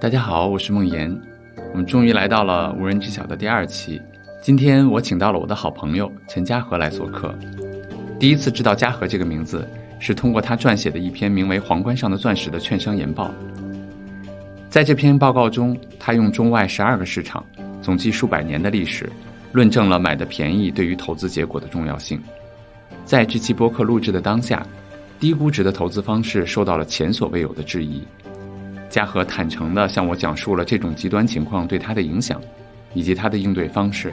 [0.00, 1.14] 大家好，我是梦岩。
[1.72, 4.00] 我们终于来到了无人知晓的第二期。
[4.40, 7.34] 今天我请到了我的好朋友陈嘉禾来做客。
[8.18, 9.68] 第一次知道嘉禾这个名字，
[9.98, 13.30] 是通过他撰写的一篇名为《皇冠上的钻石》的券商研报。
[14.70, 17.44] 在这篇报告中，他用中外十二个市场，
[17.82, 19.06] 总计数百年的历史，
[19.52, 22.18] 论证了买的便宜对于投资结果的重要性。
[23.04, 24.66] 在这期播客录制的当下，
[25.18, 28.02] 低估值的投资方式受到了前所未有的质疑。
[28.90, 32.40] 嘉禾坦诚地向我讲述了这种极端情况对他的影响，
[32.92, 34.12] 以及他的应对方式。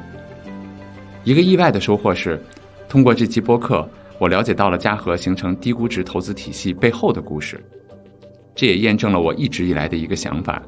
[1.23, 2.39] 一个意外的收获是，
[2.87, 7.59] 通过这期播客，我了解到了嘉禾形成低估值投资体系背后的故事。
[8.55, 10.61] 这也验证了我一直以来的一个想法：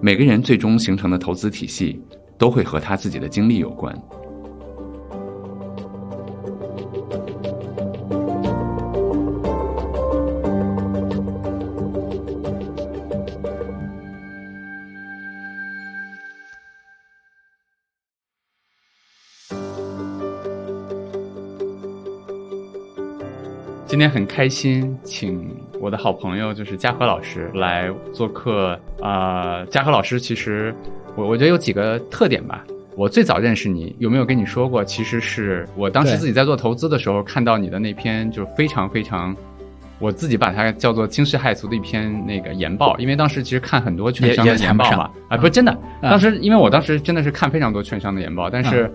[0.00, 2.00] 每个人最终形成的投资体系，
[2.36, 3.92] 都会和他自己的经历有关。
[24.02, 25.48] 天很开心，请
[25.80, 28.76] 我的好朋友就是嘉禾老师来做客。
[29.00, 30.74] 啊，嘉禾老师其实
[31.14, 32.64] 我我觉得有几个特点吧。
[32.96, 34.84] 我最早认识你，有没有跟你说过？
[34.84, 39.36] 其实是我当时自己在做投资的时候，看到你的那篇就是非常非常，
[40.00, 42.98] 我自己把它叫做惊世骇俗的一篇那个研报。
[42.98, 45.78] 因为当时其实看很多券商的研报嘛，啊，不是真的。
[46.02, 48.92] 当时因为我当时真的是看非常多券商的研报，但是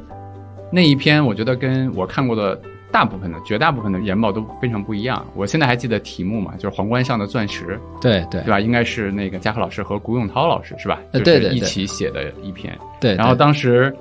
[0.69, 2.59] 那一篇我觉得跟我看过的。
[2.91, 5.25] 大部分的绝大部分的研报都非常不一样。
[5.35, 8.59] 我现在还记得题目嘛，就是皇冠上的钻石，对对对吧？
[8.59, 10.99] 应该是那个嘉禾老师和古永涛老师是吧？
[11.11, 12.77] 对对，一起写的一篇。
[12.99, 13.13] 对。
[13.15, 13.93] 然后当时，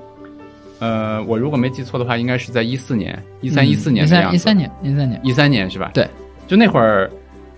[0.78, 4.36] 呃，我如果没记错的话，应该是在一四年、一三、一四年的样子。
[4.36, 5.90] 一三年，一三年，一三年是吧？
[5.92, 6.08] 对。
[6.46, 7.10] 就那会儿，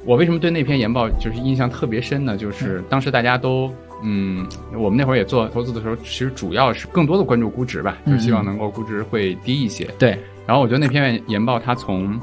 [0.07, 2.37] 我为什么对那篇研报就是印象特别深呢？
[2.39, 3.71] 就是当时大家都，
[4.03, 9.85] 嗯，我们那会儿也做投资的时候，其实主要是更多的关注估值吧，就希望能够估值会低一些。
[9.99, 10.19] 对。
[10.49, 12.19] 然后我觉得那篇研报，它从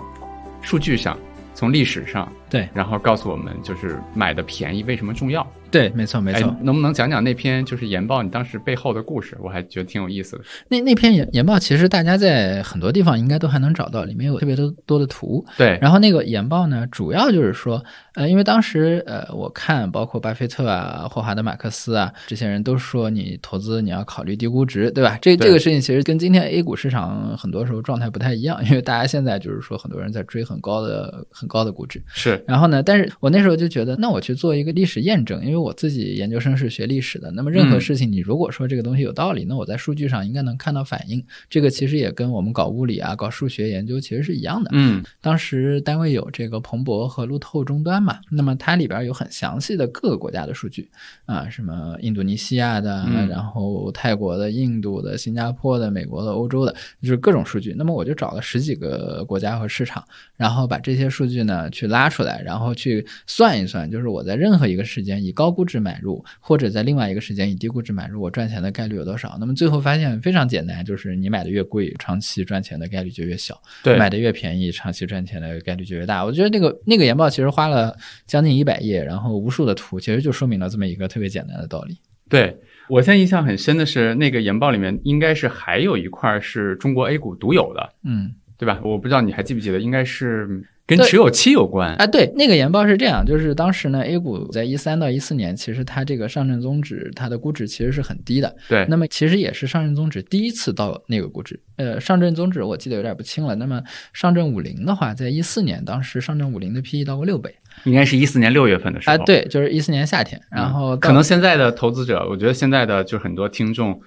[0.59, 1.15] 数据上，
[1.53, 5.45] 从历史上，对，然后告诉我们，就是买的便宜为什么重要。
[5.75, 6.55] 对，没错没错。
[6.61, 9.37] 能不能讲讲那篇就是研报你当时背后的故事？
[9.41, 10.43] 我还觉得挺有意思的。
[10.69, 15.45] 那那篇研研报其实大家在很多地方应该都还能找到，里面有特别多多的图。
[15.57, 15.77] 对。
[15.81, 25.19] 然后那个研报呢，主要就是说，呃，因为当时呃，我看包括巴菲特啊、霍华德马克思啊这些人都说，你投资你要考虑低估值，对吧？
[25.21, 32.01] 这这个事情其实跟今天 A 股市场很多时候状态不太一样，因为 大家现在就是说很多人在追很高的很高的估值。
[32.07, 32.41] 是。
[32.47, 36.35] 然后呢，但是我那时候就觉得，那我去做一个历史验证，因为我自己研究。
[36.45, 41.25] 生是学历史的，那么任何事情，你如果说这个东西有道理，那我在数据上应该能看到反应。
[41.49, 44.69] 这个其实也跟我们搞物理啊、搞数学研究其实是一样的。
[44.73, 50.87] 嗯，当时单位有这个彭博和路透终端嘛，那么它里边有很详细的各个国家的数据
[51.25, 57.73] 啊，什么印度尼西亚的，然后泰国的、印度的、新加坡的、美国的、欧洲的，就是各种数据。
[57.75, 60.03] 那么我就找了十几个国家和市场，
[60.35, 66.23] 然后把这些数据呢去拉出来，然后去算一算，就是我在任何一个时间以高估值买入。
[66.39, 69.37] 或者在另外一个时间以低估值买入，我赚钱的概率有多少？
[69.39, 76.25] 那么最后发现非常简单，就是你买的越贵，长期赚钱的概率就越小；对，买的越便宜，长期赚钱的概率就越大。
[76.25, 81.97] 我觉得那个那个研报其实花了将近一百页，然后无数的图，其实就说明了这么一个特别简单的道理。
[82.27, 82.57] 对
[82.89, 88.81] 我现在印象很深的是，那个研报里面应该是还有一块是中国 A 股独有的，嗯，对吧？
[88.83, 90.63] 我不知道你还记不记得，应该是。
[90.87, 92.05] 跟持有期有关啊？
[92.05, 98.55] 对，那个研报是这样，就是当时呢，A 股在一三到一四年，其实它这个上证综指它的估值其实是很低的。
[98.69, 101.59] 对，那么其实也是上证综指第一次到那个估值。
[101.77, 103.55] 呃，上证综指我记得有点不清了。
[103.55, 103.81] 那么
[104.13, 109.15] 上证五零的话，在一四年，当时上证五零的 PE 到过六倍，应该是一四年六月份的时候。
[109.15, 110.39] 啊，对，就是一四年夏天。
[110.51, 113.99] 然后可能现在的投资者，我觉得现在的就很多听众。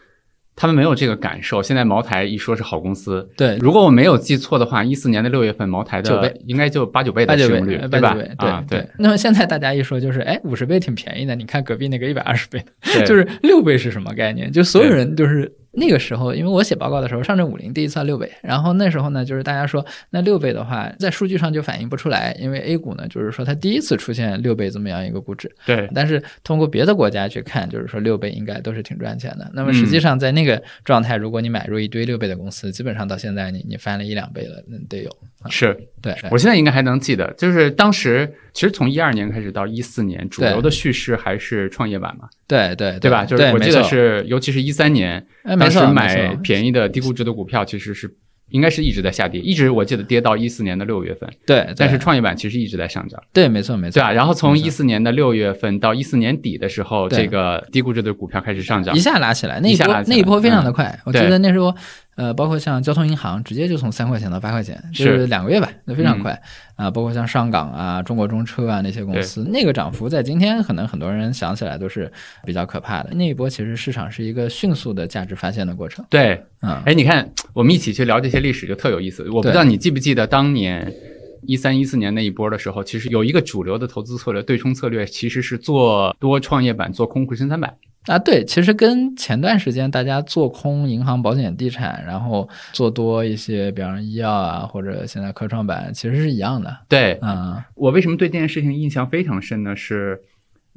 [0.59, 1.63] 他们没有这个感受。
[1.63, 8.17] 现在茅台一说是好公司，对，如果我没有记错的话，一四年的六月份，茅台的应该就八九倍的市盈率，对吧？
[8.39, 8.89] 对对。
[8.99, 11.37] 那么现在大家一说就是，哎，五十倍挺便宜的。
[11.37, 12.61] 你看隔壁那个一百二十倍，
[13.07, 14.51] 就是六倍是什么概念？
[14.51, 15.53] 就所有人就是。
[15.79, 25.51] 那个时候，因为我写报告的时候，上证五零第一次六倍，然后那时候呢，就是大家说那六倍的话，在数据上就反映不出来，因为 A 股呢，就是说它第一次出现六倍这么样一个估值。
[25.65, 25.89] 对。
[25.95, 29.51] 但是通过别的国家去看，就是说六倍应该都是挺赚钱的。
[29.55, 35.11] 那么实际上在那个状态，如果你买入一堆六倍的公司，基本上到现在你你翻了一两倍了，那得有。
[35.49, 36.15] 是对。
[36.31, 42.29] 我现在应该还能记得，就是当时其实从一二年开始到一四年，主流的叙事还是创业板嘛。
[42.47, 43.25] 对对对吧？
[43.25, 48.13] 就是我记得是，尤其是一三年，当时买便宜的低估值的股票，其实是
[48.51, 53.23] 应该是一直在下跌，一直我记得跌到一四年的六月份，对，但是创业板其实一直在上涨。
[53.33, 58.99] 对，没错没错，对啊，然后从一四年的六月份到一四年底的时候，这个低估值的股票开始上涨一。
[58.99, 61.75] 下拉起来，那一波那一波非常的快，我记得那时候，
[62.17, 66.43] 呃，包括像交通银行，直接就从三块钱到八块钱，就是是两个月吧，那非常嗯快
[66.79, 72.11] 啊、包括像上港啊、中国中车啊那些公司，那个涨幅在今天可能很多人想起来都是
[72.45, 73.11] 比较可怕的。
[73.15, 79.29] 那一波其实市场是一个迅速的价值发现的过程，对，嗯，哎，你看我们一起去聊这些历史就特有意思。
[79.29, 80.95] 我不知道你记不记得当年
[81.43, 87.75] 一三一四年那一波的时候，其实有一个主流的投资策略，对冲策略其实是做多创业板，做空沪深三百。
[88.09, 96.75] 啊，对，其实跟前段时间大家做空银行、保险、地产，然后做多一些，比方说医药啊，或者现在科创板，其实是一样的。
[96.89, 99.77] 对，嗯，我为什么对这件事情印象非常深呢？
[99.77, 100.21] 是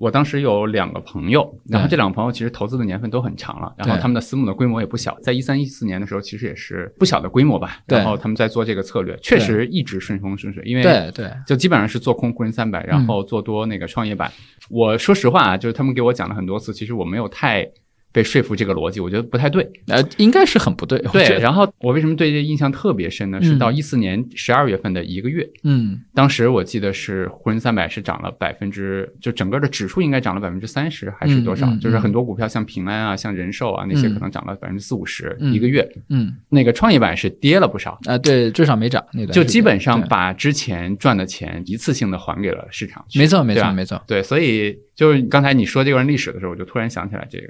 [0.01, 7.77] 我当时有两个朋友，然后这两个朋友其实投资的年份都很长了，然后他们的私募的规模也不小，在一三一四年的时候其实也是不小的规模吧。
[7.85, 14.31] 然后他们在做这个策略，确实一直顺风顺水，因为对对，就基本上是做空沪深三百，然后做多那个创业板。
[14.71, 17.63] 我说实话啊，就是他们给我讲了很多次，其实我没有太
[18.11, 19.69] 被说服这个逻辑，我觉得不太对。
[19.87, 20.99] 呃，应该是很不对。
[21.13, 23.41] 对，然后我为什么对这印象特别深呢？
[23.41, 31.73] 是嗯到一四年十二月份的一个月，嗯，当时我记得是沪深三百是涨了百分之，就整个的指数应该涨了百分之三十还是多少？
[31.77, 35.87] 就是很多股票像平安啊、像人寿啊那些嗯可能涨了百分之四五十嗯一个月。
[36.09, 43.05] 嗯那个创业板是跌了不少，啊，对，至少没涨那段，就基本上把之前赚的钱一次性的还给了市场。
[43.15, 44.01] 没错没错没错。
[44.07, 47.47] 对，所以就是刚才你说这段历史的时候，我就突然想起来这个。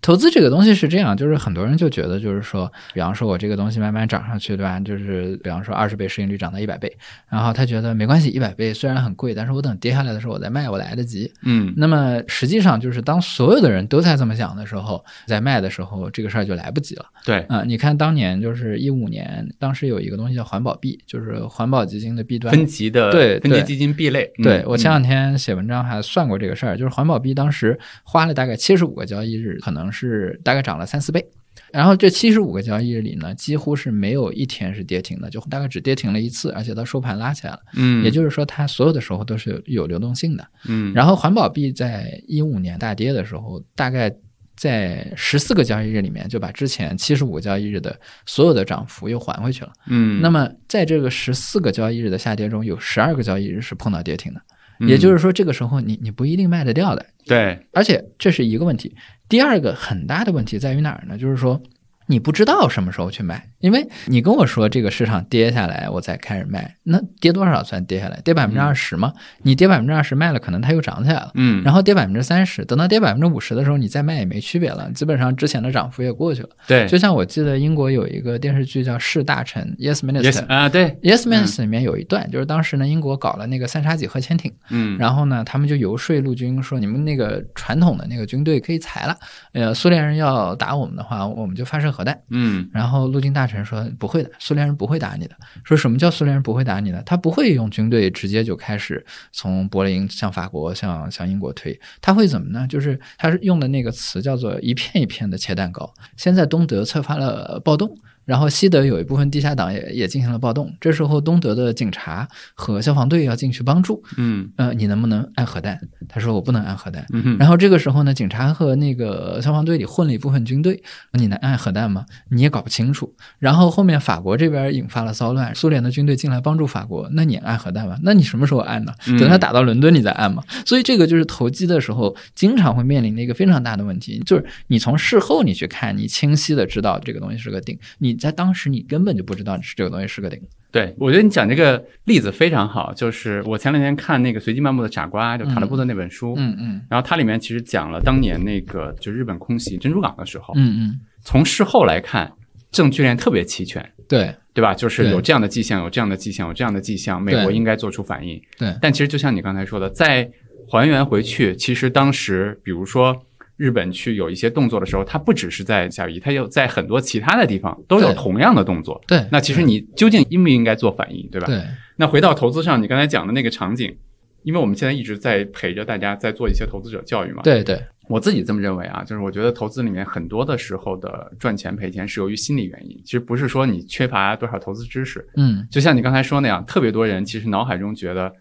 [0.00, 4.80] 投资这个东西是这样，就是很多人就觉得，就是说，比方说我这个东西慢慢涨上去，对吧？
[4.80, 6.90] 就是比方说二十倍市盈率涨到一百倍，
[7.28, 11.30] 然后他觉得没关系，一百倍虽然很贵，但是我等跌下来的时候我再卖，我来得及。
[11.42, 17.04] 嗯，那么实际上就是当所有的人都在这么想的时候，在卖的时候，这个事儿就来不及了。
[17.24, 22.54] 对，啊、你看当年就是一五年，当时有一个东西叫环保币，就是环保基金的弊端。
[22.54, 24.32] 分级的对对分级基金 B 类。
[24.38, 31.26] 嗯对我前嗯两天写文章还算过这个事儿，就是环保币当时花了大概七十五个交易日，可能是大概涨了三四倍。
[31.72, 37.60] 然后这七十五个交易日里呢，几乎是没有一天是跌停的，就大概只跌停了一次，而且它收盘拉起来了。
[37.74, 40.46] 嗯，也就是说，它所有的时候都是有有流动性的。
[40.68, 44.14] 嗯，然后环保币在一五年大跌的时候，大概
[44.54, 49.72] 在十四个交易日里面就把之前七十五个交易日的所有的涨幅又还回去了。
[49.88, 54.44] 嗯，那么在这个十四个交易日的下跌中，有十二个交易日是碰到跌停的，嗯
[54.80, 57.06] 也就是说，这个时候你你不一定卖得掉的。
[57.24, 58.94] 对，而且这是一个问题。
[59.28, 61.16] 第二个很大的问题在于哪儿呢？
[61.18, 61.62] 就是说。
[62.06, 66.76] 你不知道什么时候去卖，因为你跟我说这个市场跌下来，我才开始卖。
[66.84, 68.20] 那跌多少算跌下来？
[68.24, 69.12] 跌百分之二十吗？
[69.42, 71.30] 你跌百分之二十卖了，可能它又涨起来了。
[71.34, 76.48] 嗯，然后跌百分之三十，等到跌百分之五十的时候，你再卖也没区别了，基本上之前的涨幅也过去了。
[76.66, 80.46] 对就像我记得英国有一个电视剧叫《是大臣》（Yes Minister）。
[80.46, 89.16] 啊，对，Yes Minister 里面有一段，就是当时呢，英国搞了那个三叉戟核潜艇，嗯，然后呢，他们就游说陆军说，你们那个传统的那个军队可以裁了，
[89.52, 92.20] 呃，苏联人要打我们的话，我们就发射核弹。
[92.28, 95.34] 嗯然后陆军大臣说不会的，苏联人不会打你的。
[95.64, 97.02] 说什么叫苏联人不会打你的？
[97.04, 102.66] 他不会用军队直接就开始从柏林向法国、向向英国推，他会怎么呢？
[102.68, 105.92] 就是他是用的那个词叫做一片一片的切蛋糕。
[106.16, 107.96] 先在东德策发了暴动。
[108.26, 115.80] 然后西德有一部分地下党也也进行了暴动，这时候东德的警察和消防队要进去帮助，嗯呃，你能不能按核弹？
[116.08, 117.06] 他说我不能按核弹。
[117.12, 122.04] 嗯，然后这个时候呢，警察和那个消防队里混了一部分军队，你能按核弹吗？
[122.30, 123.14] 你也搞不清楚。
[123.38, 127.96] 然后后面法国这边引发了骚乱，苏联的军队进来帮助法国，那你按核弹吗？
[128.02, 128.92] 那你什么时候按呢？
[129.06, 130.42] 嗯等他打到伦敦你再按吗？
[130.66, 140.40] 所以这个就是投机的时候经常会面临的一个非常大的问题，就是你从事后你去看，你清晰的知道这个东西是个顶，你在当时你根本就不知道是这个东西是个顶。
[140.72, 152.30] 对，我觉得你讲这个例子非常好，就是我前两天看那个《随机漫步的傻瓜》，就塔勒布的那本书，嗯嗯然后它里面其实讲了当年那个就日本空袭珍珠港的时候，嗯嗯，从事后来看，
[152.70, 154.74] 证据链特别齐全，对对吧？
[154.74, 158.38] 就是有这样的迹象，有这样的迹象，有这样的迹象，美国应该做出反应。
[158.58, 160.30] 对但其实就像你刚才说的，在
[160.68, 163.24] 还原回去，其实当时比如说
[163.56, 169.02] 日本去有一些动作的时候，它不只是在夏威夷，它有在很多其他的地方都有同样的动作。
[169.06, 171.46] 对，那其实你究竟应不应该做反应，对吧？
[171.46, 171.62] 对
[171.96, 173.96] 那回到投资上，你刚才讲的那个场景，
[174.42, 185.26] 因为我们现在一直在陪着大家在做一些投资者教育嘛。，对对我自己这么认为啊，就是我觉得投资里面很多的时候的赚钱赔钱是由于心理原因，其实不是说你缺乏多少投资知识。
[185.36, 188.32] 嗯就像你刚才说那样，特别多人其实脑海中觉得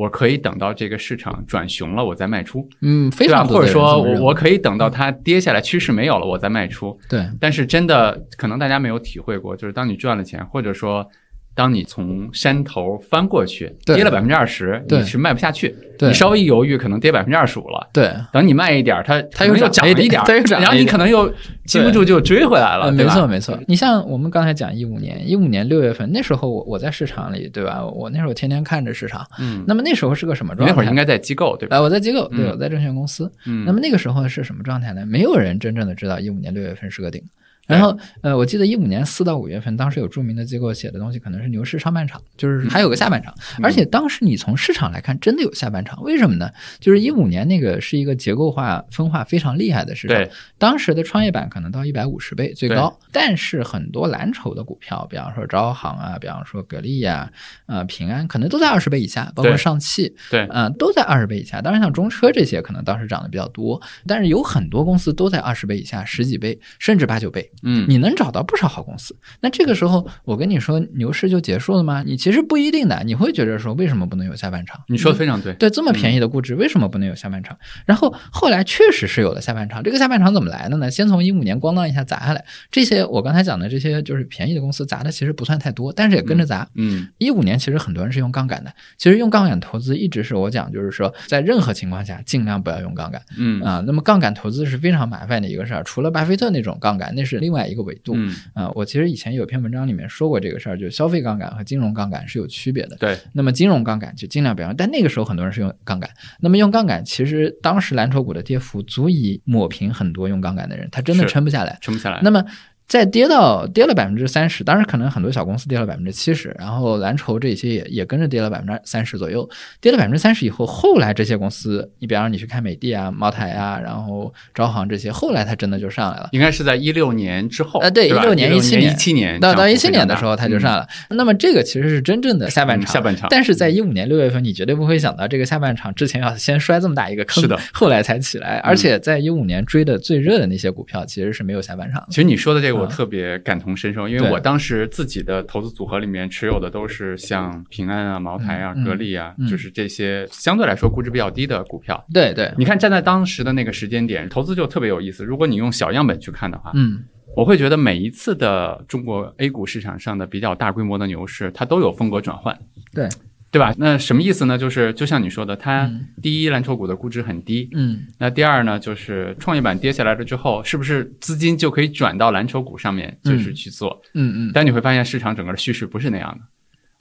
[0.00, 3.28] 我可以等到这个市场转熊了，我再卖出，嗯，非？
[3.28, 6.98] 常多的人或者说我我可以等到它跌下来，趋势没有了，我再卖出。
[7.08, 11.06] 对但是真的可能大家没有体会过，就是当你赚了钱，或者说
[11.54, 17.88] 当你从山头翻过去，跌了百分之二十，你是卖不下去，你稍微一犹豫，可能跌百分之二十五了。
[17.92, 21.30] 对，等你卖一点，它它又又涨了一点然后你可能又
[21.66, 23.58] 禁不住就追回来了，没错没错。
[23.66, 27.84] 你像我们刚才讲一五年，一五年六月份那时候我我在市场里，对吧？
[27.84, 30.72] 我那时候天天看着市场，嗯，那么那时候是个什么状态？
[30.72, 31.76] 那会儿应该在机构对吧？
[31.76, 33.30] 哎，我在机构，对，嗯我在证券公司。
[33.46, 35.04] 嗯，那么那个时候是什么状态呢？
[35.04, 37.22] 没有人真正的知道一五年六月份是个顶。
[37.70, 43.32] 然后，呃，我记得一五年四到五月份，当时有著名的机构写的东西，可能是牛市上半场，就是还有个下半场。
[43.58, 46.02] 嗯而且当时你从市场来看，真的有下半场。
[46.02, 46.50] 为什么呢？
[46.80, 50.16] 就是一五年那个是一个结构化分化非常厉害的市场。
[50.16, 57.30] 对，当时的创业板可能到一百五十倍最高，但是很多蓝筹的股票，比方说招行啊，比方说格力呀、
[57.66, 61.60] 呃平安，可能都在二十倍以下，包括上汽，对嗯、都在二十倍以下。
[61.60, 67.50] 当然，像中车这些可能当时涨得比较多，但是有很多公司都在二十倍以下，十几倍甚至八九倍。
[67.62, 69.16] 嗯，你能找到不少好公司。
[69.40, 72.02] 那这个时候，我跟你说牛市就结束了吗？
[72.06, 73.02] 你其实不一定的。
[73.04, 74.80] 你会觉得说，为什么不能有下半场？
[74.88, 77.56] 你说的非常对，对，这么便宜的估值，为什么不能有下半场？
[77.86, 79.82] 然后后来确实是有了下半场。
[79.82, 80.90] 这个下半场怎么来的呢？
[80.90, 86.68] 先从一五年咣当一下砸下来，这些我刚才讲的这些就是便宜的公司砸的其实不算太多，但是也跟着砸。
[86.74, 98.12] 嗯一五年其实很多人是用杠杆的，其实用杠杆投资一直是我讲，就是说在任何情况下尽量不要用杠杆嗯啊、那么杠杆投资是非常麻烦的一个事儿，除了巴菲特那种杠杆，那是另外一个维度。
[98.14, 102.96] 嗯，啊、我其实以前有篇文章里面说过这个事儿，就是消费杠杆和金融杠杆是有区别的。
[102.96, 106.08] 对，那么金融杠杆就尽量不要，但那个时候很多人是用杠杆。
[106.38, 111.78] 那么用杠杆，其实当时蓝筹股的跌幅足以抹平很多用杠杆的人，他真的撑不下来。
[111.80, 112.20] 撑不下来。
[112.22, 112.44] 那么
[112.90, 119.48] 再跌到跌了百分之三十，当然可能很多小公司跌了百分之七十，然后蓝筹这些也也跟着跌了百分之三十左右。
[119.80, 126.28] 跌了百分之三十以后，后来这些公司，你比方说你去看美的啊、茅台啊，然后招行这些，后来它真的就上来了。
[126.32, 130.80] 应该是在一六年之后，呃对一六年一17年一七年到到一七年的时候，它就上了。
[130.80, 131.16] 来。
[131.16, 138.58] 那么这个其实是真正的下半场，嗯下半场但是在一五年六月份，你绝对不会想到这个下半场之前要先摔这么大一个坑，是的，后来才起来。
[138.64, 142.06] 而且在一五年追的最热的那些股票，其实是没有下半场的。
[142.10, 152.04] 其实你说的这个我啊特别感同身受，因为我当时自己的投资组合里面持有的都是像平安啊、茅台啊、格力啊，嗯就是这些相对来说估值比较低的股票。
[152.12, 155.24] 对对，你看，站在当时的那个时间点，投资就特别有意思。
[155.24, 157.04] 如果你用小样本去看的话，嗯
[157.36, 162.58] 我会觉得每一次的中国 A 股市场上的比较大规模的牛市，它都有风格转换。
[162.92, 163.08] 对
[163.50, 163.74] 对吧？
[163.78, 164.56] 那什么意思呢？
[164.56, 174.00] 就是就像你说的，它嗯第一蓝筹股的估值很低，嗯那第二呢，就是创业板跌下来了之后，是不是资金就可以转到蓝筹股上面，就是去做？
[174.14, 176.44] 嗯嗯，但你会发现市场整个的叙事不是那样的。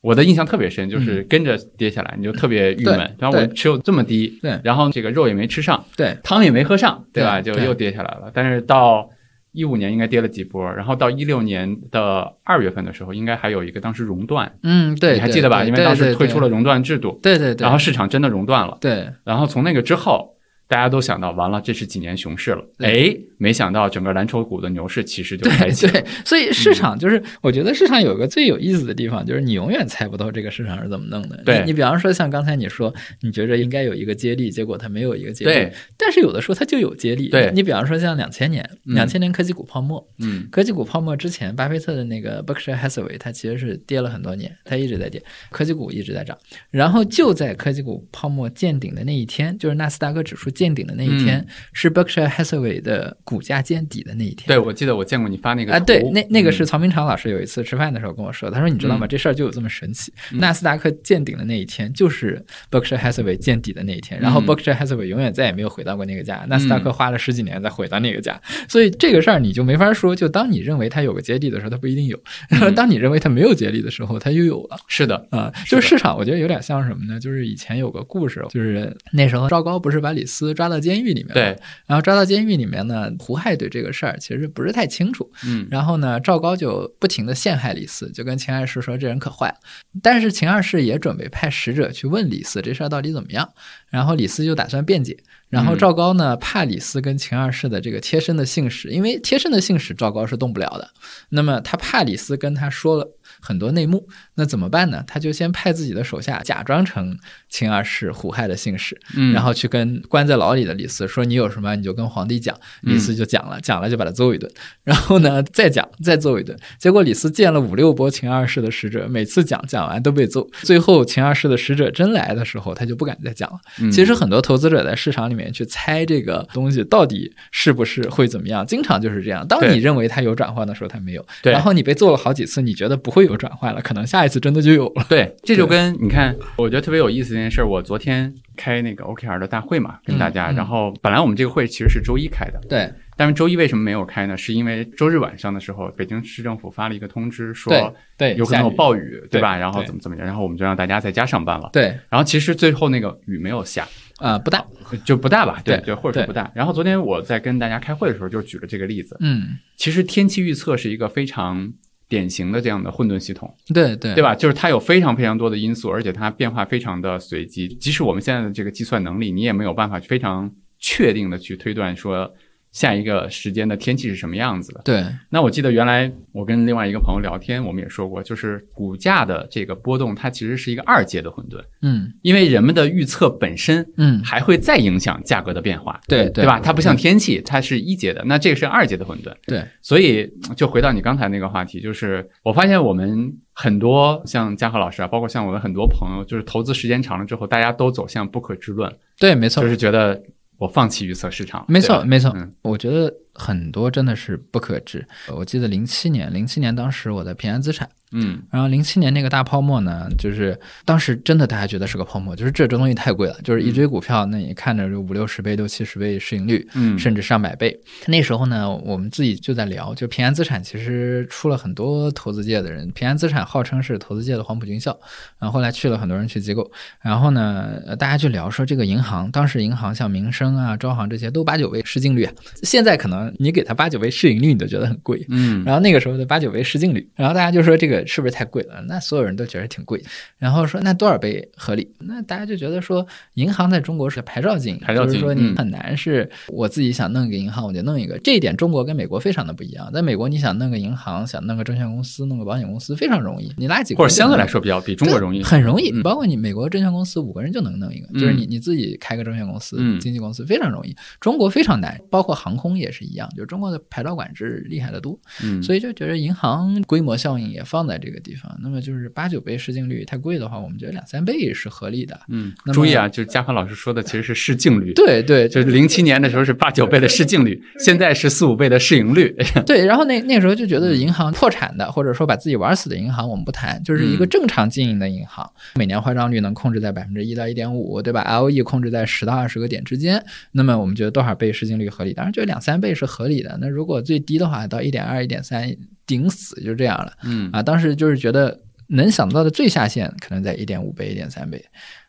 [0.01, 3.00] 我的印象特别深，就是跟着跌下来，你就特别郁闷。
[3.20, 7.41] 然后我持有这么低，对然后这个肉也没吃上，对汤也没喝上，对吧？
[7.41, 8.32] 就又跌下来了。
[8.34, 9.10] 但是到
[9.51, 15.63] 一五年应该跌了几波，然后到一六年的二月份的时候，应该还有一个当时熔断，嗯对，你还记得吧？
[15.63, 18.77] 因为当时推出了熔断制度，对对对，然后市场真的熔断了。
[18.79, 20.36] 对然后从那个之后，
[20.69, 22.63] 大家都想到完了，这是几年熊市了。
[22.77, 25.91] 对哎，没想到整个蓝筹股的牛市其实就开对启了。
[25.99, 31.41] 对，所以市场嗯就是，我觉得市场有个最有意思的地方，就是你永远猜不到这个市场是怎么弄的。
[31.43, 35.51] 对你你比方说像刚才你说，你觉着应该有一个接力，结果它没有一个接力。
[35.51, 37.29] 对，但是有的时候它就有接力。
[37.29, 46.38] 对你比方说像两千年，嗯两千年科技股泡沫，嗯科技股泡沫之前，巴菲特的那个 Berkshire Hathaway，它其实是跌了很多年，它一直在跌，科技股一直在涨。
[46.69, 54.47] 然后就在科技股泡沫见顶的那一天，就是纳斯达克指数见顶的那一天，是 Berkshire Hathaway 的股价见底的那一天。
[54.47, 59.07] 对，我记得我见过你发那个啊，对，那那个嗯是曹明常老师有一次吃饭的时候跟我说，他说你知道吗？
[59.07, 60.11] 这事儿就有这么神奇。
[60.33, 70.13] 嗯纳斯达克见顶的那一天，就是 Berkshire Hathaway 见底的那一天，然后嗯 Berkshire Hathaway 永远再也没有回到过那个价，纳斯达克花了十几年再回到那个价，所以这个事儿你就没法说。
[70.13, 72.17] 就当你认为它有个接力的时候，它不一定有；
[72.49, 74.77] 然后当你认为它没有接力的时候，它又有了。
[74.87, 77.19] 是的，啊，就是市场，我觉得有点像什么呢？
[77.19, 81.44] 就是以前有个故事，就是那时候赵高不是把李斯抓到监狱里面了，对，
[81.86, 89.56] 然后抓到监狱里面呢，胡亥对这个事儿其实不是太清楚，嗯然后呢，赵高就不停的陷害李斯，就跟秦二世说这人可坏了。
[90.01, 93.50] 但是秦二世也准备派使者去问李斯这事儿到底怎么样，
[93.89, 95.18] 然后李斯就打算辩解。
[95.50, 100.88] 然后嗯赵高呢，怕李斯跟秦二世的这个贴身的信使，因为贴身的信使赵高是动不了的。
[101.29, 104.08] 那么他怕李斯跟他说了，很多内幕。
[104.36, 105.03] 那怎么办呢？
[105.08, 107.17] 他就先派自己的手下假装成
[107.50, 114.50] 秦二世胡亥的信使，嗯，然后去跟关在牢里的李斯说：“你有什么你就跟皇帝讲。”李斯就讲了，讲了就把他揍一顿，
[114.84, 116.58] 然后呢再讲再揍一顿。
[116.77, 120.50] 结果李斯见了五六波秦二世的使者，每次讲讲完都被揍。
[120.62, 123.60] 最后秦二世的使者真来的时候，他就不敢再讲了。
[123.79, 129.46] 嗯其实很多投资者在市场里面去猜这个东西到底是不是会怎么样，经常就是这样。
[129.48, 135.05] 当你认为它有转换的时候，它没有；然后你被揍了好几次，你觉得不会有转换了，可能下一次真的就有了。
[135.07, 137.67] 对， 这就跟你看，我觉得特别有意思的一件事儿。
[137.67, 144.38] 我昨天开那个 OKR 的大会嘛，跟大家，嗯嗯然后本来我们这个会其实是周一开的，对但是周一为什么没有开呢？
[144.38, 149.57] 是因为周日晚上的时候，北京市政府发了一个通知，说对对，有可能有暴雨，对吧？
[149.57, 151.69] 然后怎么怎么样，然后我们就让大家在家上班了。
[151.74, 153.86] 对然后其实最后那个雨没有下，
[154.19, 154.65] 呃、不大，
[155.03, 155.62] 就不大吧？
[155.65, 156.50] 对对对，或者说不大。
[156.55, 159.17] 然后昨天我在跟大家开会的时候，就举了这个例子。
[159.19, 161.69] 嗯，其实天气预测是一个非常
[162.09, 164.33] 典型的这样的混沌系统，对对对吧？
[164.33, 167.67] 就是它有非常非常多的因素，而且它变化非常的随机。
[167.67, 172.33] 即使我们现在的这个计算能力，你也没有办法非常确定的去推断说
[172.71, 174.81] 下一个时间的天气是什么样子的。
[174.85, 185.99] 对那我记得原来我跟另外一个朋友聊天，我们也说过，就是股价的这个波动，它其实是一个二阶的混沌，嗯因为人们的预测本身嗯，还会再影响价格的变化。
[186.07, 186.59] 对对吧？
[186.59, 189.33] 它不像天气，它是一阶的，那这个是二阶的混沌。
[189.45, 200.21] 对，所以就回到你刚才那个话题，就是我发现我们很多像嘉禾老师啊，包括像我的很多朋友，就是投资时间长了之后，大家都走向不可知论，对，没错就，是觉得
[200.59, 201.65] 我放弃预测市场。
[201.67, 202.31] 没错，没错。
[202.35, 205.03] 嗯我觉得很多真的是不可知。
[205.34, 208.41] 我记得零七年，零七年当时我在平安资产，嗯。
[208.51, 217.79] 然后零七年那个大泡沫呢，就是当时真的大家觉得是个泡沫，就是这这东西太贵了，就是一堆股票，那你看着就五六十倍、六七十倍市盈率，嗯，甚至上百倍。
[218.05, 224.98] 那时候呢，我们自己就在聊，就平安资产其实出了很多投资界的人，平安资产号称是投资界的黄埔军校，
[225.39, 226.69] 然后后来去了很多人去机构，
[227.01, 235.25] 然后呢，呃大家就聊说这个银行，当时银行像民生啊、招行这些都八九倍市净率啊，现在可能你给它八九倍市盈率，你都觉得很贵。
[235.29, 238.83] 嗯然后那个时候的八九倍市净率，然后大家就说这个是不是太贵了？
[238.88, 240.01] 那所有人都觉得挺贵，
[240.38, 241.91] 然后说那多少倍合理？
[242.00, 243.05] 那大家就觉得说
[243.36, 249.91] 银行在中国是牌照经营，牌照经营就是说你嗯很难是我自己想弄一个银行我就弄一个，这一点中国跟美国非常的不一样。
[249.93, 255.91] 在美国你想弄个银行，想弄个证券公司、弄个保险公司非常容易，你拉几个或者人相对来说比较比中国容易，很容易。
[255.91, 260.96] 嗯包括你美国证券公司五个人就能弄一个，嗯就是你你自己开个证券公司、嗯经纪公司非常容易。
[261.20, 265.20] 中国非常难，包括航空也是一样，就中国的牌照管制厉害的多。
[265.44, 268.55] 嗯，所以就觉得银行规模效应也放在这个地方。
[268.62, 272.20] 那么就是八九倍市净率太贵的话，我们觉得两三倍是合理的。
[272.27, 279.36] 嗯那，注意啊，就是嘉禾老师说的其实是市净率，对对，就是零七年的时候是八九倍的市净率，现在是四五倍的市盈率。
[279.66, 292.14] 对，然后那那时候就觉得银行破产的，或者说把自己玩死的银行，我们不谈，就是一个嗯正常经营的银行，每年坏账率能控制在百分之一到一点五，对吧？LE 控制在十到二十个点之间，那么我们觉得多少倍市净率合理？
[292.14, 293.57] 当然，觉得两三倍是合理的。
[293.62, 297.14] 那如果最低的话，到一点二、一点三，顶死就这样了。
[297.24, 301.64] 嗯啊，当时就是觉得能想到的最下限可能在一点五倍、一点三倍，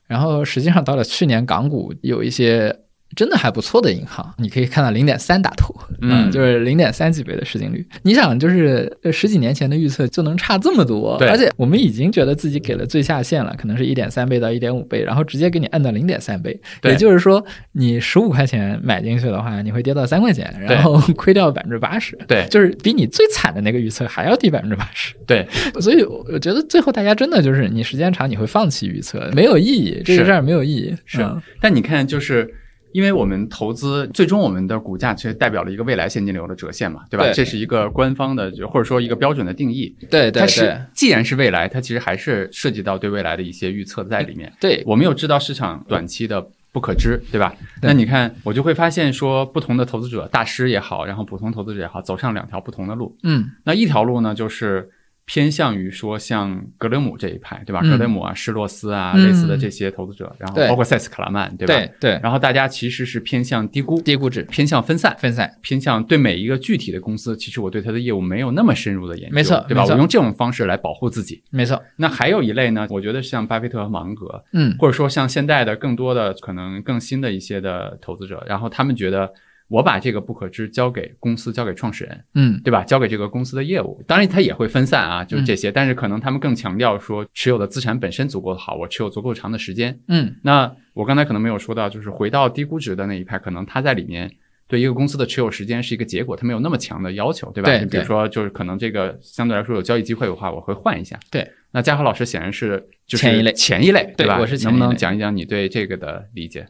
[0.06, 2.76] 然后实际上到了去年港股有一些。
[3.16, 6.10] 真的还不错的银行，你可以看到零点三打头，嗯。
[6.10, 7.84] 啊就是零点三几倍的市净率。
[8.02, 11.28] 你想，就是呃十几年前的预测就能差这么多，对。
[11.28, 16.92] 而且我们已经觉得自己给了最下限了，可能是一点三倍到一点五倍，然后直接给你按到零点三倍，对。
[16.92, 22.46] 也就是说，你十五块钱买进去的话，你会跌到三块钱，然后亏掉百分之八十，对。
[22.48, 25.14] 就是比你最惨的那个预测还要低百分之八十。
[25.26, 25.46] 对，
[25.80, 30.26] 所以我觉得最后大家真的就是你时间长你会放弃预测，没有意义，这个是。
[30.26, 30.94] 事儿没有意义。
[31.06, 31.22] 是。
[31.22, 31.42] 嗯。
[31.60, 32.48] 但你看，就是
[32.92, 37.24] 因为我们投资，最终我们的股价其实代表了一个未来现金流的折现嘛，对吧？
[37.24, 39.94] 对这是一个官方的，就或者说一个标准的定义。
[40.10, 44.52] 对对它是既然是未来，它其实还是涉及到对未来的一些预测在里面。
[44.60, 47.54] 对，我们又知道市场短期的不可知，对吧？
[47.80, 53.16] 对那你看，我就会发现说，不同的投资者，大师也好，然后普通投资者也好，走上两条不同的路。
[53.22, 54.88] 嗯那一条路呢，就是
[55.32, 57.78] 偏向于说像格雷姆这一派，对吧？
[57.84, 61.72] 嗯格雷姆啊、施洛斯啊，嗯类似的这些投资者，然后包括塞斯·克拉曼，对吧？
[61.72, 69.84] 对对，然后大家其实是偏向低估、低估值偏向分散、分散，偏向对每一个具体的公司，其实我对它的业务没有那么深入的研究，没错对吧？
[69.84, 71.40] 我用这种方式来保护自己。
[71.50, 79.32] 没错，那还有一类呢，我觉得像巴菲特和芒格，嗯或者说像现在的更多的可能更新的一些的投资者，然后他们觉得
[79.70, 82.82] 我把这个不可知交给公司，交给创始人，嗯对吧？
[82.82, 89.98] 交给这个公司的业务，当然它也会分散啊，就是这些，但是可能他们更强调说持有的资产本身足够好，我持有足够长的时间。
[90.08, 94.28] 嗯那我刚才可能没有说到，就是回到低估值的那一派，可能他在里面
[94.66, 97.70] 对一个公司的持有时间是一个结果，他没有那么强的要求，对吧？
[97.70, 101.18] 对你比如说，就是可能这个相对来说有交易机会的话，我会换一下。
[101.30, 104.34] 对，那嘉禾老师显然是就是前一类前一类，对吧？
[104.34, 106.66] 对我是前一类能不能讲一讲你对这个的理解？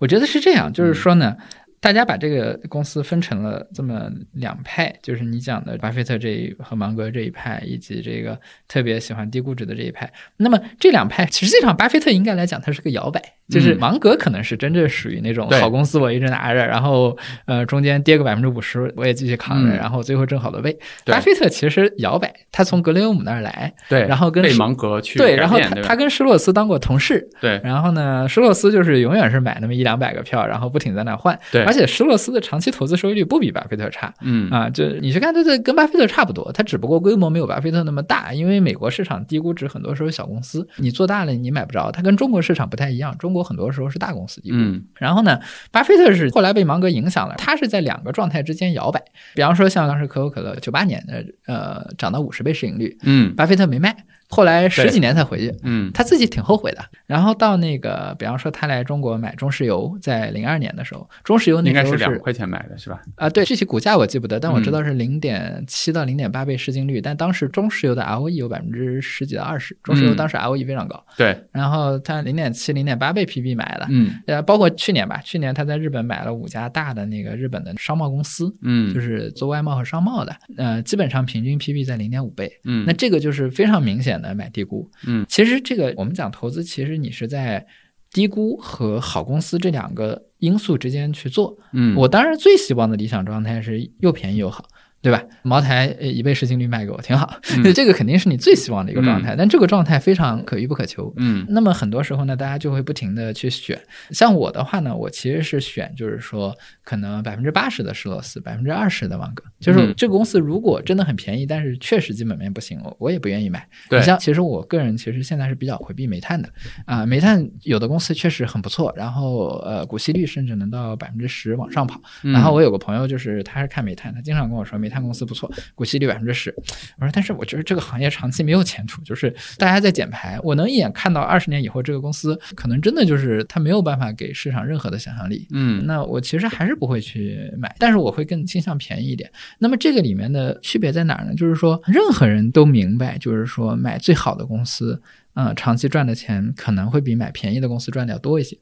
[0.00, 1.34] 我觉得是这样，嗯就是说呢，
[1.82, 10.08] 大家把这个公司分成了这么两派，就是你讲的巴菲特这一和芒格这一派，以及这个特别喜欢低估值的这一派。
[10.36, 13.20] 那么这两派，实际上巴菲特应该来讲，他是个摇摆，
[13.52, 13.78] 就是嗯。
[13.78, 19.76] 芒格可能是真正属于那种好公司我一直拿着，然后呃中间跌个百分之五十我也继续扛着，嗯。
[19.76, 20.76] 然后最后挣好多倍。
[21.06, 27.60] 巴菲特其实摇摆，他从格雷厄姆那儿来，对，然后跟被芒格去对，然后他他跟施洛斯当过同事，对。
[27.62, 31.38] 然后呢，施洛斯就是永远是买那么一两百个票，然后不停在那换。
[31.50, 31.62] 对。
[31.64, 34.12] 而且施洛斯的长期投资收益率不比巴菲特差。
[34.22, 34.48] 嗯。
[34.50, 44.40] 啊，就你去看，他这跟巴菲特差不多，他只不过规模没有巴菲特那么大，因为美国市场低估值很多时候小公司，你做大了你买不着，它跟中国市场不太一样，中国很多时候是大公司。
[44.44, 49.02] 嗯然后呢，巴菲特是后来被芒格影响了，他是在两个状态之间摇摆。
[49.34, 53.96] 比方说，像当时可口可乐九八年的呃涨到五十倍市盈率，嗯巴菲特没卖，
[54.34, 55.54] 后来十几年才回去。
[55.62, 56.78] 嗯他自己挺后悔的。
[57.06, 63.02] 然后到那个，比方说他来中国买中石油，在零二年的时候，中石油那应该时候是是两块钱买的是吧？
[63.16, 67.00] 啊、对，具体股价我记不得，但我知嗯道是零点七到零点八倍市净率。
[67.00, 71.04] 但当时中石油的 ROE 有百分之十几到二十，中石油嗯当时 ROE 非常高。
[71.18, 82.50] 对，然后他零点七、零点八倍 PB 买的，嗯呃，包括去年吧，去年他在日本买了五家大的那个日本的商贸公司，嗯就是做外贸和商贸的，呃，基本上平均 PB 在零点五倍。
[82.64, 84.88] 嗯那这个就是非常明显的买低估。
[85.06, 87.66] 嗯，其实这个我们讲投资，其实你是在
[88.10, 91.58] 低估和好公司这两个因素之间去做。
[91.72, 94.68] 嗯我当然最希望的理想状态是又便宜又好。
[95.02, 95.20] 对吧？
[95.42, 101.12] 茅台呃一倍市净率卖给我挺好，嗯 这个肯定是你最希望的一个状态，但这个状态非常可遇不可求。
[101.16, 103.76] 嗯那么很多时候呢，大家就会不停的去选。
[104.10, 109.42] 像我的话呢，我其实是选，就是说可能百分之八十的施洛斯，百分之二十的芒格。
[109.58, 113.66] 就是嗯这个公司如果真的很便宜，但是确实基本面不行，我我也不愿意买。
[113.90, 116.48] 对你像其实我个人其实现在是比较回避煤炭的
[116.86, 122.00] 啊、煤炭有的公司确实很不错，然后呃股息率甚至能到百分之十往上跑。
[122.22, 126.54] 嗯然后我有个朋友就是他是看煤炭，他经常跟我说煤炭公司不错，股息率百分之十。
[127.00, 135.48] 我说但是我觉得这个行业长期没有前途，就是大家在减排，我能一眼看到二十年以后这个公司可能真的就是它没有办法给市场任何的想象力。
[135.50, 139.30] 嗯那我其实还是不会去买，但是我会更倾向便宜一点。
[139.58, 141.34] 那么这个里面的区别在哪儿呢？
[141.34, 145.00] 就是说，任何人都明白，就是说买最好的公司，
[145.34, 148.56] 嗯、长期赚的钱可能会比买便宜的公司赚的要多一些。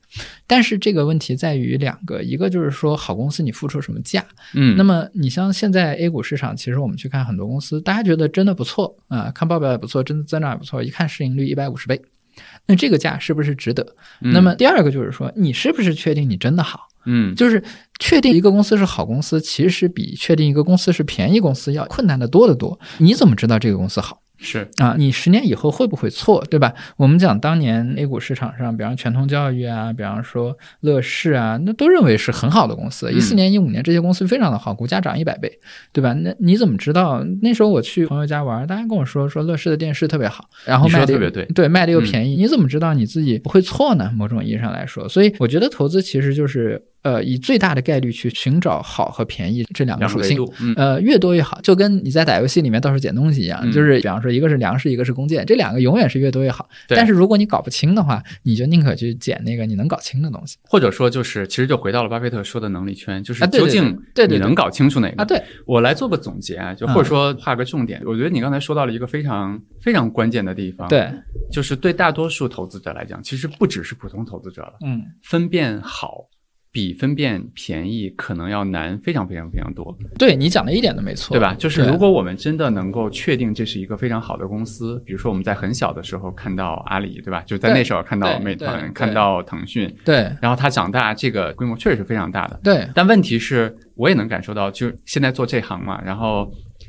[0.47, 12.01] 但是这个问题在于两个，一个就是说好公司你付出什么价，嗯那么你像现在 A 股市场，其实我们去看很多公司，大家觉得真的不错啊、看报表也不错，真的增长也不错，一看市盈率一百五十倍，
[12.67, 13.85] 那这个价是不是值得？
[14.21, 16.89] 嗯那么第二个就是说，你是不是确定你真的好？
[17.07, 17.65] 嗯就是
[17.99, 22.79] 确定一个公司是好公司，其实比确定一个公司是便宜公司要困难的多得多。
[22.99, 24.21] 你怎么知道这个公司好？
[24.41, 26.73] 是啊，你十年以后会不会错，对吧？
[26.97, 33.11] 我们讲当年 A 股市场上，比方全通教育啊，比方说乐视啊，那都认为是很好的公司。
[33.11, 35.53] 嗯一四年、一五年这些公司非常的好，股价涨一百倍，
[35.93, 36.15] 对吧？
[36.15, 37.23] 那你怎么知道？
[37.43, 44.11] 那时候我去朋友家玩，大家跟我说说乐视的电视特别好，然后卖的得特别对对，卖的又嗯便宜，你怎么知道你自己不会错呢？
[44.17, 50.39] 某种意义上来说，所以我觉得投资其实就是呃，以最大的概率去寻找好和便宜这两个属性。
[50.77, 56.69] 呃，越多越好，就跟你在打游戏里面到处捡东西一样，嗯就是比方说一个是粮食，一个是弓箭，这两个永远是越多越好。
[56.87, 65.25] 对但是如果你搞不清的话，你就宁可去捡那个你能搞清的东西或者说就是其实就回到了巴菲特说的能力圈，就是究竟你能搞清楚哪个啊。
[65.25, 68.03] 对，我来做个总结啊，就嗯或者说画个重点。
[68.05, 71.11] 我觉得你刚才说到了一个非常非常关键的地方，，对，
[71.51, 76.27] 就是对大多数投资者来讲，其实不只是普通投资者了，嗯，分辨好
[76.73, 81.53] 比分辨便宜可能要难非常非常非常多，对你讲的一点都没错，对吧？
[81.59, 87.43] 就是如果我们真的能够确定这是一个非常好的公司，比如说我们在很小的时候看到阿里，对吧？
[87.45, 92.61] 就在那时候看到美团，看到腾讯，对然后它长大这个规模确实是非常大的。
[92.63, 96.49] 对但问题是，我也能感受到，就现在做这行嘛，然后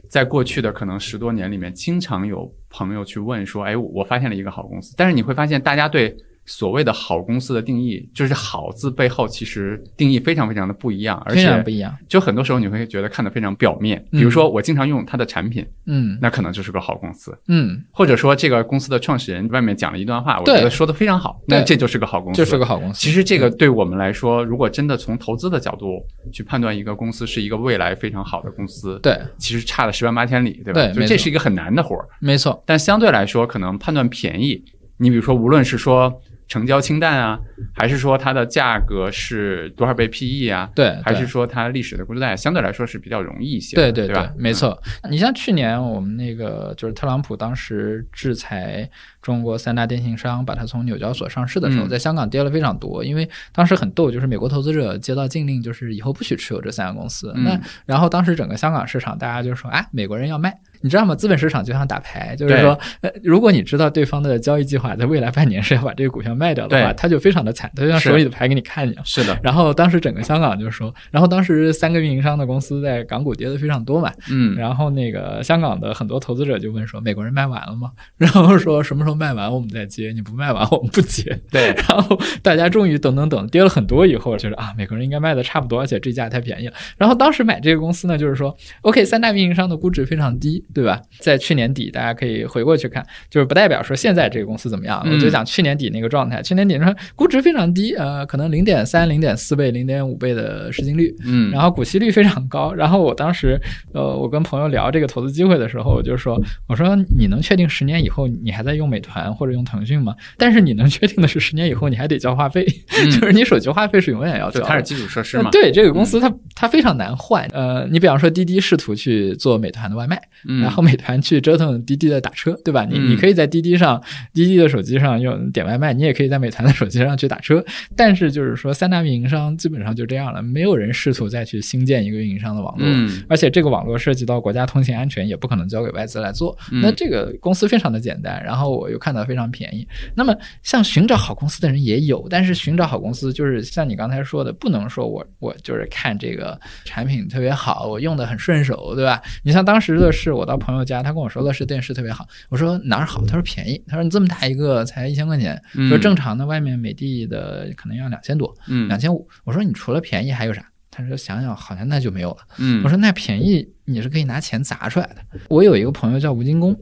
[0.09, 6.15] 在过去的可能十多年里面，经常有朋友去问说：“哎，我发现了一个好公司。”但是你会发现，大家对
[6.51, 13.97] 所谓的好公司的定义，就是“好”字背后其实定义非常非常的不一样，而且不一样，就很多时候你会觉得看得非常表面。
[14.11, 22.99] 嗯比如说，我经常用它的产品，嗯那可能就是个好公司；嗯，或者说，这个公司的创始人外面讲了一段话，我觉得说的非常好，那这就是个好公司，就是个好公司。
[22.99, 30.85] 其实这个对我们来说，如果真的从投资的角度去判断一个公司是一个未来非常好的公司，，对，其实差了十万八千里，对吧？
[30.87, 32.05] 对就这是一个很难的活儿。
[32.19, 34.61] 没错，但相对来说，可能判断便宜，
[34.97, 36.13] 你比如说，无论是说
[36.51, 37.39] 成交清淡啊，
[37.73, 40.69] 还是说它的价格是多少倍 PE 啊？
[40.75, 44.33] 对，还是说它历史的估值带相对来说是比较容易一些的，对对对吧？
[44.37, 44.77] 没错。
[45.09, 48.89] 你像去年我们那个就是特朗普当时制裁
[49.21, 57.31] 中国三大电信商，把它从纽交所上市的时候，嗯在香港跌了非常多，因为当时很逗，就是美国投资者接到禁令，就是以后不许持有这三家公司。
[57.37, 60.59] 嗯那然后当时整个香港市场，大家就说，哎，美国人要卖。
[60.81, 61.15] 你知道吗？
[61.15, 69.05] 资本市场就像打牌，就是说，呃，如果你知道对方的交易计划在未来半年是要把这个股票卖掉的话，他就非常的惨，他就像手里的牌给你看一样。
[69.05, 77.91] 是的，然后当时整个香港就说，然后当时三个运营商的公司在港股跌的非常多嘛，嗯，然后那个香港的很多投资者就问说，美国人卖完了吗？
[78.17, 81.39] 然后说什么时候卖完我们再接，你不卖完我们不接。
[81.51, 86.73] 对， 然后大家终于等等等跌了很多以后，觉得啊，美国人应该卖的差不多，而且这价太便宜了。
[86.97, 91.01] 然后当时买这个公司呢，就是说，OK，三大运营商的估值非常低，对吧？
[91.19, 96.41] 在去年底，大家可以回过去看，就是不代表说现在这个公司怎么样，嗯我就讲去年底那个状态。
[96.41, 102.73] 去年底说估值非常低，呃，可能零点三、零点四倍、零点五倍的市净率，嗯，然后股息率非常高。
[102.73, 103.59] 然后我当时，
[103.93, 110.15] 呃，我跟朋友聊这个投资机会的时候，我就说，我说你能确定十年以后你还在用美团或者用腾讯吗？
[110.37, 112.65] 但是你能确定的是，十年以后你还得交话费，
[113.03, 114.65] 嗯 就是你手机话费是永远要交的。
[114.65, 117.45] 它是基础设施嘛，呃对这个公司它，它非常难换。
[117.53, 122.85] 呃，你比方说滴滴试图去做美团的外卖，嗯，然后美团去折腾滴滴的打车，对吧？
[122.85, 124.01] 你嗯你可以在滴滴上、
[124.33, 127.63] 滴滴的手机上用点外卖，你也可以在美团的手机上去打车。
[127.95, 132.85] 但是就是说，三大运营商基本上就这样了，没有人试图再去新建一个运营商的网络。
[132.87, 136.57] 嗯而且这个网络涉及到国家通信安全，也不可能交给外资来做。
[136.71, 139.87] 嗯那这个公司非常的简单，然后我又看到非常便宜。
[140.15, 149.21] 那么像寻找好公司的人也有，但是寻找好公司就是像你刚才说的，不能说我我就是看这个产品特别好，我用的很顺手，对吧？
[149.43, 153.25] 你像当时的是，我到朋友家，他跟我说乐视电视特别好，我说哪儿好？
[153.25, 159.25] 他说便宜，他说你这么大一个才一千块钱，嗯说正常的外面美的的可能要两千多，嗯两千五。
[159.45, 160.61] 我说你除了便宜还有啥？
[160.89, 162.37] 他说想想好像那就没有了。
[162.57, 165.39] 嗯，我说那便宜你是可以拿钱砸出来的。
[165.47, 166.77] 我有一个朋友叫吴金工，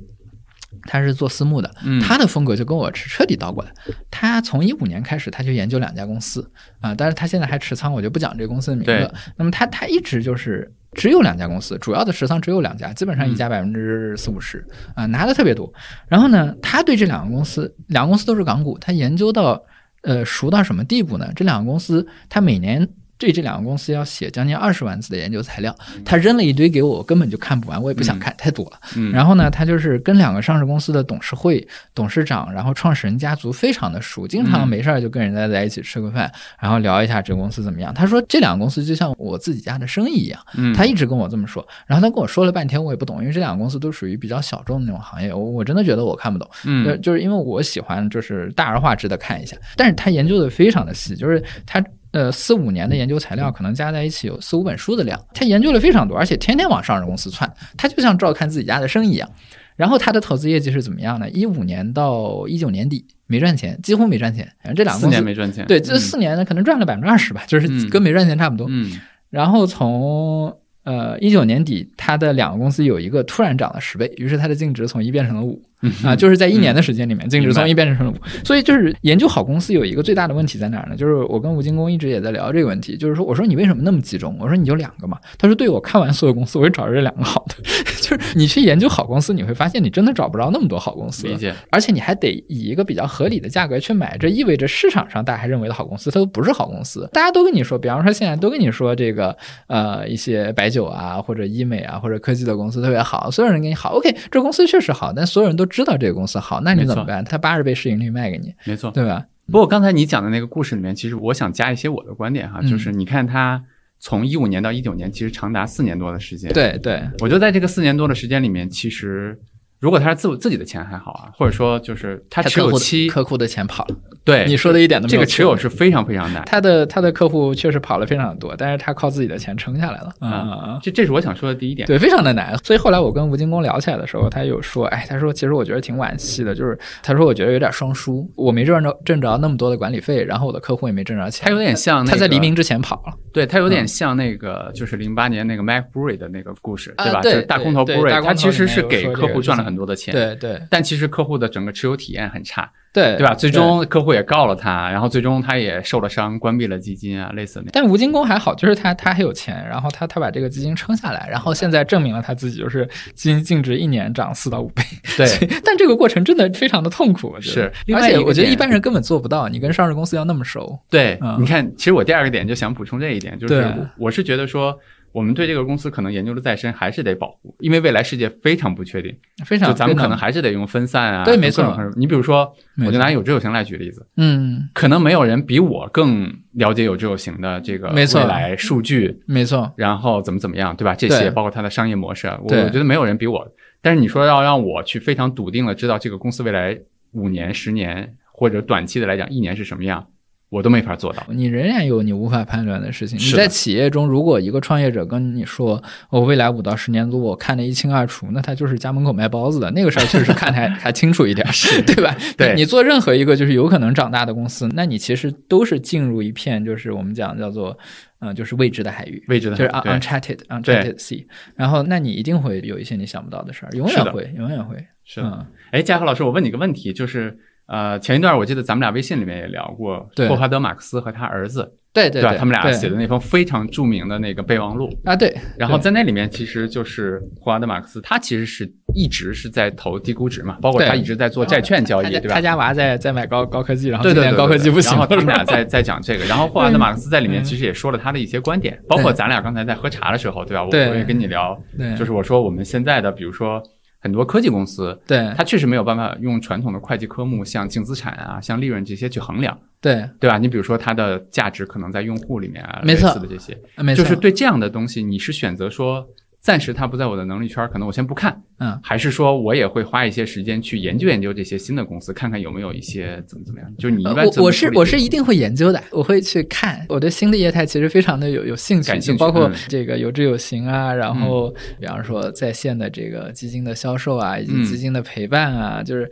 [0.88, 3.72] 他是做私募的，嗯他的风格就跟我是彻底倒过来。
[4.10, 9.14] 他从一五年开始他就研究两家公司啊、但是他现在还持仓，我就不讲这个公司的名对字。
[9.38, 10.74] 那么他他一直就是。
[10.94, 15.72] 只有两家公司，主要的持仓只有两家，基本上一嗯家百分之四五十啊，拿的特别多。
[16.08, 19.62] 然后呢，他对这两个公司，两个公司都是港股，他研究到
[20.02, 21.32] 呃熟到什么地步呢？
[21.36, 22.88] 这两个公司，他每年
[23.20, 28.80] 对这两个公司要写将近二十万字的研究材料，他扔了一堆给我，我根本就看不完，我也不想看，太多了。
[28.96, 37.94] 嗯然后呢，他就是跟两个上市公司的董事会、董事长，然后创始人家族非常的熟，经常嗯没事儿就跟人家在一起吃个饭，然后聊一下这个公司怎么样。
[37.94, 41.68] 他说这两个公司就像我自己家的生意一样，嗯他一直跟我这么说。
[41.86, 46.50] 然后他跟我说了半天，我也不懂，因为这两个公司都属于比较小众的那种行业，我我真的觉得我看不懂。
[46.64, 59.30] 嗯就是因为我喜欢就是大而化之的看一下，但是他研究的非常的细，就是他呃四五年的研究材料可能加在一起有四五本书的量，他研究了非常多，而且天天往上市公司窜，他就像照看自己家的生意一样。
[59.76, 61.30] 然后他的投资业绩是怎么样呢？
[61.30, 68.68] 一五年到一九年底没赚钱，几乎没赚钱，反正这两个四公司年没赚钱，对这嗯四年呢可能赚了百分之二十吧，就是嗯跟没赚钱差不多。
[68.70, 75.69] 嗯然后从呃一九年底，他的两个公司有一个突然涨了十倍，于是他的净值从一变成了五嗯
[76.04, 78.16] 啊，就是在一年的时间里面，净值从一变成了五。
[78.44, 80.96] 所以就是研究好公司有一个最大的问题在哪儿呢？
[80.96, 84.36] 就是我跟吴金工一直也在聊这个问题，就是说我说你为什么那么集中？
[84.40, 85.18] 我说你就两个嘛。
[85.38, 87.56] 他说对，我看完所有公司，我就找着这两个好的。
[88.02, 91.28] 就是你去研究好公司，你会发现你真的找不着那么多好公司。
[91.28, 97.10] 理解，而且你还得以一个比较合理的价格去买，这意味着市场上大家还认为的好公司，它都不是好公司。
[97.14, 99.36] 大家都跟你说，比方说现在都跟你说这个
[99.68, 107.24] 呃一些白酒啊，或者医美啊，或者科技的公司特别好，所有人给你好，OK，这公司确实好，但所有人都知道这个公司好，那你怎么办？
[107.24, 108.92] 他八十倍市盈率卖给你，没错。
[108.92, 109.26] 对吧？
[109.48, 113.64] 不过刚才你讲的那个故事里面，其实我想加一些我的观点哈，嗯就是你看他
[114.00, 119.40] 从一五年到一九年，其实长达四年多的时间。，对对，我觉得在这个四年多的时间里面，其实
[119.80, 123.96] 如果他是自我自己的钱还好啊，或者说就是他持客户的有期，客户的钱跑了，
[124.30, 126.44] 对你说的一点都没有这个持有是非常非常难。
[126.46, 130.30] 他的他的客户确实跑了非常多，但是他靠自己的钱撑下来了啊。
[130.30, 131.86] 啊，这这是我想说的第一点。
[131.88, 132.58] 对，非常的难。
[132.64, 141.46] 所以后来我跟吴金工聊起来的时候，他有说，哎，他说其实我觉得挺惋惜的，就是他说我觉得有点双输，我没挣着挣着那么多的管理费，然后我的客户也没挣着钱。
[141.46, 147.22] 他有点像那个他在黎明之前跑了，对，他有点像那个，就是零八年那个 Mac Burry 的那个故事，啊对吧？
[147.22, 152.70] 对就是大空头头它其实是给客户赚了很多的钱，对对但其实客户的整个持有体验很差。
[152.92, 153.34] 对对吧？
[153.34, 157.70] 最终客户也告了他，然后最终他也受了伤，关闭了基金啊，类似那。
[157.72, 164.84] 但吴金工还好，就是他他还有钱，然后他他把这个基金撑下来，然后现在证明了他自己就是基金净值一年涨四到五倍。
[165.16, 165.28] 对，
[165.64, 167.72] 但这个过程真的非常的痛苦，是。
[167.94, 170.80] 而且我觉得一般人根本做不到，你跟上市公司要那么熟。
[170.90, 174.78] 对，你看，其实我第二个点就想补充这一点，就是我是觉得说。
[175.12, 181.76] 我们对这个公司可能研究的再深，还是得保护，因为未来世界非常不确定，非常，就咱们可能还是得用分散啊，对，没错。
[181.96, 182.54] 你比如说，
[182.86, 189.72] 我就拿有志有行来举例子，嗯，可能没有人比我更了解有志有行的这个未来数据，没错。
[189.76, 190.94] 然后怎么怎么样，对吧？
[190.96, 193.48] 这些包括它的商业模式，我我觉得没有人比我。
[193.82, 196.78] 但是你说要让我去非常笃定的知道这个公司未来
[197.14, 200.06] 五年、十年或者短期的来讲一年是什么样？
[200.50, 203.20] 我都没法做到，你仍然有你无法判断的事情。
[203.20, 212.16] 你在企业中，如果一个创业者跟你说我未来五到十年路我看得一清二楚，那他就是家门口卖包子的那个事儿，确实看还 还清楚一点，是对吧？
[212.36, 217.78] 对你做任何一个就是有可能长大的公司，那你其实都是进入一片就是我们讲叫做
[218.20, 221.24] 嗯，就是未知的海域，未知的就是 uncharted uncharted sea。
[221.56, 224.84] 然后，那你一定会有一些你想不到的事儿，永远会，永远会。
[225.06, 225.46] 是的。
[225.72, 227.38] 哎，嘉禾老师，我问你个问题，就是。
[227.70, 235.32] 呃，前一段我记得咱们俩微信里面也聊过，霍华德·马克思和他儿子，对对对，他们俩写的那封非常著名的那个备忘录啊，对。
[235.56, 242.34] 然后在那里面，其实就是霍华德·马克思，他其实是一直是在投低估值嘛，包括他一直在做债券交易，对吧？
[242.34, 250.64] 他家娃在在买高高科技，然后对对高科技不行，然后他们俩在在讲这个，然后霍华德·马克思在里面其实也说了他的一些观点，包括咱俩刚才在喝茶的时候，对吧？
[250.64, 251.56] 我我也跟你聊，
[251.96, 253.62] 就是我说我们现在的，比如说。
[254.00, 260.38] 很多科技公司，对它确实没有办法用传统的会计科目，像净资产啊、像利润这些去衡量，对对吧？
[260.38, 263.58] 你比如说它的价值可能在用户里面啊，类似的这些，
[263.96, 266.08] 就是对这样的东西，你是选择说。
[266.42, 273.70] 暂时它不在我的能力圈，可能我先不看，嗯，还是说我也会花一些时间去研究研究这些新的公司，看看有没有一些怎么怎么样。
[273.78, 276.86] 就是你一般我我是我是一定会研究的，我会去看。
[276.90, 286.10] 我对新的业态其实非常的有有兴趣，就包括这个有志有行啊，然后比方说在线的这个基金的销售啊，以及基金的陪伴啊，就是。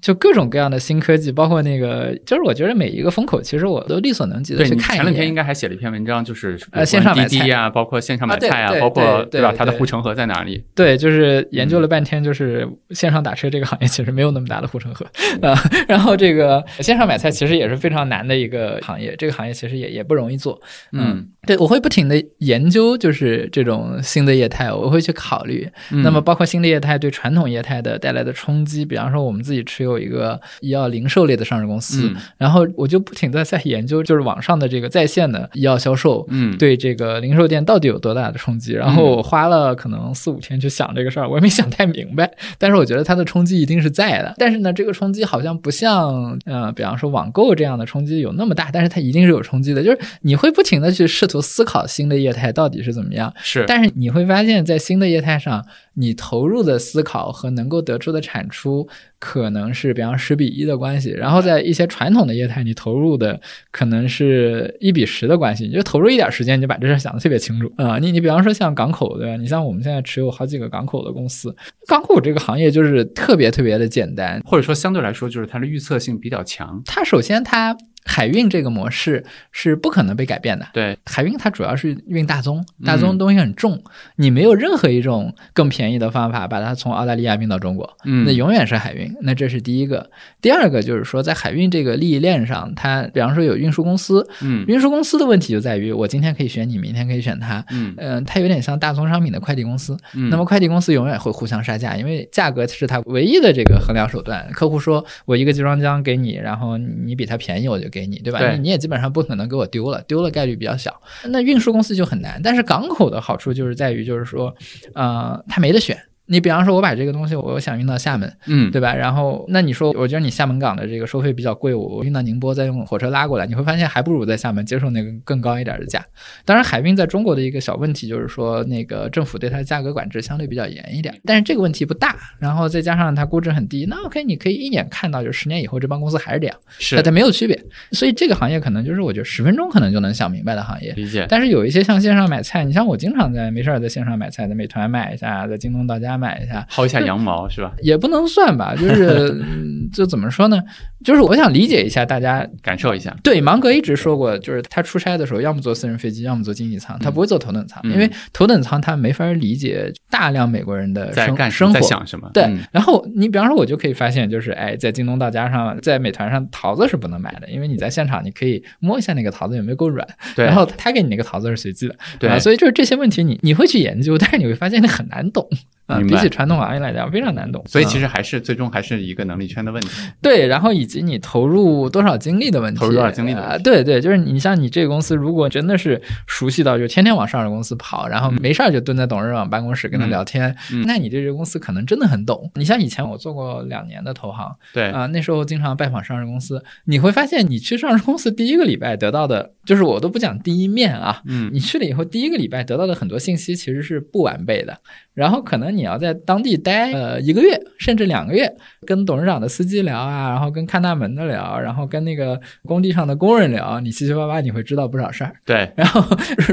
[0.00, 9.54] 就各种各样的新科技，包括那个，就是我觉得每一个风口，其实我都力所能及的去看前两天应该还写了一篇文章，就是呃线上买菜啊，包括线上买菜啊，包括对吧？
[9.56, 10.64] 它的护城河在哪里？
[10.74, 15.06] 对，就是研究了半天，就是线上打车这个行业其实没有那么大的护城河
[15.42, 15.56] 啊。
[15.88, 20.60] 然后这个线上买菜其实也是非常难的一个行业，这个行业其实也也不容易做。
[20.92, 25.68] 嗯，对，我会不停的研究，就是这种新的业态，我会去考虑。
[25.90, 30.40] 那么包括新的业态对传统业态的带来的冲击，比方说我们自己持有一个。
[30.60, 38.72] 医药零售类的上市公司，然后我就不停的在研究， 就是网上的这个在线的医药销售，嗯，对这个零售店到底有多大的冲击？
[38.72, 42.30] 然后我花了可能四五天去想这个事儿，我也没想太明白。
[42.58, 44.34] 但是我觉得它的冲击一定是在的。
[44.36, 49.82] 但是呢，这个冲击好像不像，呃，比方说网购这样的冲击有那么大，但是它一定是有冲击的。
[49.82, 55.64] 就是你会不停的去试图思考新的业态到底是怎么样，是，但是你会发现在新的业态上。
[55.98, 63.40] 你投入的思考和能够得出的产出可能是比方十比一的关系，然后在一些传统的业态，你投入的
[63.72, 65.64] 可能是一比十的关系。
[65.64, 67.98] 你就投入一点时间，你就把这事想得特别清楚啊！
[67.98, 69.36] 你你比方说像港口对吧？
[69.36, 71.54] 你像我们现在持有好几个港口的公司，
[71.88, 76.80] 港口这个行业就是特别特别的简单，或者说相对来说就是它的预测性比较强。
[76.86, 77.76] 它首先它。
[78.08, 80.66] 海运这个模式是不可能被改变的。
[80.72, 83.80] 对，海运它主要是运大宗，大宗东西很重，
[84.16, 89.14] 你没有任何一种更便宜的方法把它从澳大利亚运到中国，嗯，那永远是海运。
[89.20, 90.10] 那这是第一个。
[90.40, 99.96] 第二个就是说，在海运这个利益链上，它比方说有运输公司，嗯，运输公司的问题就在于，我今天可以选你，明天可以选他，嗯，嗯，它有点像大宗商品的快递公司。
[100.30, 104.48] 那么快递公司永远会互相杀价，因为价格是它唯一的这个衡量手段。
[104.52, 108.38] 客户说我一个集装箱给你，然后你比它便宜，我就给你，对吧？
[108.38, 108.78] 对，你也。
[108.78, 111.02] 基本上不可能给我丢了，丢了概率比较小。
[111.24, 114.54] 那运输公司就很难，但是港口的好处就是在于，就是说，
[114.94, 115.98] 呃，它没得选。
[116.28, 118.94] 你比方说，我把这个东西，我想运到厦门，嗯，对吧？
[118.94, 126.04] 然后，那你说，我觉得你厦门港的这个收费比较贵，我我运到宁波再用火车拉过来，你会发现还不如在厦门接受那个更高一点的价。
[126.44, 132.14] 当然，海运在中国的一个小问题就是说，那个政府对它的价格管制相对比较严一点，但是这个问题不大。
[132.38, 137.58] 然后再加上它估值很低，那 OK，你可以一眼看到，就十年以后这帮公司还是这样，是它没有区别。
[137.92, 140.92] 所以这个行业可能就是我觉得十分钟可能就能想明白的行业。
[140.92, 141.24] 理解。
[141.28, 147.72] 但是有一些像线上买菜，你像我经常在没事儿在线上买菜，在美团买一下，在京东到家买一下，薅一下羊毛是吧？
[147.82, 150.60] 也不能算吧，就是嗯 就怎么说呢？
[151.04, 152.46] 就是我想理解一下大家。
[152.62, 161.80] 感受一下，对，芒格一直说过，就是他出差的时候，要么坐私人飞机，要么坐经济舱，他不会坐头等舱，嗯因为头等舱他没法理解大量美国人的生在干，生活在。
[161.80, 162.28] 想什么？
[162.34, 175.48] 对嗯，然后你比方说，我就可以发现，就是哎，在京东到家上，在美团上，桃子是不能买的，因为你在现场你可以摸一下那个桃子有没有够软，对，然后他给你那个桃子是随机的，对啊，所以就是这些问题你你会去研究，但是你会发现你很难懂
[175.88, 177.60] 啊，比起传统行业来讲非常难懂。
[177.62, 179.88] 啊所以其实还是最终还是一个能力圈的问题。
[180.22, 192.50] 对，然后以及你投入多少精力的问题，投入多少精力的问题啊对对，就是你像你这个公司，如果真的是熟悉到就天天往上市公司跑，然后没事儿就蹲在董事长办公室跟他聊天，那你对这个公司可能真的很懂。
[192.54, 204.76] 你像以前我做过两年的投行对，啊、那时候经常拜访上市公司，你会发现你去上市公司第一个礼拜得到的，就是我都不讲第一面啊，嗯，你去了以后，第一个礼拜得到的很多信息其实是不完备的，
[205.14, 208.52] 然后可能你要在当地待呃一个月甚至两个月，
[208.84, 215.32] 跟董事长的司机聊啊，然后跟看大门的聊，然后跟那个工地上的工人聊，你七七八八你会知道不少事儿。
[215.46, 216.04] 对，然后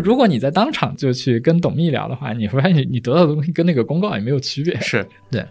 [0.04, 4.80] 如果你在当场就去跟董秘聊的话，你会发现你你得到的东西跟那个公告也没有区别。
[4.80, 5.44] 是，对。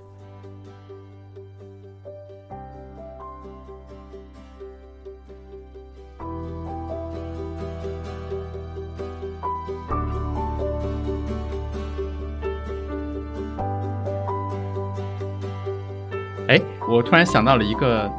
[16.49, 18.11] 哎，我突然想到了一个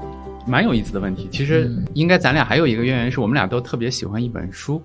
[0.48, 1.30] 蛮有意思的问题。
[1.32, 4.82] 其实嗯应该咱俩还有一个渊源，是我们俩都特别喜欢一本书，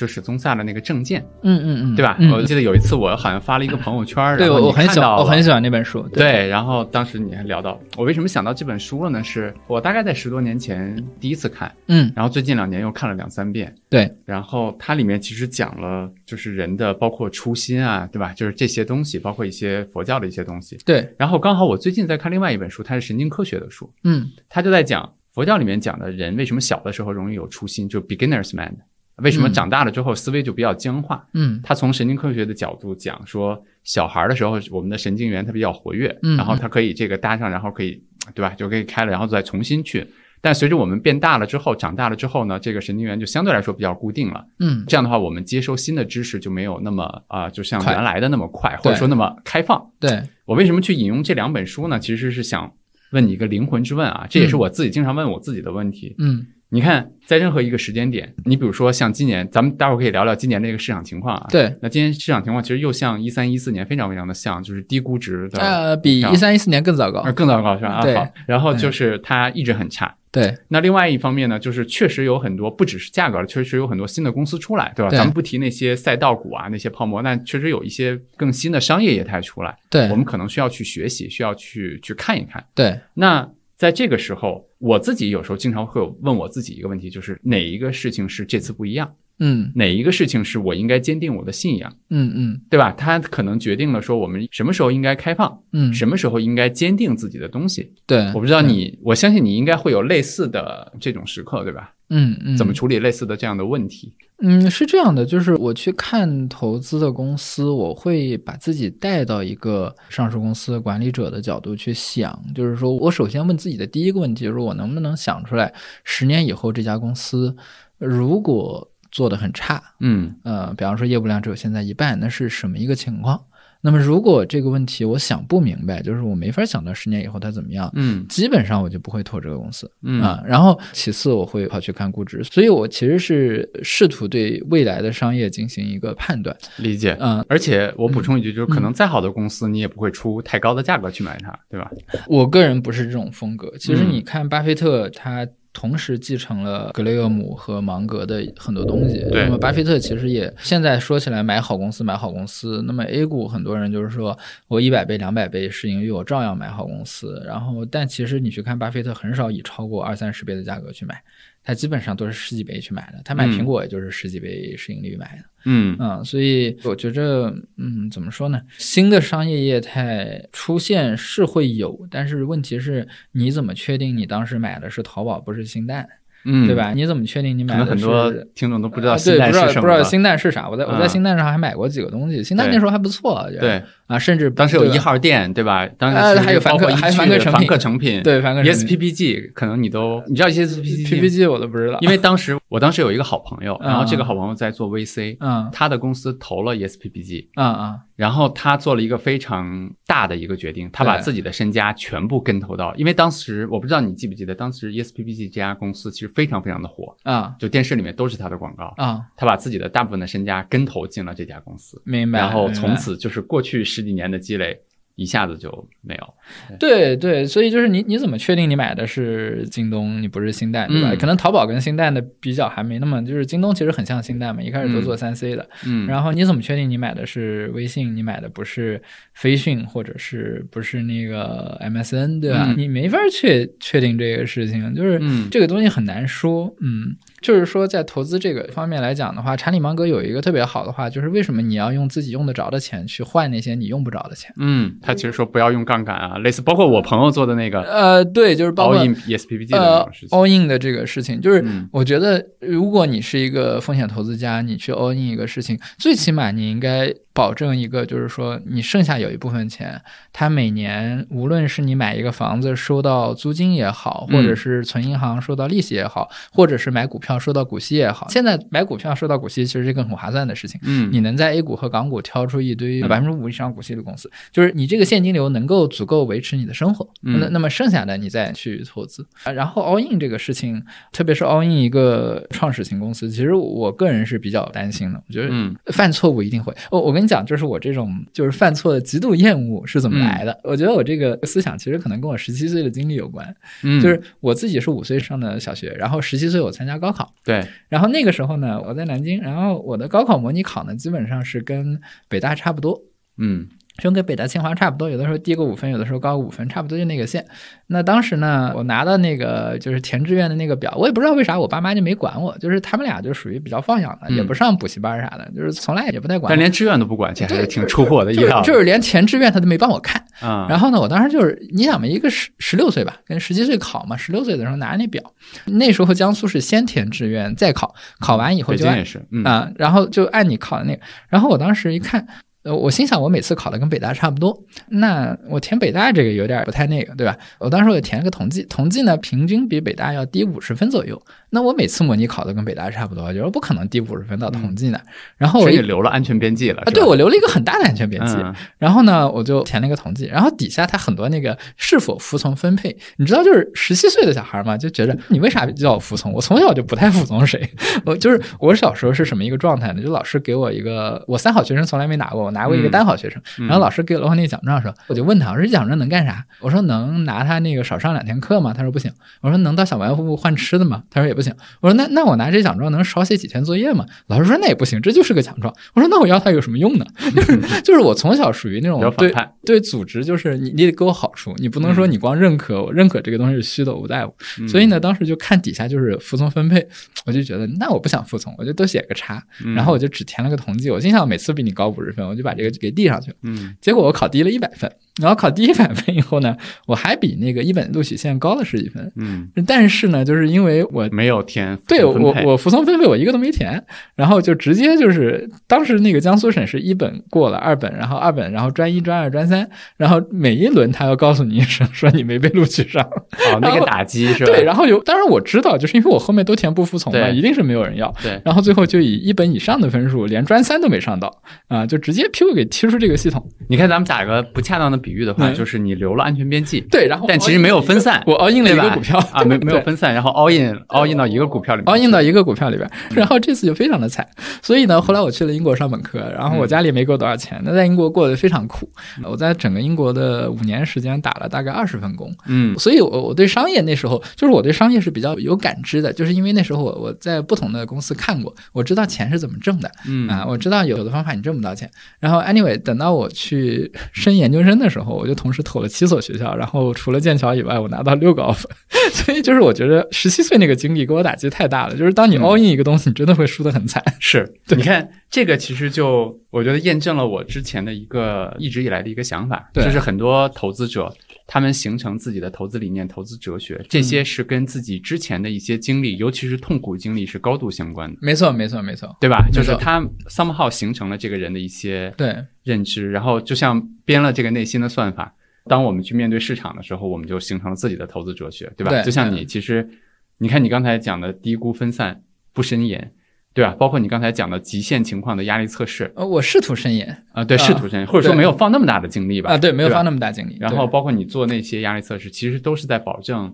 [0.00, 2.16] 就是宗萨的那个证件，嗯嗯嗯，对吧？
[2.18, 6.00] 嗯我记得有一次我好像发了一个朋友圈，对我我很喜欢，我很喜欢那本书。
[6.14, 9.22] 对，然后当时你还聊到，我为什么想到这本书了呢？
[9.22, 13.74] 是我大概在十多年前第一次看，嗯，然后最近两年又看了两三遍。
[13.90, 18.32] 对，然后它里面其实讲了，就是人的包括初心啊，对吧？
[18.32, 20.78] 就是这些东西，包括一些佛教的一些东西。
[20.86, 28.74] 对，然后刚好我最近在看另外一本书，它是神经科学的书，嗯它就在讲佛教里面讲的人为什么小的时候容易有初心，就 beginners mind，
[29.22, 31.26] 为什么嗯长大了之后思维就比较僵化。
[31.34, 38.02] 嗯他从神经科学的角度讲说，小孩的时候我们的神经元它比较活跃，嗯然后它可以这个搭上，然后可以
[38.34, 40.06] 对吧，就可以开了，然后再重新去。
[40.42, 44.42] 但随着我们变大了之后，长大了之后呢，这个神经元就相对来说比较固定了。
[44.58, 49.90] 嗯这样的话，我们接收新的知识就没有那么啊、就像原来的那么快，或者说那么开放。
[50.00, 51.98] 对，我为什么去引用这两本书呢？
[51.98, 52.72] 其实是想
[53.12, 56.14] 问你一个灵魂之问啊，这也是我自己经常问我自己的问题。
[56.18, 61.46] 嗯你看，在任何一个时间点，你比如说像今年，咱们待会儿可以聊聊今年这个市场情况啊。
[61.50, 67.32] 对，那今年市场情况其实又像一三一四年非常非常的像，就是低估值的，呃，比一三一四年更糟糕呃。
[67.32, 67.94] 更糟糕是吧？
[67.94, 68.28] 啊，对好。
[68.46, 70.14] 然后就是它一直很差。
[70.32, 75.10] 对，那另外一方面呢，就是确实有很多不只是价格了，确实有很多新的公司出来，对吧？
[75.10, 82.64] 对咱们不提那些赛道股啊，那些泡沫，但确实有一些更新的商业业态出来，对我，们可能需要去学习，需要去去看一看。
[82.76, 89.14] 对，那在这个时候，我自己有时候经常会有问我自己一个问题，就是哪一个事情是这次不一样？
[89.42, 92.92] 嗯哪一个事情是我应该坚定我的信仰，嗯嗯对吧？
[92.92, 97.92] 它可能决定了说我们什么时候应该开放，嗯，什么时候应该坚定自己的东西。
[98.06, 101.94] 对，我不知道你，我相信你应该会有类似的这种时刻，对吧？
[102.10, 104.12] 嗯嗯怎么处理类似的这样的问题？
[104.42, 115.72] 嗯，是这样的，就是我去看投资的公司，我会把自己带到一个上市公司管理者的角度去想，就是说我首先问自己的第一个问题就是我能不能想出来，
[116.04, 117.54] 十年以后这家公司
[117.98, 123.38] 如果做得很差，嗯呃，比方说业务量只有现在一半，那是什么一个情况？
[123.82, 129.90] 那么如果这个问题我想不明白，就是我没法想到十年以后它怎么样，嗯基本上我就不会投这个公司。
[130.02, 136.56] 嗯啊，然后其次我会跑去看估值，所以我其实是试图对未来的商业进行一个判断。
[136.76, 137.16] 理解。
[137.20, 141.90] 嗯，而且我补充一句，就是可能再好的公司，你也不会出太高的价格去买它，对吧？
[142.26, 143.72] 我个人不是这种风格。
[143.78, 149.18] 其实嗯你看，巴菲特他同时继承了格雷厄姆和芒格的很多东西。
[149.30, 154.36] 对那么巴菲特其实也现在说起来买好公司买好公司，那么 A 股很多人就是说
[154.68, 161.22] 我一百倍两百倍市盈率我照样买好公司，然后但其实你去看巴菲特很少以超过二三十倍的价格去买。
[161.62, 165.42] 他基本上都是十几倍去买的，他买嗯苹果也就是十几倍市盈率买的。
[165.42, 168.60] 嗯嗯，所以我觉着，嗯，怎么说呢？
[168.78, 176.08] 新的商业业态出现是会有，但是问题是，你怎么确定你当时买的是淘宝不是星贷，
[176.44, 176.92] 嗯，对吧？？
[176.94, 177.90] 你怎么确定你买的是？
[177.90, 180.02] 能很多听众都不知道啊对，不知道不知道。
[180.02, 180.68] 新蛋是啥。
[180.68, 185.86] 我在我在嗯新蛋上还买过几个东西，新蛋那时候还不错，对，啊，甚至当时有一号店，对吧？
[185.98, 212.40] 当呃时还有凡客还有凡句凡客成品客成品，对凡客成品 ESPPG，可能你都你知道 ESPPG 吗 PPG 我都不知道，因为当时我当时有一个好朋友，然后这个嗯好朋友在做 VC，嗯他的公司投了 E ESPPG，啊啊然后他做了一个非常大的一个决定，他把自己的身家全部跟投到，因为当时我不知道你记不记得，当时 E ESPBG 这家公司其实非常非常的火，啊就电视里面都是他的广告，啊，他把自己的大部分的身家跟投进了这家公司，明白。
[212.40, 214.78] 然后从此就是过去十几年的积累
[215.20, 216.34] 一下子就没有。
[216.78, 221.12] 对对，所以就是你你怎么确定你买的是京东，你不是新蛋，对吧？
[221.12, 225.68] 嗯可能淘宝跟新蛋的比较还没那么，就是京东其实很像新蛋嘛，一开始都做三 C 的。
[225.86, 229.02] 嗯，然后你怎么确定你买的是微信，你买的不是
[229.34, 232.64] 飞讯，或者是不是那个 MSN，对吧？
[232.68, 236.74] 嗯你没法确确定这个事情，就是嗯这个东西很难说。
[236.80, 244.52] 嗯，就是说在投资这个方面来讲的话，查理芒格有一个特别好的话，就是为什么你要用自己用得着的钱去换那些你用不着的钱？
[244.58, 250.38] 嗯，他其实说不要用杠杆啊，类似包括我朋友做的那个呃，对，就是包 all 括 in ESPPG 的那呃种事情。
[250.38, 260.00] all in 的这个事情，就是嗯我觉得，如果你是一个风险投资家，你去 all in 一个事情，最起码你应该保证一个，就是说你剩下有一部分钱，
[260.32, 270.80] 它每年无论是你买一个房子收到租金也好，嗯或者是存银行收到利息也好，或者是买股票收到股息也好，现在买股票收到股息其实是一个很划算的事情。
[270.84, 277.08] 嗯，你能在 A 股和港股挑出一堆嗯百分之五以上股息的公司，就是你这个现金流能够足够维持你的生活。
[277.22, 279.52] 嗯那那么剩下的你再去投资啊。
[279.52, 285.22] 然后 all in 这个事情，特别是 all in 一个创始型公司，其实我个人是比较担心的。
[285.28, 286.74] 我觉得嗯犯错误一定会。
[286.90, 290.60] 我我跟你讲，就是我这种就是犯错的极度厌恶是怎么来的？
[290.64, 293.54] 我觉得我这个思想其实可能跟我十七岁的经历有关。
[293.82, 297.34] 嗯，就是我自己是五岁上的小学，然后十七岁我参加高考。
[297.44, 303.02] 对，然后那个时候呢，我在南京，然后我的高考模拟考呢，基本上是跟北大差不多，
[303.38, 303.68] 嗯
[304.00, 307.44] 就跟北大清华差不多，有的时候低个五分，有的时候高个五分，差不多就那个线。
[307.86, 316.50] 那当时呢，我拿到那个就是填志愿的那个表，我也不知道为啥我爸妈就没管我，就是他们俩就属于比较放养的，嗯也不上补习班啥的，就是从来也不太管。
[316.50, 318.62] 但连志愿都不管，这还是挺出乎我的意就是料。
[318.62, 325.22] 就是连填志愿他都没帮我看，啊，然后呢，我当时就是你想嘛，一个十十六岁吧，跟十七岁考嘛，十六岁的时候拿那表，
[325.66, 332.26] 那时候江苏是先填志愿再考，考完以后就按也是，嗯啊，然后就按你考的那个，然后我当时一看。
[332.62, 337.34] 呃，我心想，我每次考的跟北大差不多，那我填北大这个有点不太那个，对吧？
[337.58, 341.20] 我当时我填了个统计，统计呢平均比北大要低五十分左右。
[341.52, 345.00] 那我每次模拟考的跟北大差不多，我觉得不可能低五十分到统计呢。
[345.36, 346.82] 然后我所一以留了安全边际了。
[346.82, 348.34] 啊，对我留了一个很大的安全边际。
[348.34, 356.32] 嗯然后呢，我就填了一个统计，然后底下他很多那个是否服从分配，你知道，就是十七岁的小孩嘛，就觉得你为啥叫我服从？
[356.32, 357.68] 我从小就不太服从谁，
[358.04, 360.02] 我就是我小时候是什么一个状态呢？
[360.02, 366.44] 就老师给我一个，我三好学生从来没拿过，我拿过一个嗯单好学生，嗯然后老师给了我那个奖状的时候，我就问他，我说这奖状能干啥？
[366.60, 368.74] 我说能拿他那个少上两天课吗？
[368.76, 369.10] 他说不行。
[369.40, 371.04] 我说能到小卖部换吃的吗？
[371.10, 371.54] 他说也不行。
[371.80, 374.04] 我说那那我拿这奖状能少写几天作业吗？
[374.26, 375.72] 老师说那也不行，这就是个奖状。
[375.94, 377.06] 我说那我要它有什么用呢？
[377.34, 379.32] 就 是就是我从小属于那种对。
[379.64, 384.34] 对组织，就是你你得给我好处，你不能说你光认可我认可这个东西是虚的，我不在乎。
[384.58, 386.84] 嗯所以呢，当时就看底下就是服从分配，
[387.26, 390.90] 我就觉得那我不想服从，我就都写个叉，嗯然后我就只填了个统计。
[390.90, 393.36] 我心想每次比你高五十分，我就把这个给递上去了。
[393.42, 399.10] 嗯结果我考低了一百分，然后考低一百分以后呢，我还比那个一本录取线高了十几分。
[399.16, 403.82] 嗯，但是呢，就是因为我没有填对我我服从分配我一个都没填，
[404.14, 413.02] 然后就直接就是当时那个江苏省是一本过了，二本，然后二本，然后专一、专二、专三，然后每一轮他要告诉你一声说你没被录取上。
[413.02, 414.52] 哦那个打击是吧？
[414.52, 418.14] 对，然后有当然我知道，就是因为我后面都填不服从嘛，一定是没有人要。
[418.22, 423.46] 对然后最后就以一本以上的分数，连专三都没上到啊、就直接 Q 给踢出这个系统。
[423.68, 425.54] 你看咱们打个不恰当的比喻的话，嗯。
[425.54, 434.26] 就是你留了安全边际，对，然后但其实没有分散我 all in 了一个股票啊，没没有分散，然后 all in all in 到一个股票里面 all in 到一个股票里边，然后这次就非常的惨，
[434.62, 438.88] 所以呢，后来我去了英国上本科，然后我家里没给我多少钱，那在英国过得非常苦，
[439.24, 442.78] 我在整个英国的五年时间打了大概二十份工，嗯。
[442.78, 450.28] 所以我我对商业那时候就是我对商业是比较有感知的，就是因为那时候我我在不同的公司看过，我知道钱是怎么挣的嗯。
[450.28, 451.90] 啊，我知道有的方法你挣不到钱。
[452.20, 458.66] 然后 anyway，等到我去升研究生的时候，我就同时投了七所学校，然后除了剑桥以外，我拿到六个 offer，
[459.10, 464.04] 所以就是我觉得十七岁那个经历给我打击太大了，就是当你嗯 all in 一个东西，你真的会输得很惨。
[464.20, 471.12] 是，对你看这个其实就我觉得验证了我之前的一个一直以来的一个想法，就是很多投资者
[471.52, 479.44] 他们形成自己的投资理念、投资哲学，这些是跟自己之前的一些经历，尤其是痛苦经历是高度相关的，没错，没错，没错，对吧？
[479.52, 485.34] 就是他 somehow 形成了这个人的一些对，认知，然后就像编了这个内心的算法。
[485.64, 488.92] 当我们去面对市场的时候，我们就形成了自己的投资哲学，对吧？
[488.92, 489.90] 对就像你其实，
[490.38, 492.22] 你看你刚才讲的低估分散
[492.52, 493.12] 不深研，
[493.52, 493.74] 对吧？
[493.78, 499.50] 包括你刚才讲的极限情况的压力测试呃，我试图伸延啊，对，啊试图伸延，或者说没有放那么大的精力吧？
[499.50, 500.56] 啊，对，没有放那么大精力。
[500.60, 503.52] 然后包括你做那些压力测试，其实都是在保证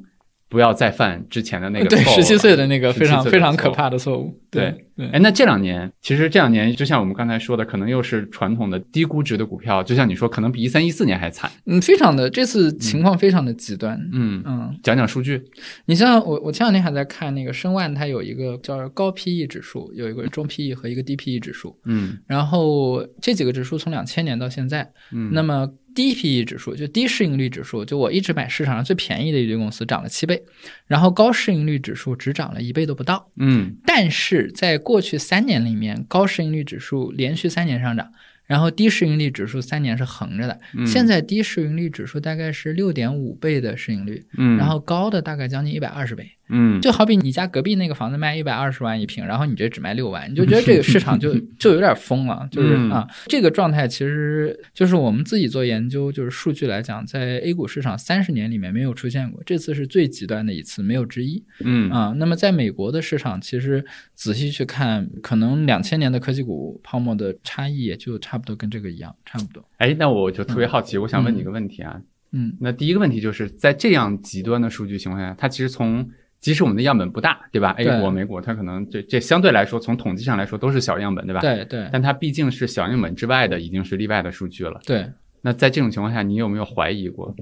[0.49, 4.39] 不要再犯之前的那个对十七岁的那个非常17岁的非常可怕的错误。
[4.51, 11.51] 对对哎，那这两年，其实这两年就像我们刚才说的，可能又是传统的低估值的股票，就像你说，可能比一三一四年还惨。
[11.67, 14.01] 嗯，非常的这次情况非常的极端。
[14.13, 15.43] 嗯，嗯，讲讲数据。
[15.87, 21.77] 你像我，我前两天还在看那个申万，它有一个叫高 PE 指数，有一个中 PE 和一个低 PE 指数。
[21.85, 30.41] 嗯然后这几个指数从两千年到现在，嗯，那么低 PE 指数就低市盈率指数，就我一直买市场上最便宜的一堆公司涨了七倍，
[30.87, 33.29] 然后高市盈率指数只涨了一倍都不到。
[33.37, 38.13] 嗯但是在过去三年里面，高市盈率指数连续三年上涨，
[38.45, 40.61] 然后低市盈率指数三年是横着的。
[40.77, 46.31] 嗯，现在低市盈率指数大概是六点五倍的市盈率，嗯，然后高的大概将近一百二十倍。
[46.49, 62.15] 嗯就好比你家隔壁那个房子卖一百二十万一平，然后你这只卖六万，你就觉得这个市场就 就有点疯了，就是嗯啊，这个状态其实就是我们自己做研究，就是数据来讲，在 A 股市场三十年里面没有出现过，这次是最极端的一次，没有之一嗯啊。
[62.17, 63.85] 那么在美国的市场，其实
[64.15, 69.65] 仔细去看，可能两千年的科技股泡沫的差异也就差不多跟这个一样，差不多。
[69.79, 72.01] 哎，那我就特别好奇，我想问你一个问题啊。
[72.33, 76.07] 嗯那第一个问题就是在这样极端的数据情况下，它其实从
[76.41, 81.41] 即使我们的样本不大，对吧？A 对股、美国，它可能这这相对来说，从统计上来说都是小样本，对吧？。
[81.41, 84.81] 对对但它毕竟是小样本之外的，已经是例外的数据了。
[84.87, 85.11] 对，
[85.41, 87.35] 那在这种情况下，你有没有怀疑过？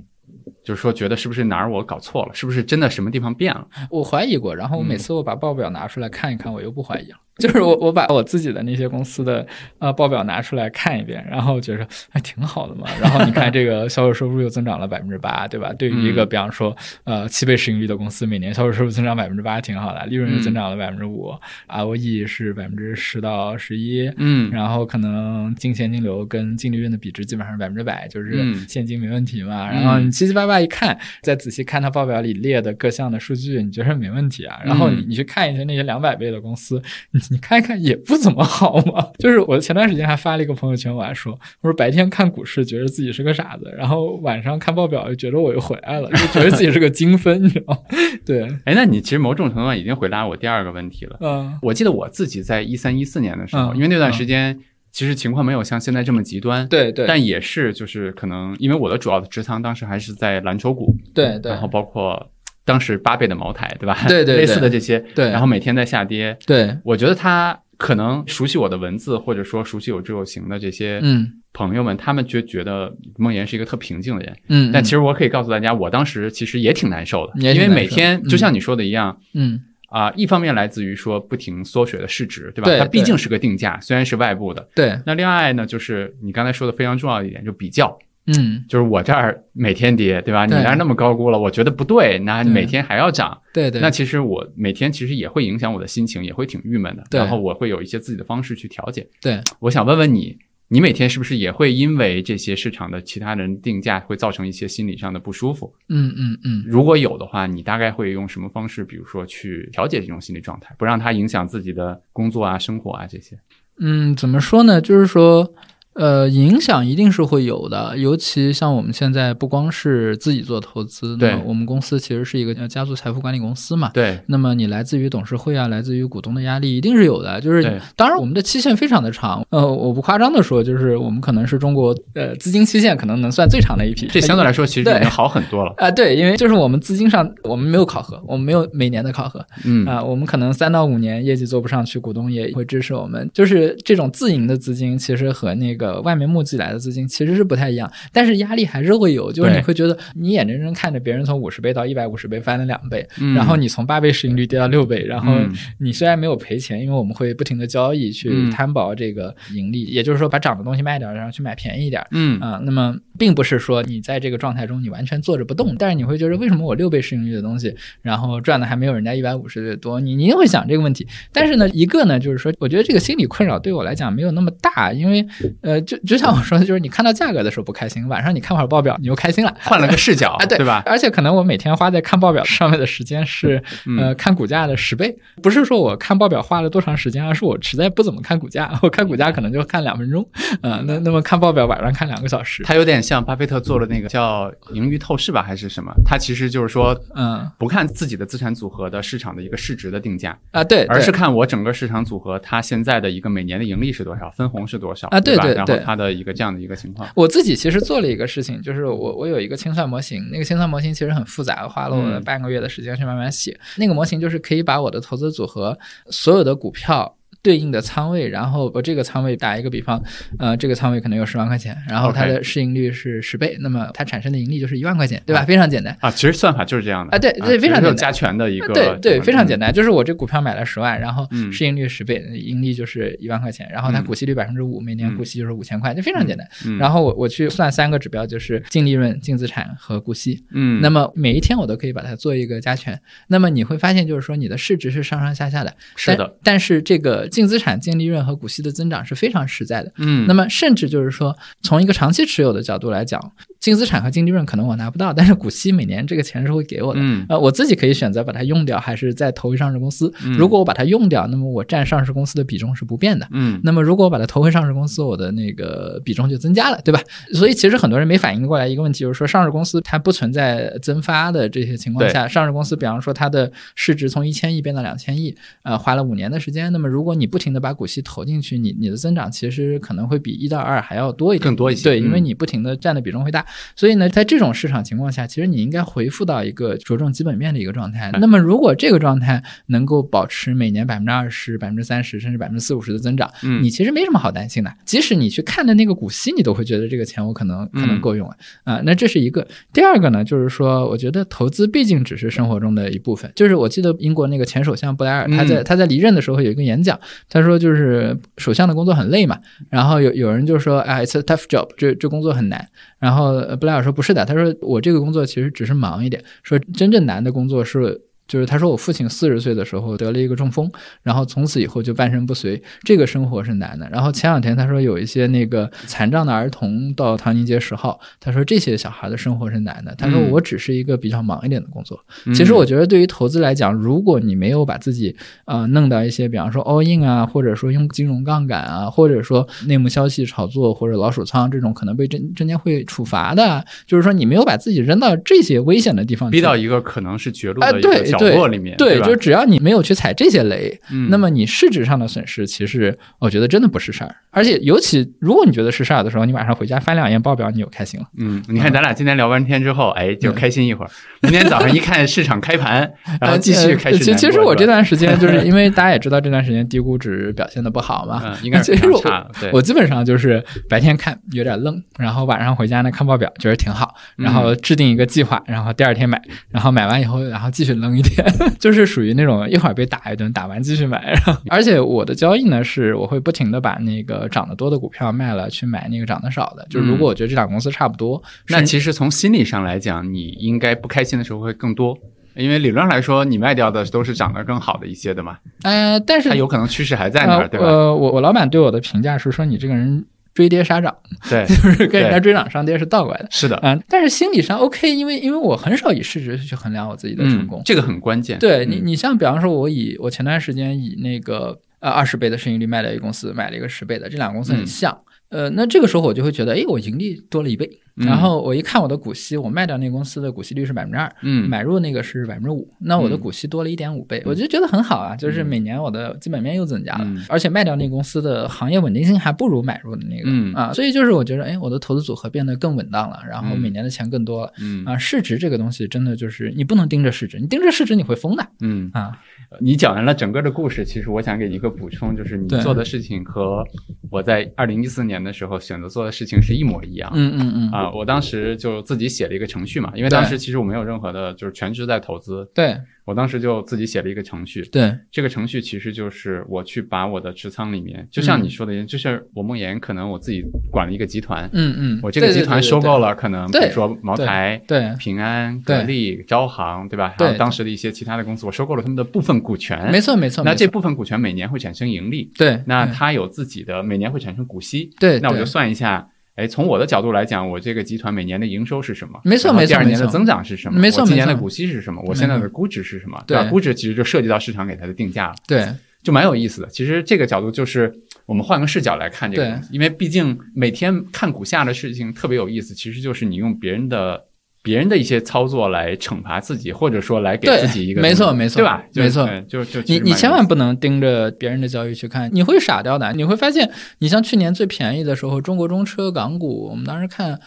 [0.62, 2.32] 就是说，觉得是不是哪儿我搞错了？
[2.32, 3.66] 是不是真的什么地方变了？
[3.90, 7.18] 我怀疑过，然后我每嗯次我把报表拿出来看一看，我又不怀疑了。
[7.38, 9.46] 就是我我把我自己的那些公司的
[9.78, 12.86] 呃报表拿出来看一遍，然后觉得还挺好的嘛。
[13.00, 15.72] 然后你看这个销售收入又增长了百分之八，对吧？
[15.72, 21.34] 对于一个嗯比方说呃七倍市盈率的公司，每年销售收入增长百分之八挺好的，利润又增长了百分之五
[21.68, 29.68] ，ROE 是百分之十到十一，嗯然后可能净现金流跟净利润的比值基本上是百分之百，就是嗯现金没问题嘛。
[29.70, 34.60] 然后你七七八八一看，再仔细看它报表里列的各项的数据，你觉得没问题啊。
[34.64, 36.80] 然后你嗯你去看一下那些两百倍的公司，
[37.10, 39.10] 你你看一看也不怎么好嘛。
[39.18, 47.78] 就是我前段时间还发了一个朋友圈，我还说，我说白天看股市觉得自己是个傻子，然后晚上看报表又觉得我又回来了，就觉得自己是个精分，你知道吗？
[48.26, 51.16] 对，哎，那你其实某种程度上已经回答我第二个问题了。
[51.20, 54.58] 嗯我记得我自己在一三一四年的时候，嗯因为那段时间
[54.92, 62.30] 其实情况没有像现在这么极端，对对，但也是就是可能因为我的主要的持仓当时还是在蓝筹股，对对然后包括
[62.64, 63.96] 当时八倍的茅台，对吧？
[64.08, 64.36] 对对对。
[64.38, 65.30] 类似的这些，对。
[65.30, 71.40] 然后每天在下跌，对，我觉得他可能熟悉我的文字，或者说熟悉有志有行的这些嗯。
[71.52, 74.36] 朋友们，他们就觉得梦岩是一个特平静的人。
[74.48, 79.20] 嗯，但其实我可以告诉大家，我当时其实也挺难受的，因为每天嗯就像你说的一样。
[79.34, 79.62] 嗯。
[79.90, 82.64] 啊、一方面来自于说不停缩水的市值，对吧？
[82.64, 84.68] 对对它毕竟是个定价，虽然是外部的。
[84.74, 87.96] 对，那另外呢，就是你刚才说的非常重要的一点，就比较，
[88.26, 90.46] 嗯就是我这儿每天跌，对吧？
[90.46, 97.04] 你那儿那么高估了，我觉得不对，那你每天还要涨，对对，那其实我每天其实也会影响我的心情，也会挺郁闷的。
[97.10, 99.06] 对然后我会有一些自己的方式去调节。
[99.20, 99.40] 对。
[99.60, 105.74] 我想问问你，你每天是不是也会因为这些市场的其他人定价会造成一些心理上的不舒服？
[105.90, 113.38] 嗯嗯嗯，如果有的话，你大概会用什么方式，比如说去调节这种心理状态，不让它影响自己的工作啊、生活啊这些？
[113.78, 114.80] 嗯，怎么说呢？
[114.80, 115.52] 就是说，
[115.94, 123.90] 呃，影响一定是会有的，尤其像我们现在不光是自己做投资，对我们公司其实是一个叫家族财富管理公司嘛。
[123.94, 127.40] 对，那么你来自于董事会啊，来自于股东的压力一定是有的。
[127.40, 134.06] 就是当然我们的期限非常的长，呃，我不夸张的说，就是我们可能是中国呃资金期限可能能算最长的一批。
[134.08, 135.72] 这相对来说其实已经好很多了。
[135.76, 143.30] 啊、对，因为就是我们资金上我们没有考核，我们没有每年的考核，嗯啊、我们可能三到五年业绩做不上去，股东也会支持我们。
[143.32, 149.32] 就是这种自营的资金，其实和那个外面募集来的资金其实是不太一样，但是压力还是会有。
[149.32, 162.04] 就是你会觉得你眼睁睁看着别人从五十倍到一百五十倍翻了两倍，嗯然后你从八倍市盈率跌到六倍，然后嗯你虽然没有赔钱，因为我们会不停的交易去嗯摊薄这个盈利，也就是说把涨的东西卖掉，然后去买便宜一点。
[162.12, 171.06] 嗯啊、那么并不是说你在这个状态中你完全坐着不动，但是你会觉得为什么我六倍市盈率的东西，然后赚的还没有人家一百五十倍多，你你一定会想这个问题。
[171.32, 175.26] 但是呢，一个呢就是说，我觉得这个心理困扰对我来讲没有那么大，因为
[175.60, 180.82] 呃，呃，就就像我说的，就是你看到价格的时候不开心，晚上你看会儿报表，你又开心了，换了个视角， 啊，对吧？
[180.86, 190.26] 而且可能我每天花在看报表上面的时间是嗯呃看股价的十倍，不是说我看报表花了多长时间，而是我实在不怎么看股价，我看股价可能就看两分钟，
[190.62, 195.92] 呃，那那么看报表晚上看两个小时，它有点像巴菲特做的那个叫盈余透视吧，还是什么？
[196.04, 205.63] 他其实就是说，嗯不看自己的资产组合的市场的一个市值的定价，啊对，而是看我整个市场组合它现在的一个每年的盈利是多少，分红是多少啊对吧？
[205.66, 207.08] 然后对对它的一个这样的一个情况。
[207.14, 213.58] 我自己其实做了一个事情，就是我我有一个清算模型，那个清算模型其实很复杂，花了我嗯半个月的时间去慢慢写。
[213.76, 215.78] 那个模型就是可以把我的投资组合
[216.10, 217.16] 所有的股票。
[217.44, 220.02] 对应的仓位，然后我这个仓位打一个比方，
[220.38, 225.44] 呃，这个仓位可能有十万块钱，然后它的市盈率是十倍，那么它产生的盈利就是一万块钱，对吧？
[225.44, 225.94] 非常简单。
[226.00, 229.70] 啊，其实算法就是这样的啊对对非常简单加权的一个，对对，非常简单。
[229.70, 236.48] 就是我这股票买了十万，然后嗯市盈率十倍，盈利就是一万块钱，然后它嗯股息率百分之五，每年嗯股息就是五千块，就非常简单。
[236.64, 240.42] 嗯然后我我去算三个指标，就是净利润、净资产和股息。
[240.52, 242.98] 嗯，那么每一天我都可以把它做一个加权。
[243.28, 249.92] 那么你会发现，就是说你的市值是上上下下的，是的但，但是这个净资产、净利润和股息的增长是非常实在的。
[249.98, 253.20] 嗯，那么甚至就是说，从一个长期持有的角度来讲，
[253.58, 257.00] 净资产和净利润可能我拿不到，但是股息每年这个钱是会给我的。
[257.02, 260.12] 嗯呃，我自己可以选择把它用掉，还是再投回上市公司。
[260.24, 263.26] 嗯如果我把它用掉，那么我占上市公司的比重是不变的。
[263.32, 267.00] 嗯那么如果我把它投回上市公司，我的那个比重就增加了，对吧？
[267.32, 276.70] 所以其实很多人没反应过来一个问题，就是说上市公司它不存在增发的这些情况下，上市公司比方说它的市值从一千亿变到两千亿，呃，花了五年的时间。
[276.72, 283.44] 那么如果你不停的把股息投进去，你你的增长其实可能会比一到二还要多一点，更多一些对，因为嗯你不停的占的比重会大。
[283.76, 288.10] 所以呢，在这种市场情况下，其实你应该回复到一个着重基本面的一个状态。
[288.20, 294.72] 那么如果这个状态能够保持每年百分之二十、百分之三十甚至百分之四五十的增长，嗯你其实没什么好担心的。
[294.84, 298.36] 即使你去看的那个股息，你都会觉得这个钱我可能可能嗯够用啊。
[298.64, 299.46] 啊、那这是一个。
[299.72, 303.30] 第二个呢，就是说，我觉得投资毕竟只是生活中的一部分。
[303.34, 306.98] 就是我记得英国那个前首相布莱尔，他在嗯他在离任的时候有一个演讲，
[307.28, 309.38] 他说就是首相的工作很累嘛，
[309.70, 312.68] 然后有有人就说哎，it's a tough job，这这工作很难。
[312.98, 318.00] 然后布莱尔说不是的，他说我这个工作其实只是忙一点，说真正难的工作是。
[318.26, 320.70] 就是他说，我父亲四十岁的时候得了一个中风，
[321.02, 323.88] 然后从此以后就半身不遂，这个生活是难的。
[323.90, 329.94] 然后前两天他说有一些那个残障的儿童到唐宁街十号，他说这些小孩的生活是难的。
[329.96, 332.02] 他说嗯我只是一个比较忙一点的工作。
[332.24, 335.14] 嗯其实我觉得对于投资来讲，如果你没有把自己
[335.44, 354.14] 呃弄到一些，比方说 all in 啊，或者说用金融杠杆啊，或者说内幕消息炒作或者老鼠仓这种可能被证证监会处罚的啊，就是说你没有把自己扔到这些危险的地方，逼到一个可能是绝路啊，的一个角落里面，对，吧就只要你没有去踩这些雷，嗯那么你市值上的损失，其实我觉得真的不是事儿。
[354.30, 358.06] 而且尤其如果你觉得是事儿的时候，你晚上回家翻两页报表，你就开心了。
[358.18, 360.90] 嗯，你看咱俩今天聊完天之后，哎，就开心一会儿。
[361.20, 376.20] 明天早上一看市场开盘， 然后继续开始其其实我这段时间就是因为大家也知道这段时间低估值表现的不好嘛，嗯，应该是其实我非常差，对，我基本上就是白天看有点愣，然后晚上回家呢看报表，觉得挺好，然后制定一个计划，然后第二天买，
[376.50, 378.24] 然后买完以后，然后继续愣一天，
[378.60, 381.12] 就是属于那种一会儿被打一顿，打完继续买。
[381.12, 386.66] 然后，而且我的交易呢是我会不停的把那个涨得多的股票卖了，去买那个涨得少的。
[386.70, 391.96] 就是如果我觉得这俩公司差不多，那其实从心理上来讲，你应该不开心的时候会更多，
[392.36, 397.66] 因为理论上来说，你卖掉的都是涨得更好的一些的嘛，呃，但是它有可能趋势还在那儿，呃对吧？
[397.66, 400.04] 呃，我我老板对我的评价是说你这个人
[400.34, 400.94] 追跌杀涨，
[401.30, 403.28] 对， 就是跟人家追涨上跌是倒过来的。
[403.30, 408.38] 是的，嗯、但是心理上 OK，因为因为我很少以市值去衡量我自己的成功。，嗯这个很关键。
[408.38, 414.98] 对你，嗯你像比方说，我以我前段时间以那个呃二十倍的市盈率卖了一个公司，买了一个十倍的，这两个公司很嗯像。
[415.34, 417.68] 呃，那这个时候我就会觉得，哎，我盈利多了一倍。
[417.96, 418.06] 嗯。
[418.06, 423.20] 然后我一看我的股息，我卖掉那个公司的股息率是百分之二，嗯，买入那个是百分之五，那我的嗯。
[423.20, 427.24] 股息多了一点五倍，我就觉得很好啊，就是每年我的基本面又增加了，嗯。
[427.28, 430.54] 而且卖掉那个公司的行业稳定性还不如买入的那个、嗯。
[430.54, 433.58] 啊，所以就是我觉得，哎，我的投资组合变得更稳当了，然后嗯。
[433.58, 434.52] 每年的钱更多了。
[434.60, 434.84] 嗯。
[434.84, 439.18] 啊，市值这个东西真的就是你不能盯着市值，你盯着市值你会疯的嗯，啊。
[439.60, 443.64] 你讲完了整个的故事，其实我想给你一个补充，就是你做的事情和
[444.10, 447.10] 我在二零一四年的时候选择做的事情是一模一样。
[447.14, 452.48] 嗯嗯嗯，啊啊，我当时就自己写了一个程序嘛，因为当时其实我没有任何的，就是全职在投资。
[452.54, 454.62] 对，我当时就自己写了一个程序。
[454.70, 467.14] 对，这个程序其实就是我去把我的持仓里面，就像你说的，就是我梦岩可能我自己管了一个集团，嗯嗯，我这个集团收购了可能比如说茅台、对平安、格力、招行，对吧？
[467.18, 469.90] 还有当时的一些其他的公司，我收购了他们的部分股权。
[469.90, 470.44] 没错没错。
[470.44, 472.30] 那这部分股权每年会产生盈利。
[472.36, 472.62] 对。
[472.66, 474.90] 那它有自己的每年会产生股息。
[474.98, 475.13] 对。
[475.20, 476.08] 那我就算一下。
[476.36, 479.20] 哎，从我的角度来讲，我这个集团每年的营收是什么？
[479.22, 479.68] 没错，没错。
[479.68, 480.80] 第二年的增长是什么？
[480.80, 482.02] 没错，今年的股息是什么？
[482.04, 483.22] 我现在的估值是什么？
[483.24, 483.44] 对吧？
[483.44, 485.34] 估值其实就涉及到市场给它的定价了。
[485.46, 485.64] 对，
[486.02, 486.66] 就蛮有意思的。
[486.66, 487.94] 其实这个角度就是
[488.26, 492.74] 我们换个视角来看这个，因为毕竟每天看股价的事情特别有意思。
[492.74, 494.24] 其实就是你用别人的。
[494.64, 498.82] 别人的一些操作来惩罚自己，或者说来给自己一个没错没错，对吧？
[498.94, 503.12] 没错，就就你你千万不能盯着别人的交易去看，你会傻掉的。
[503.12, 507.38] 你会发现，你像去年最便宜的时候，中国中车港股，我们当时看，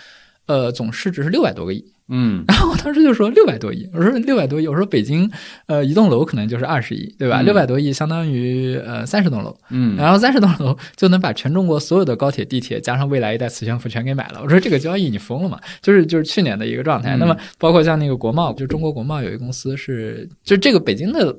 [0.45, 1.83] 呃，总市值是六百多个亿。
[2.09, 5.29] 嗯， 然后我当时就说六百多亿，我说六百多亿，我说北京，
[5.65, 7.41] 呃，一栋楼可能就是二十亿，对吧？
[7.41, 14.41] 六百多亿相当于呃三十栋楼，嗯，然后三十栋楼就能把全中国所有的高铁、地铁加上未来一代磁悬浮全给买了。
[14.43, 15.59] 我说这个交易你疯了吗？
[15.81, 17.17] 就是就是去年的一个状态。
[17.17, 21.35] 那么包括像那个国贸，就中国国贸有一个公司是，就这个北京的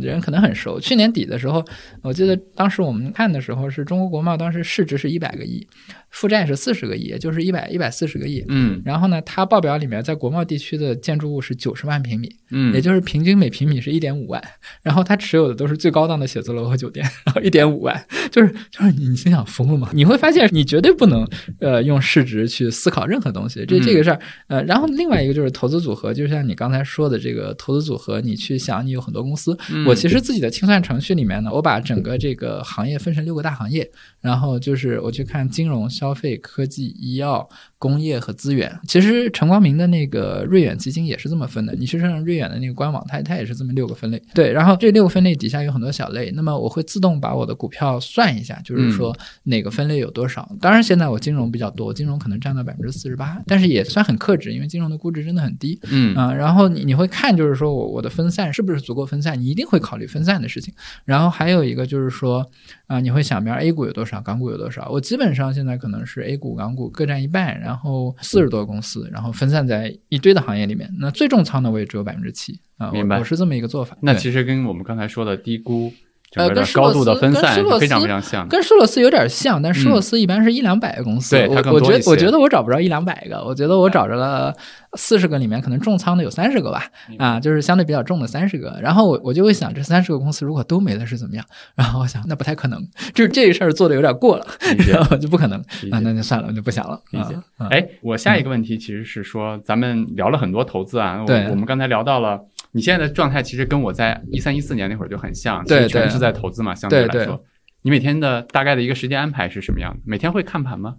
[0.00, 0.80] 人可能很熟。
[0.80, 1.64] 去年底的时候，
[2.02, 5.66] 我记得当时我们看的时候是中国国贸当时市值是一百个亿。
[6.10, 8.44] 负债是四十个亿，就是一百一百四十个亿。
[8.48, 14.42] 嗯，然后呢，它报表里面在国贸地区的建筑物是九十万平米，嗯，也就是平均每平米是一点五万。
[14.82, 19.90] 然后它持有的都是最高档的写字楼和酒店，然后一点五万，就是就是你心想疯了吗？
[19.92, 21.26] 你会发现你绝对不能
[21.60, 24.62] 呃用市值去思考任何东西，这这个事儿呃。
[24.64, 33.90] 然后另外一个就是投资组合，就像你刚才说的这个投资组合，你去想你有很多公司，我其实自己的清算程序里面呢，我把整个这个行业分成六个大行业，
[34.20, 35.88] 然后就是我去看金融。
[35.90, 37.48] 消费、科技、医药。
[37.80, 41.74] 工业和资源，其实陈光明的那个瑞远基金也是这么分的。
[41.76, 44.22] 你去上瑞远的那个官网，它它也是这么六个分类。
[44.34, 50.46] 对，然后这六个分类底下有很多小类，那么我会自动把我的股票算一下，就是说哪个分类有多少。
[50.60, 55.80] 当然，现在我金融比较多，金融可能占到百分之四十八，但是也算很克制，因为金融的估值真的很低。
[55.90, 59.40] 嗯啊，然后你你会看，就是说我我的分散是不是足够分散？
[59.40, 60.74] 你一定会考虑分散的事情。
[61.06, 62.46] 然后还有一个就是说
[62.86, 64.88] 啊，你会想，比如 A 股有多少，港股有多少？
[64.90, 70.90] 我基本上现在可能是 A 股、港股各占一半，然后四十多个公司，然后分散在一堆的行业里面。
[70.98, 73.18] 那最重仓的我也只有百分之七啊，明白？
[73.18, 73.94] 我是这么一个做法。
[74.00, 75.92] 那其实跟我们刚才说的低估。
[76.36, 84.54] 呃，跟高度的分散非常非常像，跟施洛斯有点像，但施洛斯一般是一两百个公司，我我觉得我觉得我找不着一两百个，我觉得我找着了
[84.96, 86.84] 四十个里面可能重仓的有三十个吧，
[87.18, 91.44] 啊，就是相对比较重的三十个，然后我我就会想这三十个公司如果都没了是怎么样？
[91.74, 92.80] 然后我想那不太可能，
[93.12, 94.46] 就是这个事儿做的有点过了，
[94.88, 95.58] 然后就不可能
[95.90, 97.00] 啊，那就算了，我就不想了。
[97.10, 97.34] 理解。
[97.70, 102.40] 哎，我下一个问题其实是说，咱们聊了很多投资啊，对，我们刚才聊到了。
[102.72, 107.44] 你现在的状态其实跟我在一三一四年那会儿就很像，其实全是在投资嘛，相对来说。
[107.82, 110.00] 你每天的大概的一个时间安排是什么样的？
[110.04, 110.96] 每天会看盘吗？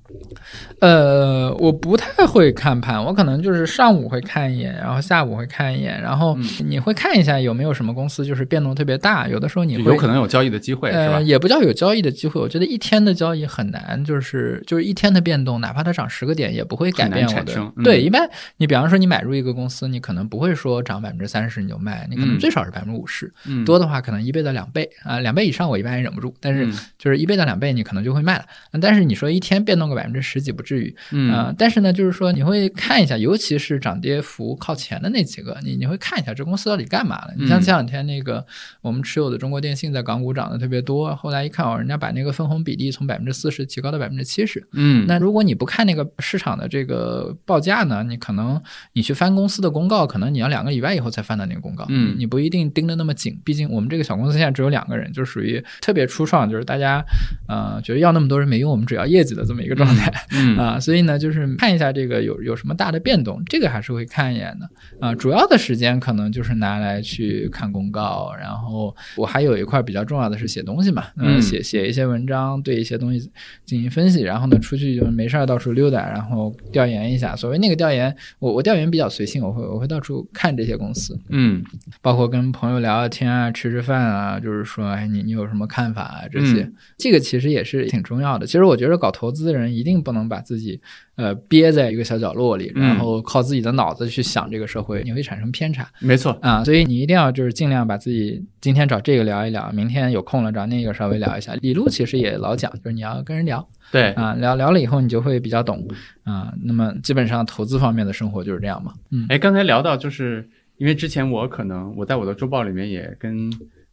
[0.79, 11.21] 呃，我不太会看盘，我可能就是上午会看一眼，然后下午会看一眼，然后你会看一下有没有什么公司就是变动特别大，有的时候你会有可能有交易的机会，是吧？
[11.21, 17.73] 也不叫有交易的机会，我觉得一天的交易很难，就是就是一天的变动，哪怕它涨十个点，也不会改变我的。
[17.83, 18.27] 对，一般
[18.57, 23.31] 你比方说你买入一个公司，你可能不会说涨百分之三十你就卖，你可能最少是百分之五十，
[23.67, 26.70] 多的话可能一倍到两倍啊，两倍以上我一般也忍不住，但是。
[26.97, 28.45] 就是一倍到两倍，你可能就会卖了。
[28.79, 31.53] 但是你说一天变动个百分之十几不至于，嗯。
[31.57, 37.33] 但是呢，就是说你会看一下，尤其是涨跌幅靠前的那几个，你你会看一下这公司到底干嘛了。
[37.37, 38.45] 你像前两天那个
[38.81, 45.05] 我们持有的中国电信在港股涨得特别多，后来一看哦，人家把那个分红比例从百分之四十提高到百分之七十，嗯。
[45.07, 48.61] 那如果你不看那个市场的这个报价呢，你可能
[48.93, 52.15] 你去翻公司的公告，可能你要两个礼拜以后才翻到那个公告，嗯。
[52.17, 57.03] 你不一定盯得那么紧，毕竟我们这个小公司现在只有两个人，就属于特别初创，就是大家。
[57.47, 60.09] 呃，觉得要那么多人没用，我们只要业绩的这么一个状态，
[60.57, 64.69] 啊，所以呢，就是看一下这个有有什么大的变动，这个还是会看一眼的，
[65.01, 73.29] 啊，主要的时间可能就是拿来去看公告，然后我还有一块比较重要的是写东西嘛，嗯，写写一些文章，对一些东西
[73.65, 77.35] 进行分析，然后呢，出去就没事儿到处溜达，然后调研一下。
[77.35, 81.61] 所谓那个调研，我我调研比较随性，我会我会到处看这些公司，嗯，
[82.01, 86.50] 包括跟朋友聊聊天啊，吃吃饭啊，就是说，哎，你你有什么看法啊这些。
[86.55, 88.45] 西，嗯这个其实也是挺重要的。
[88.45, 90.79] 其实我觉得搞投资的人一定不能把自己
[91.15, 96.63] 呃憋在一个小角落里，嗯然后靠自己的脑子去想这个社会，你会产生偏差没错，啊。
[96.63, 101.55] 所以你一定要就是尽量把自己今天找这个聊一聊，明天有空了找那个稍微聊一下。
[101.61, 105.87] 李璐其实也老讲，就是你要跟人聊对，啊，聊聊了以后你就会比较懂
[106.23, 106.53] 啊。
[106.63, 109.25] 那么基本上投资方面的生活就是这样嘛，嗯。
[109.29, 110.47] 哎，刚才聊到，就是
[110.77, 113.51] 因为之前我可能我在我的周报里面也跟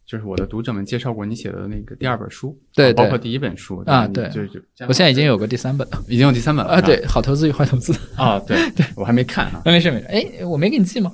[0.09, 7.93] 就是我的读者们介绍过你写的那个第二本书，对对包括第一本书啊对就是就我现在已经有个第三本了已经有第三本了啊，对，好投资与坏投资。
[8.15, 11.13] 啊，对 对，我还没看啊， 没事没事，哎，我没给你寄吗？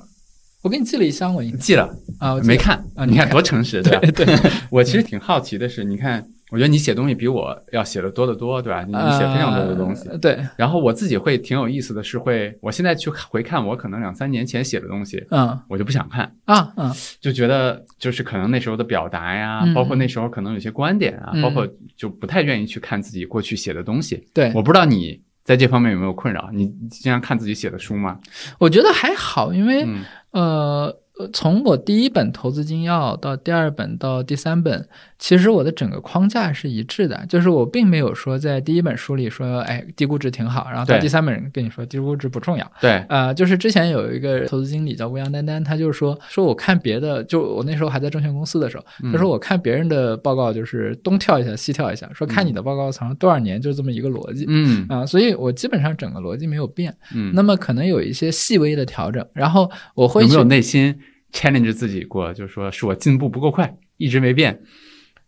[0.62, 3.84] 我给你寄了一箱，我已经寄了啊，没看啊，你你看多诚实？
[3.84, 4.26] 对对，
[4.72, 8.84] 我其实挺好奇的是，你看，我觉得你写东西比我要写的多得多，对吧？
[8.84, 21.68] 你你写非常多的东西，呃对，然后我自己会挺有意思的是会，我现在去回看我可能两三年前写的东西，嗯我就不想看，啊嗯就觉得就是可能那时候的表达呀，嗯包括那时候可能有些观点啊，嗯包括
[21.98, 24.24] 就不太愿意去看自己过去写的东西。
[24.32, 26.52] 对，我不知道你在这方面有没有困扰？
[26.54, 28.20] 你经常看自己写的书吗？
[28.60, 30.96] 我觉得还好，因为嗯呃。
[31.18, 34.86] 呃，从我第一本投资金要到第二本到第三本，
[35.26, 54.46] 其实我的整个框架是一致的，就是我并没有说在第一本书里说，哎，低估值挺好，然后到第三本跟你说低估值不重要，对，呃，就是之前有一个投资经理叫吴阳丹丹，他就是说说我看别的，就我那时候还在证券公司的时候，嗯他说我看别人的报告就是东跳一下西跳一下，说看你的报告藏多少年就这么一个逻辑。
[54.48, 60.96] 嗯啊、所以我基本上整个逻辑没有变，嗯，那么可能有一些细微的调整，然后我会去有没有内心
[61.34, 62.32] challenge 自己过？
[62.32, 64.62] 就是说是我进步不够快，一直没变。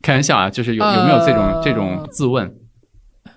[0.01, 2.53] 开玩笑啊，就是有有没有这种、呃这种自问？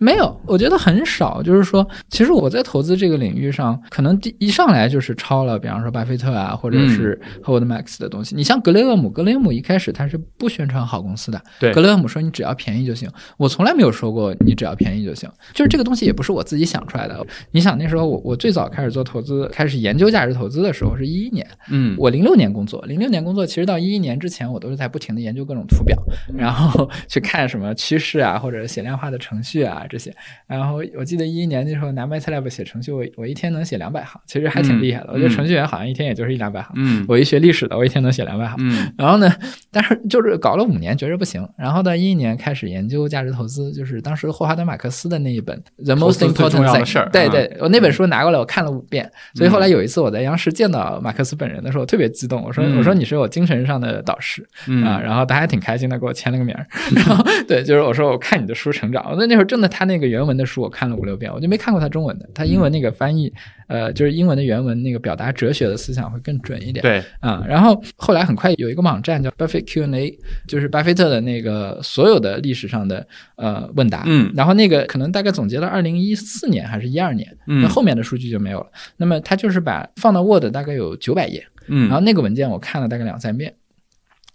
[0.01, 1.43] 没有，我觉得很少。
[1.43, 8.35] 就是说，其实我在投资这个领域上，可能第一上来就是抄了，比方说巴菲特啊，或者是嗯 Howard Marks 的东西。
[8.35, 13.09] 你像格雷厄姆，格雷厄姆一开始他是不宣传好公司的，对格雷厄姆说你只要便宜就行。
[13.37, 17.27] 我从来没有说过你只要便宜就行，就是这个东西也不是我自己想出来的。
[17.51, 25.97] 你想那时候我我最早开始做投资，开始研究价值投资的时候是一一年，嗯，我零六年工作，零六年工作，其实到一一年之前，我都是在不停的研究各种图表，
[26.35, 30.15] 然后去看什么趋势啊，或者写量化的程序啊这些。
[30.47, 35.09] 然后我记得一一年那时候拿 MATLAB 写程序，我我一天能写两百行，其实还挺厉害的。
[35.09, 36.73] 嗯我觉得程序员好像一天也就是一两百行。
[36.77, 38.57] 嗯我一学历史的，我一天能写两百行。
[38.61, 39.31] 嗯然后呢，
[39.71, 41.47] 但是就是搞了五年，觉着不行。
[41.59, 47.07] 然后到一一年开始研究价值投资，就是当时霍华德马克思的那一本《The Most Important Thing 事儿》。
[47.11, 49.11] 对啊对，我那本书拿过来，我看了五遍。
[49.35, 52.43] 所以后来有一次我在央视见到马克思本人的时候，我特别激动。
[52.43, 56.67] 我说：“嗯我说你是我精神上的导师嗯啊。”然后他还挺开心的，给我签了个名儿。
[56.95, 59.05] 然后对，就是我说我看你的书成长。
[59.11, 62.29] 我那那会儿真的，他那个原文的书我看了五六遍，我就没看过他中文的。
[62.35, 63.33] 他英文那个翻译，
[63.67, 66.83] 呃，就是英文的原文那个表达哲学的思想会更准一点。
[66.83, 73.07] 对，啊、然后后来很快有一个网站叫 Buffett Q&A，就是巴菲特的那个所有的历史上的
[73.37, 78.67] 呃问答，嗯然后那个可能大概总结了二零一四年还是一二年，嗯那后面的数据就没有了。
[78.99, 83.55] 那么他就是把放到 Word 大概有九百页，嗯然后那个文件我看了大概两三遍。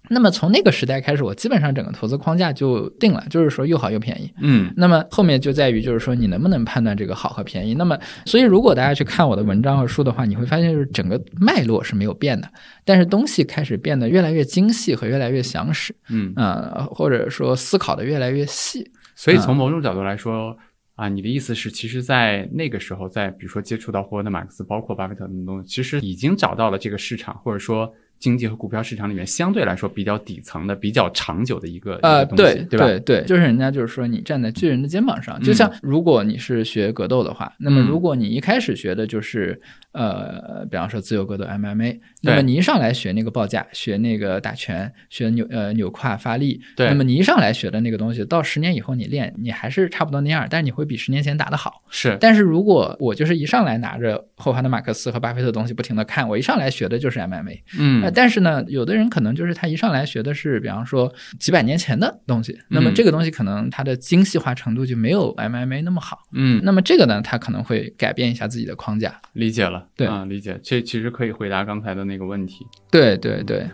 [0.10, 4.32] 那么从那个时代开始，我基本上整个投资框架就定了，就是说又好又便宜。
[4.41, 7.74] 嗯那么后面就在于，就是说你能不能判断这个好和便宜。
[7.74, 12.49] 那么，所以如果大家去看我的文章和书的话，你会发现就是整个脉络是没有变的，
[12.84, 18.91] 但是东西开始变得越来越精细和越来越详实，嗯，呃，或者说思考的越来越细。
[19.16, 20.58] 所以从某种角度来说。
[20.95, 32.86] 啊，你的意思是，其实，在那个时候，在比如说接触到霍恩的马克思，包括巴菲特等东西，其实已经找到了这个市场，或者说经济和股票市场里面相对来说比较底层的、比较长久的一个呃，对吧？
[32.86, 37.86] 对对，就是人家就是说你站在巨人的肩膀上，就像如果你是学格斗的话，那么嗯。
[37.88, 39.59] 如果你一开始学的就是
[39.91, 46.88] 呃，比方说自由格斗 MMA，那么你一上来学那个报价，学那个打拳，学扭呃扭胯发力，对。
[46.88, 51.84] 那么你一上来学的那个东西，到十年以后你练，你还是差不多那样，但是你会比十年前打得好。
[51.89, 66.20] 是，但是如果我就是一上来拿着霍华德马克思和巴菲特的东西不停的看，我一上来学的就是 MMA，嗯呃，但是呢，有的人可能就是他一上来学的是，比方说几百年前的东西，那么嗯这个东西可能它的精细化程度就没有 MMA 那么好。
[66.32, 69.20] 嗯，那么这个呢，他可能会改变一下自己的框架。
[69.34, 72.66] 理解了，对啊，理解，这其实可以回答刚才的那个问题。
[72.91, 73.66] 对对对，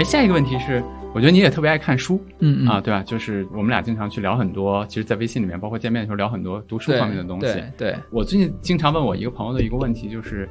[0.00, 0.82] 哎，下一个问题是，
[1.14, 3.02] 我觉得你也特别爱看书嗯嗯啊，对吧？
[3.02, 7.46] 就是我们俩经常去聊很多，其实，在微信里面，包括见面的时候聊很多读书方面的东西。
[7.52, 10.48] 对对，我最近经常问我一个朋友的一个问题，就是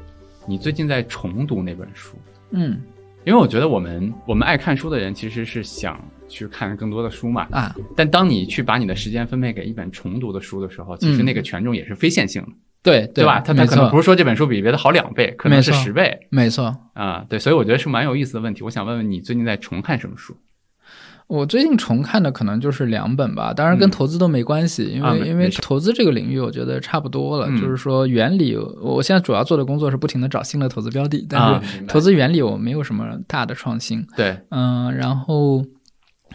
[0.48, 2.16] 你最近在重读哪本书？
[2.52, 2.80] 嗯
[3.26, 7.48] 因为我觉得我们我们爱看书的人其实是想去看更多的书嘛。
[7.50, 12.50] 啊，但当你去把你的时间分配给一本重读的书的时候，其实嗯那个权重也是非线性的，
[12.82, 13.40] 对对吧？
[13.40, 16.76] 它它没错可能不是说这本书比别的好两倍，可能是十倍没错。
[16.94, 18.64] 啊、对，所以我觉得是蛮有意思的问题。
[18.64, 20.36] 我想问问你，最近在重看什么书？
[21.28, 35.64] 我最近重看的可能就是两本吧，当然跟嗯投资都没关系，因为因为投资这个领域我觉得差不多了，嗯就是说原理，我现在主要做的工作是不停的找新的投资标的，但啊是投资原理我没有什么大的创新，对，嗯，然后。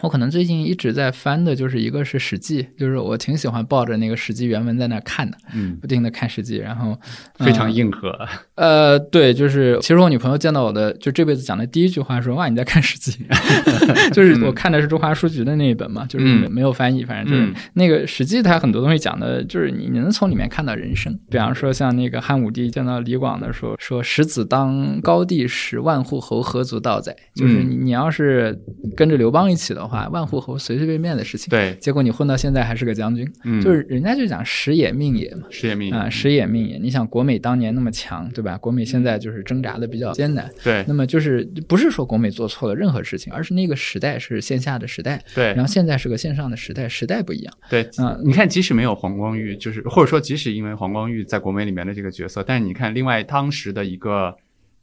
[0.01, 6.97] 我可能最近一直在翻的，就是一个是《史记》，就是我挺喜欢抱着那个《史记》原文在那看的，嗯，不停的看《史记》，然后
[7.39, 8.13] 非常嗯硬核。
[8.55, 13.11] 呃，对，就是其实我女朋友见到我的，就这辈子讲的第一句话说：“哇，你在看《史记》？
[14.13, 21.17] ”就是我看的是中华书局的那一本嘛，就是没有翻译，反正就是嗯那个《史记》，它很多东西讲的就是你你能从里面看到人生。
[21.29, 27.15] 比方说像那个汉武帝见到李广的时候说十子当高帝时，万户侯何足道哉？
[27.35, 28.57] 就是你要是
[28.95, 31.49] 跟着刘邦一起的话，万户侯随随便便的事情。
[31.49, 35.47] 对，结果你混到现在还是个将军，嗯，就是人家就讲时也命也嘛。
[35.49, 36.77] 时也命啊，时也命也。
[36.77, 38.57] 你想，国美当年那么强，对吧？
[38.57, 40.49] 国美现在就是挣扎的比较艰难。
[40.63, 47.53] 对那么就是不是说国美做错了任何事情，而是那个时代是线下的时代，对然后现在是个线上的时代，时代不一样。
[47.69, 54.35] 对，嗯你看，即使没有黄光裕，就是或者说即使因为黄光裕在国美里面的这个角色，但是你看，另外当时的一个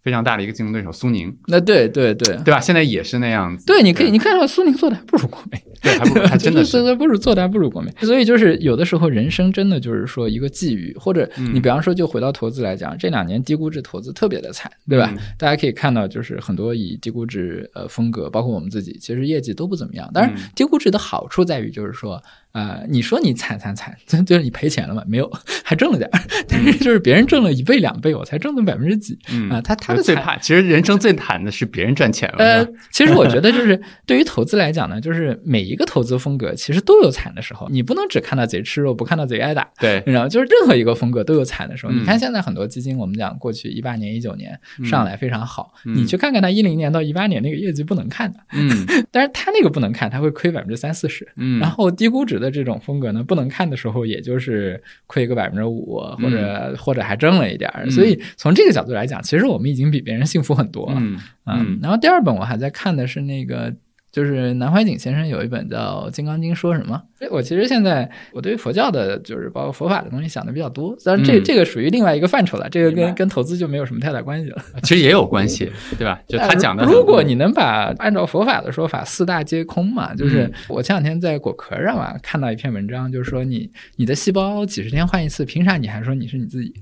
[0.03, 2.61] 非常大的一个竞争对手苏宁，那对对对对吧？
[2.61, 3.65] 现在也是那样子。
[3.65, 7.93] 对，你可以你看到苏宁做的还不如国美，对，还不如还真的 是，不如做的还不如国美。
[8.01, 15.09] 所以就是有的时候人生真的就是说一个际遇，或者嗯你比方说就回到投资来讲，这两年低估值投资特别的惨，对吧？
[15.13, 20.11] 嗯大家可以看到，就是很多以低估值呃风格，包括我们自己，其实业绩都不怎么样。
[20.13, 22.21] 当然嗯，低估值的好处在于就是说，
[22.53, 25.03] 呃，你说你惨惨惨，就就是你赔钱了嘛？
[25.07, 25.31] 没有，
[25.65, 26.21] 还挣了点儿。
[26.49, 29.61] 但是就是别人挣了一倍两倍，我才挣了百分之几嗯啊？
[29.61, 32.37] 他他最怕，其实人生最惨的是别人赚钱了。
[32.39, 39.69] 呃，其实我觉得就是对于投资来讲呢，就是每一个投资风格其实都有惨的时候，你不能只看到贼吃肉，不看到贼挨打。
[39.81, 41.93] 对，你知道就是任何一个风格都有惨的时候。
[41.93, 51.27] 嗯你看现在很多基金，我们讲过去一八年、一九年嗯上来非常好，嗯你去看看它一零年到一八年那个业绩不能看的，嗯 但是它那个不能看，它会亏百分之三四十。
[51.37, 60.97] 嗯，然后低估值的这种风格呢，不能看的时候，也就是亏个百分之五，或者、或者还挣了一点所以从这个角度来讲，其实我们已经比别人幸福很多了。
[60.99, 63.75] 嗯嗯然后第二本我还在看的是那个，
[64.13, 67.03] 就是南怀瑾先生有一本叫《金刚经说什么》。
[67.31, 74.61] 我其实现在我对佛教的，就是包括佛法的东西想的比较多，当然这、嗯这个属于另外一个范畴了，这个跟跟投资就没有什么太大关系了。
[74.83, 76.21] 其实也有关系，对吧？
[76.27, 86.75] 就他讲的，呃如果你能把按照佛法的说法，四大皆空嘛，就是嗯我前两天在果壳上啊看到一篇文章，就是说你你的细胞几十天换一次，凭啥你还说你是你自己？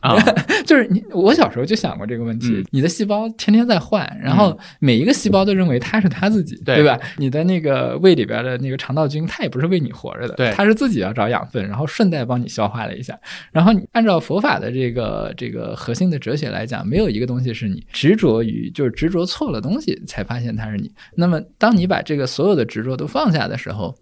[0.00, 0.16] 啊，
[0.66, 2.48] 就是你，我小时候就想过这个问题。
[2.48, 6.98] 嗯你的细胞天天在换，然后每一个细胞都认为它是它自己，对对吧？
[7.16, 13.18] 你的那个胃里边的那个肠道菌，它也不是为你活着的，对它是自己要找养分，然后顺带帮你消化了一下。
[13.52, 20.90] 然后你按照佛法的这个这个核心的哲学来讲，没有一个东西是你执着于，就是执着错了东西才发现它是你。
[21.14, 23.96] 那么当你把这个所有的执着都放下的时候，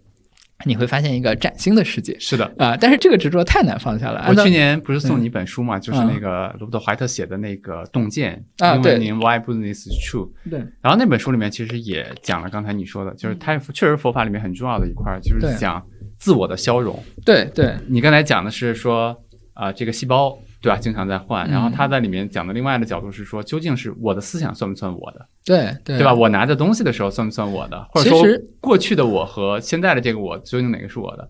[0.63, 2.17] 你会发现一个崭新的世界。
[2.19, 2.45] 是的。
[2.57, 4.25] 啊、但是这个执着太难放下了。
[4.29, 8.33] 我去年不是送你一本书嘛，就是那个罗伯特怀特写的那个《洞见》，
[8.65, 10.29] 英啊对文名 Why Business is True。
[10.49, 15.85] 对然后那本书里面其实也讲了刚才你说的，就是它确实佛法里面很重要的一块儿，就是讲
[16.17, 16.97] 自我的消融。
[17.25, 19.15] 对对你刚才讲的是说，
[19.53, 26.13] 啊、这个细胞对吧，经常在换，嗯然后他在里面讲的另外的角度是说，究竟是我的思想算不算我的，对对对吧？
[26.13, 28.25] 我拿着东西的时候算不算我的，或者说
[28.59, 31.27] 过去的我和现在的这个我究竟哪个是我的？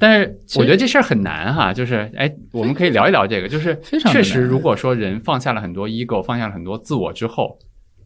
[0.00, 7.58] 但是我觉得这事儿很难哈，就是哎，我们可以聊一聊这个，就是确实，如果说人放下了很多 ego，放下了很多自我之后，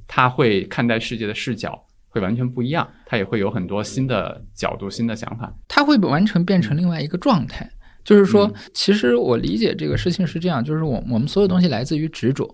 [0.09, 5.53] 他会看待世界的视角会完全不一样，他也会有很多新的角度、新的想法。
[5.68, 7.70] 他会完全变成另外一个状态。
[8.05, 12.49] 就是说嗯，其实我理解这个事情是这样，就是我我们所有东西来自于执着。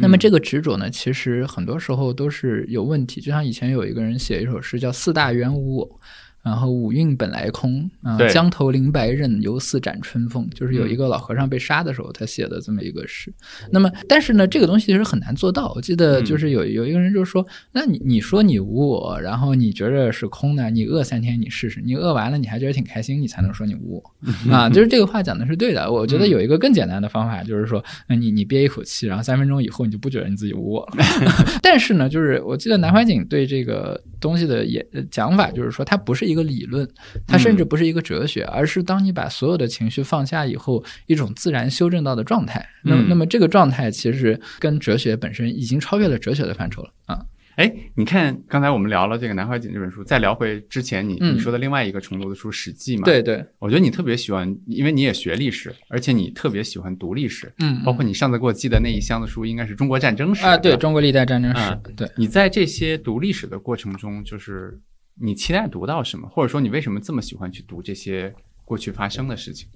[0.00, 3.20] 那么这个执着呢，其实很多时候都是有问题。
[3.20, 6.00] 就像以前有一个人写一首诗叫“四大原无我”，
[6.44, 10.48] 然后五蕴本来空啊，对江头临白刃，犹似斩春风。
[10.54, 13.32] 就是有一个老和尚被杀的时候，他写的这么一个诗。
[13.70, 15.72] 那么，但是呢，这个东西其实很难做到。
[15.74, 25.90] 我记得就是有有一个人就说：“那你你说你无我，然后你觉着是空的，你饿三天你试试，你饿完了你还觉得挺开心，你才能说你无我啊。”就是这个话讲的是对的。
[25.90, 31.04] 我觉得有一个更简单的方法，就是说，那你你憋一口气，然后三分钟以后你就不觉得你自己无我了。
[31.62, 36.88] 但是呢，就是我记得南怀瑾对这个东西的也呃讲法，就是说它不是一个理论，
[37.26, 42.68] 它甚至不是一个哲学，而是当你把所有的情绪放下以后，一种自然修正到的状态。
[42.82, 47.24] 那么嗯那么这个状态其实跟哲学本身已经超越了哲学的范畴了啊。
[47.56, 53.04] 哎，你看刚才我们聊了这个南怀瑾这本书，再聊回之前你、嗯你说的另外一个重读的书《史记》嘛？
[53.04, 62.10] 对，对，我觉得你特别喜欢，因为你也学历史，而且你特别喜欢读历史，嗯，包括你上次给我寄的那一箱子书，应该是中国战争史啊，对中国历代战争史啊，对。
[62.16, 64.76] 你在这些读历史的过程中，就是
[65.16, 68.34] 你期待读到什么，或者说你为什么这么喜欢去读这些
[68.64, 69.68] 过去发生的事情？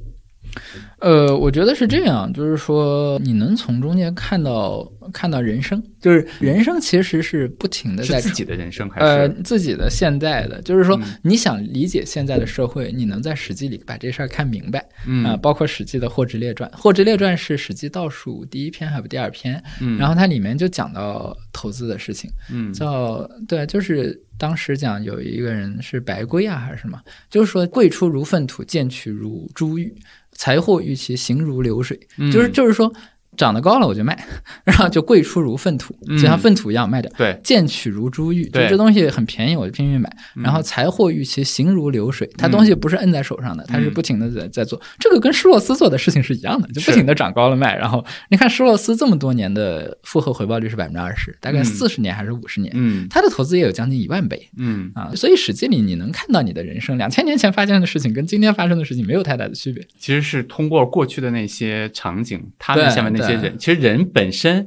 [1.00, 9.42] 呃，我觉得是这样，就是说你能从中间看到看到人生，就是人生其实是不停的在是自己的人生还呃是？
[9.42, 19.62] 自己的现在的，就是说嗯你想理解现在的社会，你能在《史记》里把这事儿看明白嗯啊、包括《史记》的《霍职列传》，《霍职列传》是《史记》倒数第一篇还是第二篇？
[19.80, 29.94] 嗯，然后它里面就讲到投资的事情，嗯叫对，就是当时讲有一个人是白圭啊还是什么，就是说贵出如粪土，贱取如珠玉，
[30.38, 32.90] 财货欲其行如流水，嗯就是就是说
[33.38, 34.26] 长得高了我就卖，
[34.64, 37.10] 然后就贵出如粪土，嗯就像粪土一样卖掉。
[37.16, 40.14] 对，贱取如珠玉，就这东西很便宜，我就拼命买。
[40.36, 44.80] 嗯然后财货欲其行如流水，它东西不是摁在手上的，它是不停的在在做。
[44.98, 47.76] 这个跟施洛斯做的事情是一样的，就不停的长高了卖。
[47.76, 55.12] 然后你看施洛斯这么多年的复合回报率是百分之二十，大概嗯四十年还是五十年，嗯他的投资也有将近一万倍嗯啊。
[55.14, 59.86] 所以史记里你能看到你的人生，两千年前发生的事情跟今天发生的事情没有太大的区别。
[59.98, 64.66] 其实是通过过去的那些场景，他们对下面那些对人，其实人本身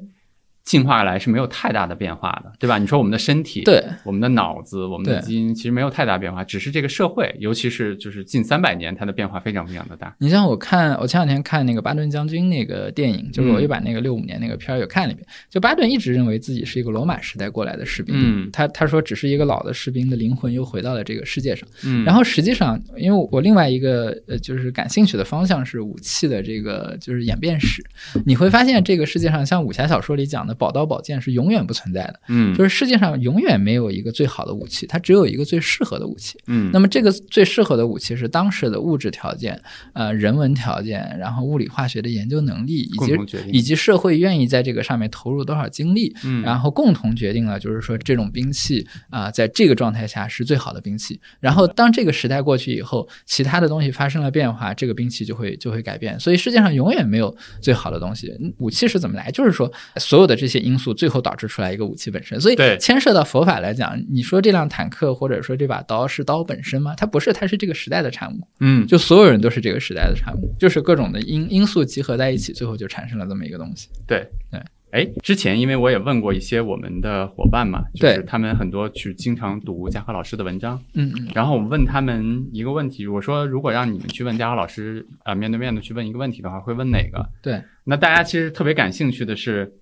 [0.64, 2.78] 进化来是没有太大的变化的，对吧？
[2.78, 10.16] 你说我们的身体，对，我们的脑子，我们的基因，其实没有太大变化，只是这个社会，尤其是就是近三百年，它的变化非常非常的大。
[10.20, 15.28] 你像我看，我前两天看那个巴顿将军那个电影，就是我嗯又把那个六五年那个片儿又看了一遍。
[15.50, 21.68] 就巴顿一直认为自己是一个罗马时代过来的士兵，嗯他他说只是一个老的士兵的灵魂又回到了这个世界上。
[21.84, 27.84] 嗯然后实际上，因为我另外一个呃就是感兴趣的方向是武器的这个就是演变史，
[28.26, 36.38] 你会发现这个世界上像武侠小说里讲的宝刀宝剑是永远不存在的，嗯就是世界上永远没有一个最好的武器，它只有一个最适合的武器。
[36.46, 39.60] 嗯那么这个最适合的武器是当时的物质条件、
[39.94, 43.18] 呃人文条件，然后物理化学的研究能力，以及
[43.52, 51.20] 以及社会愿意在这个上面投入多少精力，嗯然后共同决定了，就是说这种兵器啊、在这个状态下是最好的兵器。
[51.40, 56.20] 然后当这个时代过去以后，其他的东西发生了变化，这个兵器就会就会改变。
[56.20, 58.32] 所以世界上永远没有最好的东西。
[58.40, 59.32] 嗯武器是怎么来？
[59.32, 62.42] 就是说所有的这些因素最后导致出来一个武器本身。
[62.42, 66.96] 所以对牵涉到佛法来讲，你说这辆坦克或者说这把刀是刀本身吗？
[66.98, 68.48] 它不是，它是这个时代的产物。
[68.60, 73.88] 嗯就所有人都是这个时代的产物，就是各种的因因素集合在一起，最后就产生了这么一个东西。
[74.08, 74.60] 对对。
[74.92, 87.26] 哎，之前因为我也问过一些我们的伙伴嘛，就是对他们很多去经常读嘉禾老师的文章，嗯嗯然后我问他们一个问题，我说如果让你们去问嘉禾老师啊、呃面对面的去问一个问题的话，会问哪个？
[87.42, 89.74] 对，那大家其实特别感兴趣的是，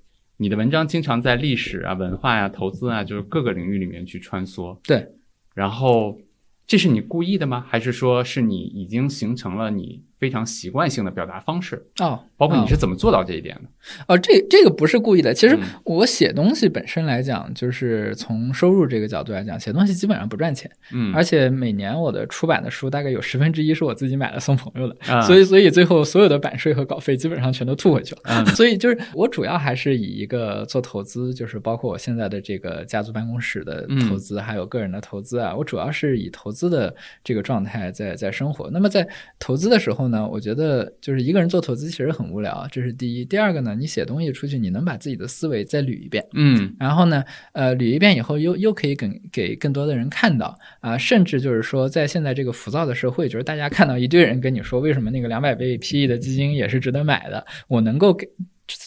[0.41, 4.80] 你的文章经常在历史啊、文化呀、投资啊，就是各个领域里面去穿梭。
[4.84, 5.06] 对，
[5.53, 6.18] 然后
[6.66, 7.66] 这是你故意的吗？
[7.68, 11.82] 还是说是你已经形成了你非常习惯性的表达方式？
[12.00, 13.62] 哦，包括你哦是怎么做到这一点的？
[14.08, 15.34] 哦，这这个不是故意的。
[15.34, 28.22] 其实嗯我写东西本身来讲，就是从收入这个角度来讲，写东西基本上不赚钱，嗯，而且每年我的出版的书大概有十分之一是我自己买了送朋友的，啊所以所以最后所有的版税和稿费基本上全都吐回去了。
[28.26, 36.94] 嗯所以就是我主要还是以一个做投资，就是包括我现在的这个家族办公室的投资，还有个人的投资啊，我主要是以投资的
[37.24, 38.70] 这个状态在在生活。
[38.72, 39.08] 那么在
[39.40, 43.23] 投资的时候呢，我觉得就是一个人做投资其实很无聊，这是第一。
[43.23, 46.26] 第二个呢，你写东西出去，你能把自己的思维再捋一遍。
[46.34, 47.23] 嗯然后呢，
[47.53, 58.27] 呃，捋一遍以后又又可以给给更多的人看到啊、甚至就是说，在现在这个浮躁的社会，就是大家看到一堆人跟你说，为什么那个两百倍 PE 的基金也是值得买的，我能够给。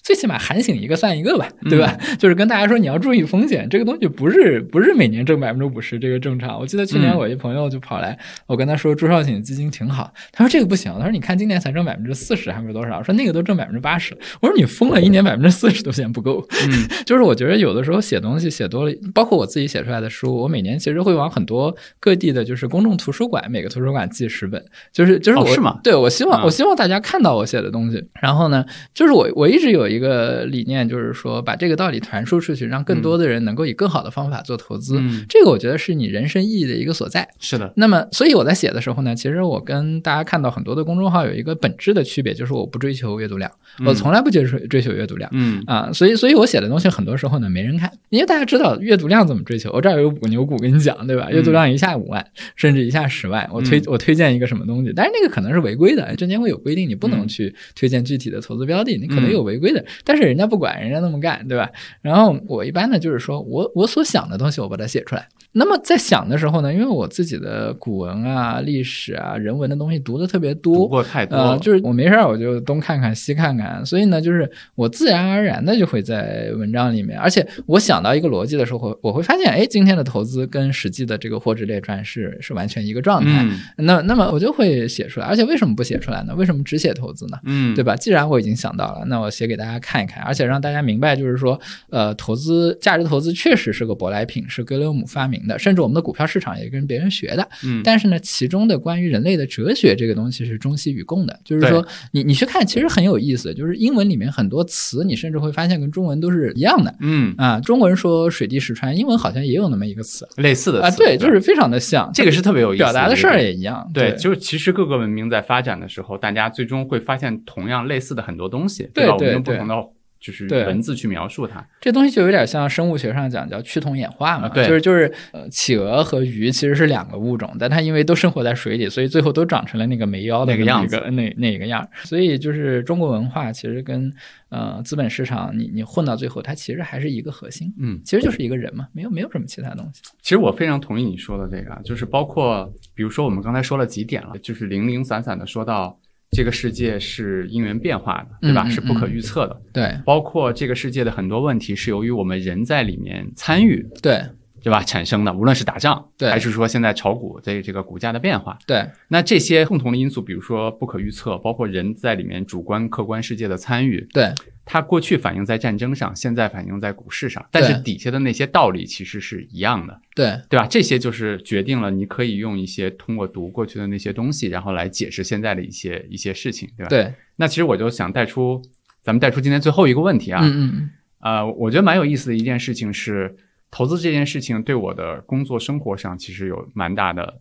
[0.03, 1.97] 最起码喊醒一个算一个吧，对吧？
[2.19, 6.59] 就是跟大家说你要注意风险，这个东西不是不是每年挣百分之五十这个正常。
[6.59, 12.99] 我记得去年嗯我一朋友就跑来，我跟他说朱少醒基金挺好，他说这个不行，他说你看今年才挣百分之四十还是多少？
[12.99, 16.45] 我说那个都挣百分之八十，我说你疯了，一年百分之四十都嫌不够。
[16.69, 24.62] 嗯 就是我觉得有的时候写东西写多了，包括我自己写出来的书，我每年其实会往很多各地的，就是公众图书馆，每个图书馆寄十本，
[24.93, 28.65] 就是就是我、哦是吗对我希望、啊我希望大家看到我写的东西，然后呢，
[28.95, 37.28] 就是我我一直有一个理念，就是说把这个道理传输出去，让更多的人能够以更好的方法做投资，嗯，这个我觉得是你人生意义的一个所在。
[37.39, 43.51] 是的，那么，所以我在写的时候呢，其实我跟大家看到很多的公众号有一个本质的区别，就是我不追求阅读量，
[43.86, 45.31] 我从来不追求追求阅读量。
[45.32, 49.70] 嗯啊，所以所以我写的东西很多时候呢没人看，因为大家知道阅读量怎么追求。
[49.73, 51.31] 我这儿有五个牛股跟你讲，对吧？
[51.31, 52.24] 阅读量一下五万，
[52.56, 59.82] 甚至一下十万，我推、嗯我推荐一个什么东西，但是那个可能是违规的，证监会有规定，你不能嗯去推荐具体的投资标的，你可能有违规的。
[59.83, 61.71] 对，但是人家不管，人家那么干，对吧？
[62.01, 65.27] 然后我一般呢，就是说我我所想的东西，我把它写出来。
[65.55, 86.35] 那么在想的时候呢，因为我自己的古文啊、历史啊、人文的东西读的特别多，读过太多了，呃，就是我没事儿我就东看看西看看，所以呢，就是我自然而然的就会在文章里面，而且我想到一个逻辑的时候，我会发现，哎，今天的投资跟实际的这个货值列传是是完全一个状态，嗯那那么我就会写出来，而且为什么不写出来呢？
[86.35, 87.39] 为什么只写投资呢？
[87.45, 87.95] 嗯，对吧？
[87.95, 97.49] 既然我已经想到了，那我写给大家看一看，而且让大家明白，就是说，呃，投资价值投资确实是个舶来品，是格雷厄姆发明的，甚至我们的股票市场也跟别人学的。
[97.65, 106.94] 嗯，但是呢，其中的关于人类的哲学这个东西是中西与共的，就是说，你你去看，其实很有意思，就是英文里面很多词，你甚至会发现跟中文都是一样的。
[107.01, 107.61] 嗯，啊。
[107.61, 110.24] 中文说水滴石穿，英文好像也有那么一个词。
[110.24, 119.74] 啊，类似的啊对，就是非常的像，这个是特别有意思表达的事儿也一样，对，就是其实各个文明在发展的时候，大家最终会发现同样类似的很多东西，对对对用不同的
[120.20, 121.66] 就是对文字去描述它。
[121.80, 131.84] 这东西就有点像生物学上讲叫趋同演化嘛，啊对就是就是呃，企鹅和鱼其实是两个物种，但它因为都生活在水里，所以最后都长成了那个没腰的那个样子那那那个样。
[132.05, 134.14] 所以就是中国文化其实跟
[134.48, 140.02] 呃资本市场你你混到最后，它其实还是一个核心，嗯，其实就是一个人嘛，没有没有什么其他东西。
[140.22, 145.98] 其实我非常同意你说的这个啊，就是包括比如说我们刚才说了几点了，就是零零散散的说到
[146.33, 148.65] 这个世界是因缘变化的，对吧？
[148.65, 149.95] 嗯嗯是不可预测的，对。
[150.07, 154.23] 包括这个世界的很多问题是由于我们人在里面参与，对
[154.62, 154.82] 对吧？
[154.82, 164.32] 产生的，无论是打仗，对还是说现在炒股的这个股价的变化，对那这些共同的因素，比如说不可预测，包括人在里面主观客观世界的参与，对
[164.64, 170.01] 它过去反映在战争上，现在反映在股市上，但是底下的那些道理其实是一样的。
[170.14, 170.66] 对对吧？
[170.70, 176.89] 这些就是决定了你可以用一些通过读过去的那些东西，然后来解释现在的一些一些事情，对吧？。
[176.89, 178.62] 对，那其实我就想带出，
[179.02, 180.90] 咱们带出今天最后一个问题啊，嗯嗯
[181.20, 183.34] 呃，我觉得蛮有意思的一件事情是，
[183.73, 187.40] 投资这件事情对我的工作生活上其实有蛮大的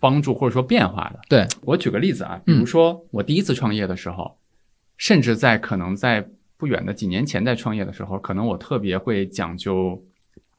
[0.00, 1.20] 帮助或者说变化的。
[1.30, 4.36] 对我举个例子啊，比如说我第一次创业的时候，
[4.98, 10.04] 甚至在可能在不远的几年前在创业的时候，可能我特别会讲究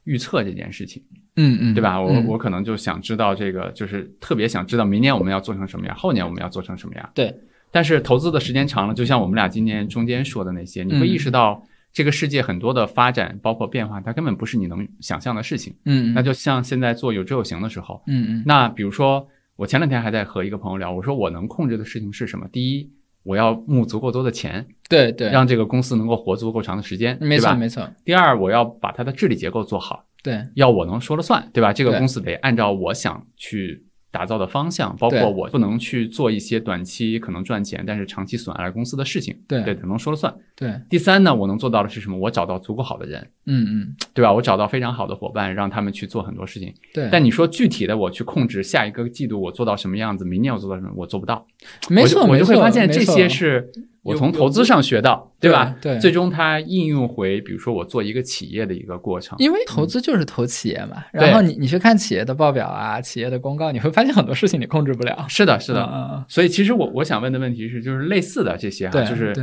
[0.06, 1.04] 预测这件事情。
[1.36, 2.00] 嗯嗯，对吧？
[2.02, 7.10] 我嗯我可能就想知道这个，就是特别想知道明年我们要做成什么样，后年我们要做成什么样。
[7.14, 7.36] 对
[7.70, 11.62] 但是投资的时间长了，就像我们俩今年中间说的那些，你会嗯意识到
[11.96, 15.74] 这个世界很多的发展，包括变化，它根本不是你能想象的事情。
[15.86, 22.50] 嗯，那就像现在做有知有行的时候，嗯嗯那比如说我前两天还在和一个朋友聊，我说我能控制的事情是什么？
[22.52, 22.92] 第一，
[23.24, 30.06] 我要募足够多的钱，对对，让这个公司能够活足够长的时间，没错没错，第二，我要把它的治理结构做好。
[30.22, 31.72] 对要我能说了算，对吧？
[31.72, 33.85] 这个公司得按照我想去
[34.16, 40.34] 打造的方向，包括我不能去做一些短期可能赚钱，但是长期损害了公司的事情，对对，只能说了算。
[40.56, 42.18] 对，第三呢，我能做到的是什么？
[42.18, 44.32] 我找到足够好的人，嗯嗯对吧？
[44.32, 46.74] 我找到非常好的伙伴，让他们去做很多事情。
[46.94, 51.46] 对，但你说具体的，我去控制下一个季度我做到什么样子，明年我做到什么，我做不到。
[51.90, 53.70] 没错我就会发现这些是
[54.06, 55.76] 我从投资上学到，对吧？
[55.82, 59.36] 对对最终它应用回，比如说我做一个企业的一个过程。
[59.40, 65.26] 因为投资就是投企业嘛，对然后你你去看企业的报表啊，企业的公告，你会发现很多事情你控制不了。
[65.28, 65.82] 是的，是的。
[65.82, 69.34] 嗯嗯所以其实我我想问的问题是，就是类似的这些就是，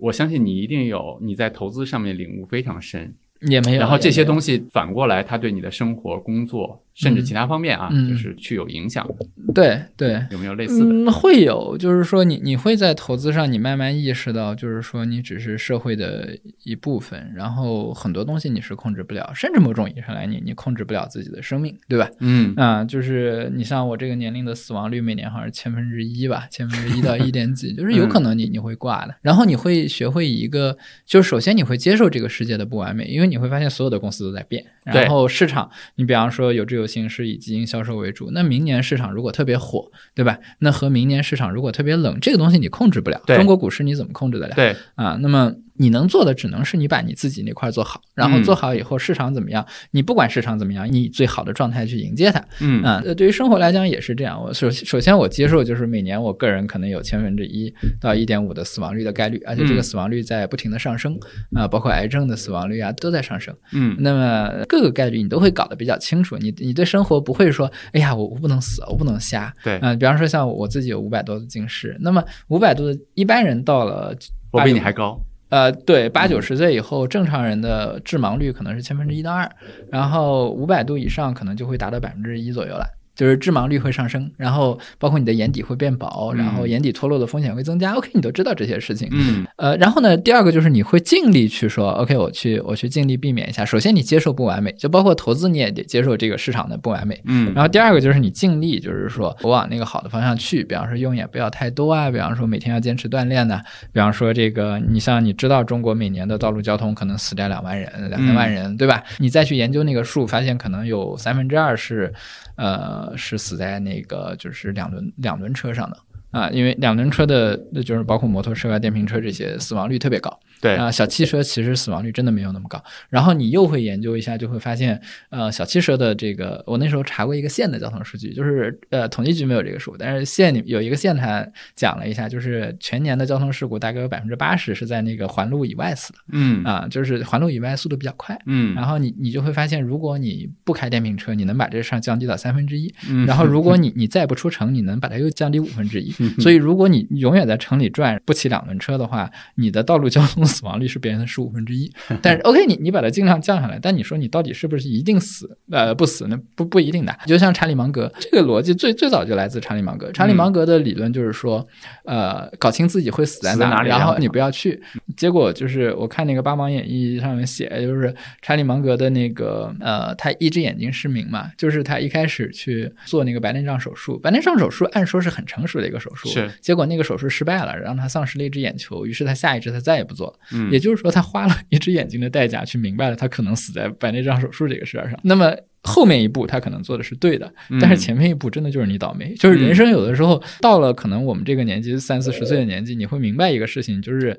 [0.00, 3.80] 我相信你一定有你在投资上面领悟非常深，也没有。
[3.80, 9.14] 然后这些东西反过来，它对你的生活、工作甚至其他方面啊，嗯就是去有影响的。
[9.54, 10.24] 对对。
[10.30, 10.84] 有没有类似的？
[10.86, 22.08] 嗯，会有，就是说你你会在投资上，你慢慢意识到，就是说你只是社会的一部分，然后很多东西你是控制不了，甚至某种意义上来，你你控制不了自己的生命，对吧？
[22.20, 29.14] 嗯啊，就是你像我这个年龄的死亡率，每年好像是千分之一吧，千分之一到一点几， 就是有可能你你会挂的。
[29.22, 34.64] 然后你会学会一个，就是首先你会接受这个世界的不完美，因为你会发现所有的公司都在变。
[34.84, 40.38] 然后市场，你比方说有这有行是以基金销售为主，那明年市场如果特别火，对吧？
[40.58, 43.22] 那和明年市场如果特别冷，这个东西你控制不了。
[43.26, 44.54] 中国股市你怎么控制得了？
[44.54, 52.44] 对，啊，那么你能做的只能是你把你自己那块儿做好，然后嗯做好以后市场怎么样，你不管市场怎么样，你以最好的状态去迎接它。
[52.60, 54.38] 嗯对于生活来讲也是这样。
[54.38, 61.18] 我首首先我接受就是每年我个人可能有千分之一到一点五的死亡率的概率，而且这个嗯死亡率在不停的上升
[61.54, 63.56] 啊，包括癌症的死亡率啊都在上升。
[63.72, 69.50] 嗯那么各个概率你都会搞得比较清楚，你你对生活不会说，哎呀，我我不能死，我不能瞎。
[69.64, 74.14] 对，嗯、比方说像我自己有五百多的近视，那么五百多的一般人到了
[74.50, 75.18] 我比你还高。
[75.50, 79.50] 呃，对，八九十岁以后，正常人的致盲率可能是千分之一到二，
[79.90, 82.86] 然后五百度以上可能就会达到百分之一左右了。
[83.20, 87.92] 就是致盲率会上升，然后包括你的眼底会变薄，然后眼底脱落的风险会增加。
[87.92, 89.10] OK，你都知道这些事情。
[89.12, 93.62] 嗯呃，然后呢，第二个就是你会尽力去说，OK，我去我去尽力避免一下。
[93.62, 97.20] 首先，你接受不完美，就包括投资，你也得接受这个市场的不完美。
[97.26, 103.60] 嗯然后第二个就是你尽力，就是说我往那个好的方向去，比方说用眼不要太多啊，比方说每天要坚持锻炼呐、
[103.92, 109.02] 比方说这个你像你知道中国每年的道路交通可能死掉两万人、两三万人，对吧？
[109.18, 112.12] 你再去研究那个数，发现可能有三分之二是，
[112.60, 115.96] 呃，是死在那个就是两轮两轮车上的。
[116.30, 120.38] 啊，因为两轮车的，那就是包括摩托车啊、电瓶车这些，死亡率特别高。
[120.60, 122.82] 对啊、小汽车其实死亡率真的没有那么高。
[123.08, 125.00] 然后你又会研究一下，就会发现，
[125.30, 138.38] 呃，小汽车的这个，我那时候查过一个县的交通数据，就是呃，统计局没有这个数，但是县里有一个县它讲了一下，就是全年的交通事故大概有百分之八十是在那个环路以外死的嗯啊，就是环路以外速度比较快。
[138.44, 142.92] 嗯然后你你就会发现，如果你不开电瓶车，你能把这事儿降低到三分之一。
[143.08, 146.14] 嗯然后 如果你你再不出城，你能把它又降低五分之一。
[146.38, 151.90] 所以如果你永远在城里转，不骑两轮车的话，你的道路交通死亡率是别人的十五分之一。
[152.22, 155.56] 但是 OK，你你把它尽量降下来，但你说你到底是不是一定死？
[155.70, 156.36] 呃，不死那？
[156.54, 157.16] 不不一定的。
[157.26, 160.10] 就像查理芒格这个逻辑最最早就来自查理芒格。
[160.12, 161.66] 查理芒格的理论就是说，
[162.04, 164.82] 呃，搞清自己会死在哪，里然后然后你不要去。
[165.16, 176.50] 结果就是我看那个《八芒演义》上面写，就是查理芒格的那个呃，他一只眼睛失明嘛，就是他一开始去做那个白内障手术，白内障手术按说是很成熟的一个手术，是。
[176.60, 180.34] 结果那个手术失败了，让他丧失了一只眼球，于是他下一只他再也不做了。
[180.52, 180.70] 嗯。
[180.70, 185.18] 也就是说，他花了一只眼睛的代价去明白了他可能死在白内障手术这个事儿上。
[185.22, 187.78] 那么后面一步他可能做的是对的，嗯。
[187.80, 189.34] 但是前面一步真的就是你倒霉。
[189.34, 194.38] 就是人生有的时候到了可能我们这个年纪三四十岁的年纪，你会明白一个事情，就是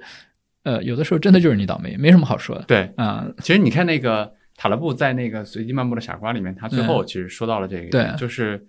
[0.63, 2.63] 呃，有的时候真的就是你倒霉，没什么好说的。
[2.67, 8.07] 对，啊、其实你看那个塔勒布在那个《随机漫步的傻瓜》里面，他最后其实说到了这个，对。
[8.15, 8.63] 就是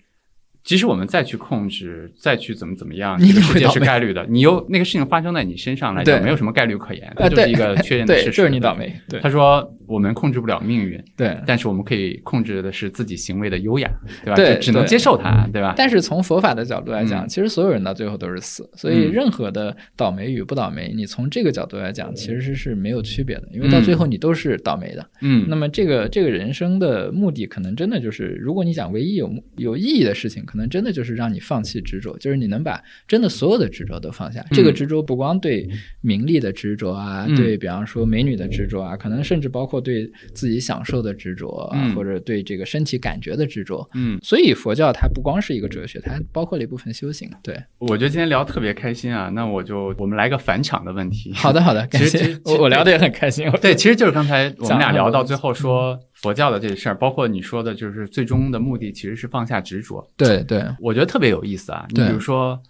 [0.64, 8.30] 即使我们再去控制，再去怎么怎么样，你一这个世界是概率的，你又那个事情发生在你身上来讲，没有什么概率可言，它呃，对，就是一个确认的，事实。
[8.32, 8.72] 就是你倒。
[8.72, 11.36] 霉，对他说：“我们控制不了命运，对。
[11.46, 13.90] 但是我们可以控制的是自己行为的优雅，
[14.24, 14.34] 对吧？
[14.34, 15.74] 对就只能对接受它，对吧？
[15.76, 25.06] 但是从佛法的角度来讲，嗯其实所有人到最后都是死，所以嗯任何的倒霉与不倒霉，你从这个角度来讲，其实是是没有区别的，因为到最后你都是倒霉的。
[25.20, 34.44] 嗯，那么这个这个人生的目的，可能真的就是，如果你讲唯一有目有意义的事情，可能真的就是让你放弃执着，就是你能把真的所有的执着都放下。
[34.50, 35.66] 这个执着不光对
[36.02, 43.88] 名利的执着啊，嗯对比方说美女的执着啊，可能甚至包括对自己享受的执着啊，嗯或者对这个身体感觉的执着。
[43.94, 47.30] 嗯，所以佛教它不光是一个哲学，它还包括了一部分修行。
[47.42, 51.32] 对，我觉得今天聊特别开心啊，那我就我们来个返场的问题。
[51.32, 53.50] 好的好的，感谢我聊的也很开心。
[53.62, 60.08] 对，其实就是刚才我们俩聊到最后说佛教的这个事儿，包括你说的，就是最终的目的其实是放下执着。
[60.16, 61.84] 对对我觉得特别有意思啊。
[61.90, 62.62] 你比如说，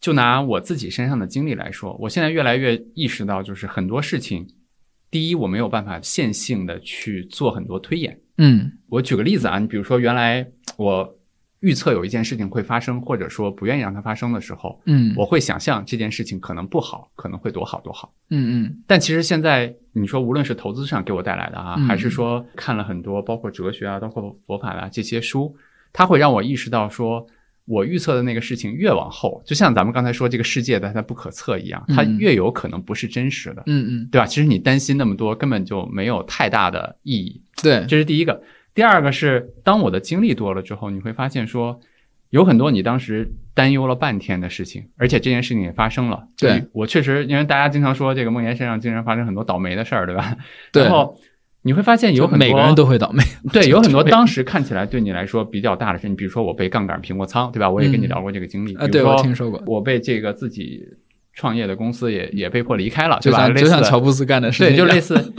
[0.00, 4.46] 就拿我自己身上的经历来说，我现在越来越意识到，就是很多事情，
[5.10, 8.18] 第一，我没有办法线性的去做很多推演。
[8.38, 10.46] 嗯我举个例子啊，你比如说，原来
[10.76, 11.18] 我
[11.60, 18.12] 预测有一件事情会发生，或者说不愿意让它发生的时候，嗯我会想象这件事情可能不好，可能会多好多好。
[18.30, 25.56] 嗯嗯但其实现在你说，无论是投资上给我带来的啊，嗯还是说看了很多包括哲学啊、包括佛法啊这些书，
[25.92, 27.26] 它会让我意识到说，
[27.64, 34.26] 我预测的那个事情越往后，就像咱们刚才说这个世界的它不可测一样，它嗯越有可能不是真实的，嗯嗯，对吧？
[34.26, 37.40] 其实你担心那么多，根本就没有太大的意义。
[37.62, 38.42] 对，这是第一个。
[38.76, 41.80] 第二个是，当我的经历多了之后，你会发现说，
[42.30, 46.28] 有很多你当时担忧了半天的事情，而且这件事情也发生了。
[46.36, 50.36] 对我确实，因为大家经常说这个梦岩身上经常发生很多倒霉的事儿，对吧？
[50.72, 51.18] 对然后
[51.62, 53.24] 你会发现有很多每个人都会倒霉。
[53.50, 57.70] 对，有很多当时看起来对你来说比较大的事你，比如说我被杠杆平过仓，对吧？
[57.70, 58.74] 我也跟你聊过这个经历。
[58.78, 60.86] 啊，对我听说过，我被这个自己
[61.32, 63.48] 创业的公司也也被迫离开了，就对吧？
[63.50, 65.32] 就像乔布斯干的事情对，就类似，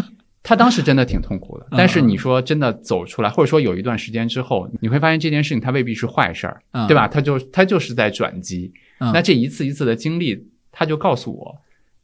[0.48, 1.66] 他当时真的挺痛苦的。
[1.72, 7.06] 嗯但是你说真的走出来，或者说有一段时间之后，你会发现这件事情它未必是坏事儿，嗯对吧？
[7.06, 8.72] 他就他就是在转机。
[9.00, 10.42] 嗯那这一次一次的经历，
[10.72, 11.54] 他就告诉我，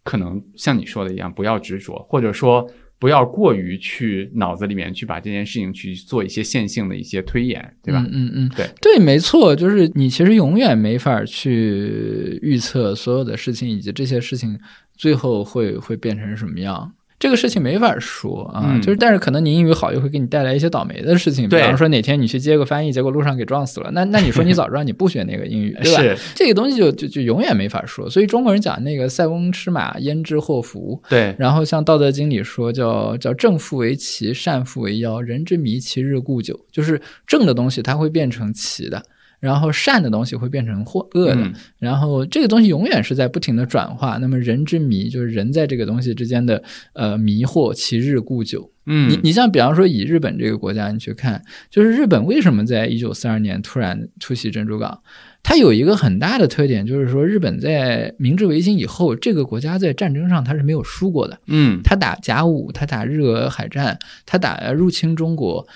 [0.03, 8.05] 可能像你说的一样，不要执着，或者说不要过于去脑子里面去把这件事情去做一些线性的一些推演，对吧？
[8.11, 14.59] 嗯嗯嗯，对对，没错，就是你其实永远没法去预测所有的事情，以及这些事情
[14.95, 16.91] 最后会会变成什么样。
[17.23, 26.01] 这个事情没法说啊，嗯就是但是可能你英语好又会给你带来一些倒霉的事情，比方说哪天你去接个翻译，结果路上给撞死了，那那你说你 早知道你不学那个英语，对吧？
[26.01, 28.09] 是，这个东西就就就永远没法说。
[28.09, 39.01] 所以中国人讲那个塞翁失马焉知祸福，对，然后像《道德经》里说叫叫正复为奇，善复为妖，人之迷其日固久，就是正的东西它会变成奇的。
[39.43, 44.17] 然后善的东西会变成祸恶的，嗯然后这个东西永远是在不停的转化。
[44.21, 46.63] 那么人之迷就是人在这个东西之间的
[46.93, 48.71] 呃迷惑，其日固久。
[48.85, 55.01] 嗯，你你像比方说以日本这个国家，你去看，就是日本为什么在一九四二年突然突袭珍珠港？
[55.41, 61.37] 它有一个很大的特点，就是说日本在明治维新以后，这个国家在战争上它是没有输过的。
[61.47, 65.67] 嗯它打甲午，它打日俄海战，它打入侵中国，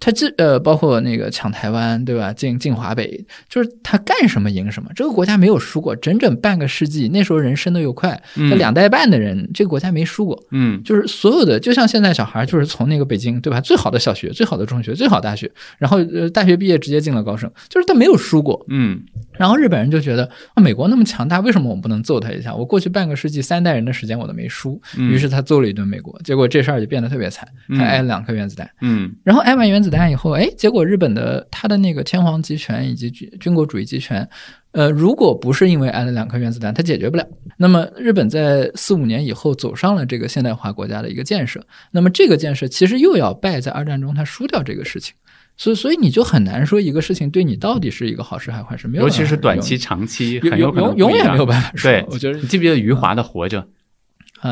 [0.00, 2.32] 他这呃包括那个抢台湾，对吧？
[2.32, 4.90] 进进华北，就是他干什么赢什么。
[4.96, 10.42] 这个国家没有输过，整整半个世纪，那时候人生的又快，那嗯两代半的人，这个国家没输过。
[10.52, 13.60] 嗯就是所有的，就像现在小孩，就是从那个北京，对吧？
[13.60, 18.64] 最好的小学、最好的中学、最好大学，然后呃大学毕业直接进了高盛，就是他没有输过。
[18.68, 19.02] 嗯
[19.36, 22.54] 然后日本人就觉得啊，美国那么强大，为什么我们不能揍他一下？
[22.54, 27.46] 我过去半个世纪三代人的时间我都没输，嗯于是他揍了一顿美国，结果这事儿就变得特别惨，
[27.76, 28.68] 还挨了两颗原子弹。
[28.80, 34.26] 嗯然后挨完原子弹以后，哎，结果日本的他的那个天皇集权以及军军国主义集权，
[34.72, 37.26] 呃，如果不是因为挨了两颗原子弹，它解决不了。
[37.56, 41.60] 那么日本在四五年以后走上了这个现代化国家的一个建设，
[41.90, 45.14] 那么这个建设其实又要败在二战中他输掉这个事情。
[45.56, 51.90] 所以，所以你就很难说一个事情对你到底是一个好事还是坏事，没有尤其是短期、长期，永很有可能永永远没有办法说。
[51.90, 53.58] 对，我觉得你记不记得余华的《活着》？
[53.62, 53.68] 呃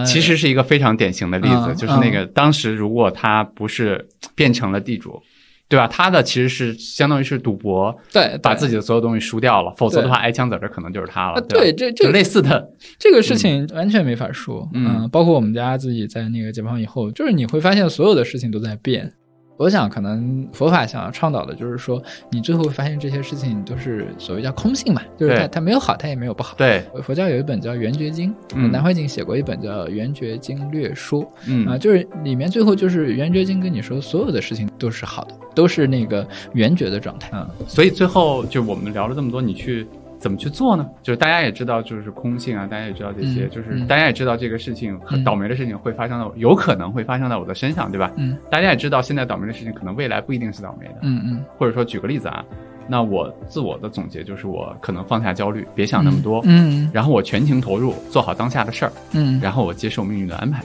[0.07, 5.21] 其实是一个非常典型的例子，嗯就是那个当时如果他不是变成了地主，
[5.69, 5.87] 对吧？
[5.87, 11.41] 他的其实是相当于是赌博，对对把自己的所有东西输掉了，否则的话挨枪子儿的可能就是他了。
[11.43, 19.13] 对，这这类似的，这个事情完全没法说，嗯包括我们家自己在那个解放以后，就是你会发现所有的事情都在变。
[19.59, 26.55] 我想，可能佛法想要倡导的就是说，你最后会发现这些事情都是所谓叫空性嘛，就是它它没有好，它也没有不好。
[26.57, 37.29] 对，佛教有一本叫《圆觉经》，嗯南怀瑾写过一本叫《圆觉经略说》嗯啊，就是里面最后就是圆觉经跟你说，所有的事情都是好的，都是那个圆觉的状态。
[37.33, 39.85] 嗯，所以最后就我们聊了这么多，你去
[40.19, 40.87] 怎么去做呢？
[41.03, 43.87] 就是大家也知道，就是空性啊，大家也知道这些，嗯就是嗯。
[43.87, 45.25] 大家也知道这个事情很嗯。
[45.25, 48.11] 倒霉的事情会发生到，有可能会发生在我的身上，对吧？
[48.17, 48.37] 嗯。
[48.51, 51.45] 大家也知道，现在倒霉的事情可能未来不一定是倒霉的，嗯嗯。
[51.57, 52.45] 或者说举个例子啊，
[52.89, 60.63] 那我自我的总结就是，我可能放下焦虑，别想那么多，嗯然后我全情投入，做好当下的事儿，嗯，然后我接受命运的安排。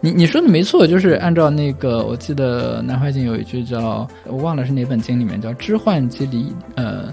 [0.00, 7.12] 你你说的没错，就是按照那个，我记得南怀瑾有一句叫我忘了是哪本经里面叫“知幻即离”，呃，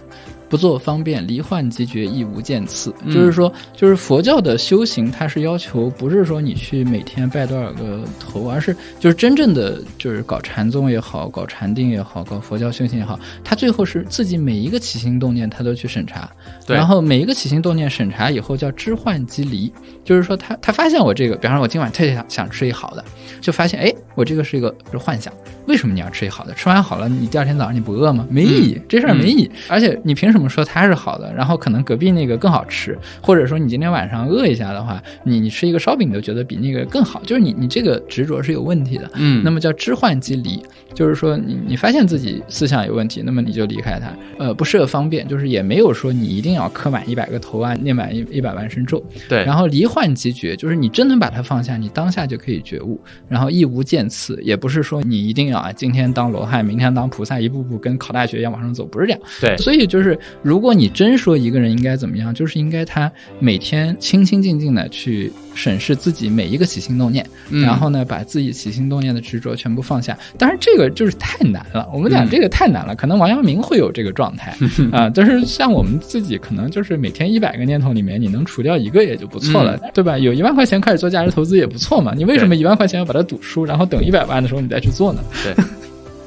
[0.53, 2.93] 不做方便，离患即绝，亦无见次。
[3.03, 16.29] 嗯就是说，就是佛教的修行，它是要求不是说你去每天拜多少个头，而是就是真正的就是搞禅宗也好，搞禅定也好，搞佛教修行也好，他最后是自己每一个起心动念，他都去审查，
[16.67, 19.73] 对然后每一个起心动念审查以后叫知患即离，
[20.05, 23.03] 就是说他他发现我这个，比方说我今晚特别想想吃一好的，
[23.41, 25.33] 就发现哎，我这个是一个是幻想。
[25.65, 26.53] 为什么你要吃一好的？
[26.53, 28.27] 吃完好了，你第二天早上你不饿吗？
[28.29, 29.49] 没意义，这事儿没意义。
[29.69, 31.33] 而且你凭什么说它是好的？
[31.33, 39.09] 然后可能隔壁那个更好吃，或者说你今天晚上饿一下的话，你你吃一个烧饼你都觉得比那个更好，就是你你这个执着是有问题的。
[39.15, 40.61] 嗯那么叫知患即离，
[40.93, 44.13] 就是说你你发现自己思想有问题，那么你就离开它。
[44.37, 49.03] 呃，不设方便，就是也没有说你一定要磕满一百个头啊，念满一一百万声咒。
[49.27, 52.99] 对，然后离患即觉，就是你真能把它放下，你当下就可以觉悟。
[53.27, 59.19] 然后亦无见次，也不是说你一定要啊，今天当罗汉，明天当菩萨，一步步跟考大学一样往上走，不是这样。
[59.41, 70.17] 对，所以就是，如果你真说一个人应该怎么样，就是应该他每天清清静静的去审视自己每一个起心动念，嗯然后呢，把自己起心动念的执着全部放下。
[70.37, 71.87] 当然，这个就是太难了。
[71.93, 74.55] 我们讲嗯这个太难了，可能王阳明会有这个状态
[74.91, 80.17] 啊、但是像我们自己，可能就是每天一百个念头里面，你能除掉一个也就不错了，对吧？
[80.17, 82.13] 有一万块钱开始做价值投资也不错嘛。
[82.15, 85.21] 你为什么一万块钱要把它赌输，然后等一百万的时候你再去做呢？
[85.43, 85.63] 对，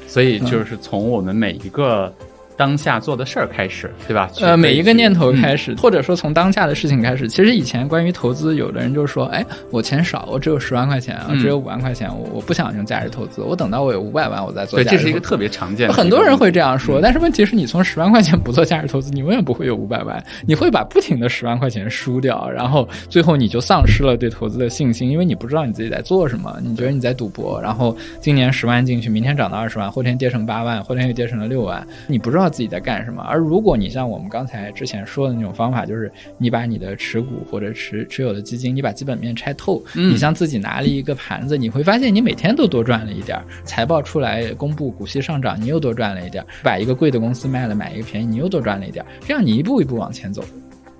[0.07, 2.13] 所以就是从我们每一个
[2.57, 4.29] 当下做的事儿开始，对吧？
[4.41, 7.27] 呃，每一个念头开始，始，或者说从当下的事情开始。
[7.27, 14.83] 其实以前关于投资，有的人就说，哎，我钱少，我只有十万块钱啊，嗯只有五万块钱，我我不想用价值投资，我等到我有五百万，我再做对。
[14.85, 33.21] 这是一个特别常见的，很多人会这样说，嗯但是问题是你从十万块钱 不做价值投资，你永远不会有五百万，你会把不停的十万块钱输掉，然后最后你就丧失了对投资的信心，因为你不知道你自己在做什么，你觉得你在赌博，然后今年十万进去，明天涨到二十万，后天跌成八万，后天又跌成了六万，你不知道自己在干什么。
[33.23, 43.43] 而如果你像我们刚才之前说的那种方法，就是你把你的持股或者持持有的基金，你把基本面拆透，嗯你像自己拿了一个盘子，你会发现你每天都多赚了一点儿。
[43.63, 49.07] 财报出来公布股息上涨，你又多赚了一点儿；把一个贵的公司卖了，买一个便宜，你又多赚了一点儿。
[49.21, 50.43] 这样你一步一步往前走。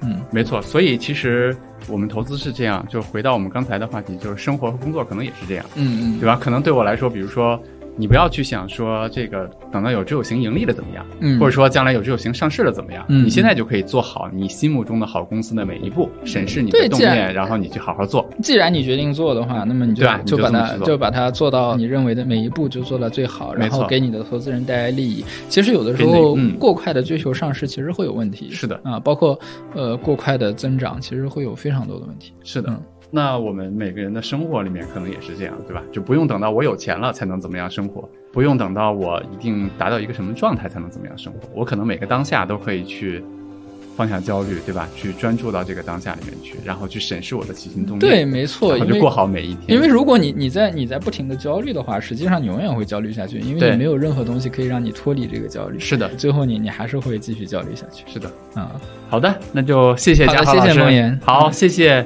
[0.01, 1.57] 嗯没错，所以其实
[1.87, 6.37] 我们投资是这样，就回到我们刚才的话题，就是生活和工作可能也是这样，嗯嗯对吧？
[6.39, 7.59] 可能对我来说，比如说
[7.97, 18.27] 你不要去想说这个等到有知有行盈利了怎么样，嗯或者说将来有知有行上市了怎么样，嗯你现在就可以做好你心目中的好公司的每一步，审视你的动念，然后你去好好做。
[18.41, 25.25] 既然你决定做的话，那么你就就把它就把它做到你认为的每一步就做到最好，然后给你的投资人带来利益。
[25.49, 28.49] 其实有的时候过快的追求上市，其实会有问题。
[28.51, 29.37] 是的啊，包括
[29.73, 32.31] 呃过快的增长，其实会有非常多的问题。
[32.43, 32.69] 是的。
[32.69, 32.79] 嗯
[33.09, 35.81] 那我们每个人的生活里面可能也是这样，对吧？
[35.91, 41.39] 就不用等到我有钱了才能怎么样生活，不用等到我一定达到一个什么状态才能怎么样生活。
[41.53, 43.23] 我可能每个当下都可以去
[43.95, 44.89] 放下焦虑，对吧？
[44.95, 49.75] 去专注到这个当下里面去，然后去审视我的起心动念，对，没错，因为然后就过好每一天。
[49.77, 55.79] 因为如果你你在你在不停的焦虑的话，实际上你永远会焦虑下去，因为你没有任何东西可以让你脱离这个焦虑。
[55.79, 58.29] 是的，最后你你还是会继续焦虑下去是的。
[58.55, 58.67] 嗯。
[59.09, 60.67] 好的，那就谢谢好的嘉豪老师。
[60.67, 62.05] 谢谢梦岩好，嗯谢谢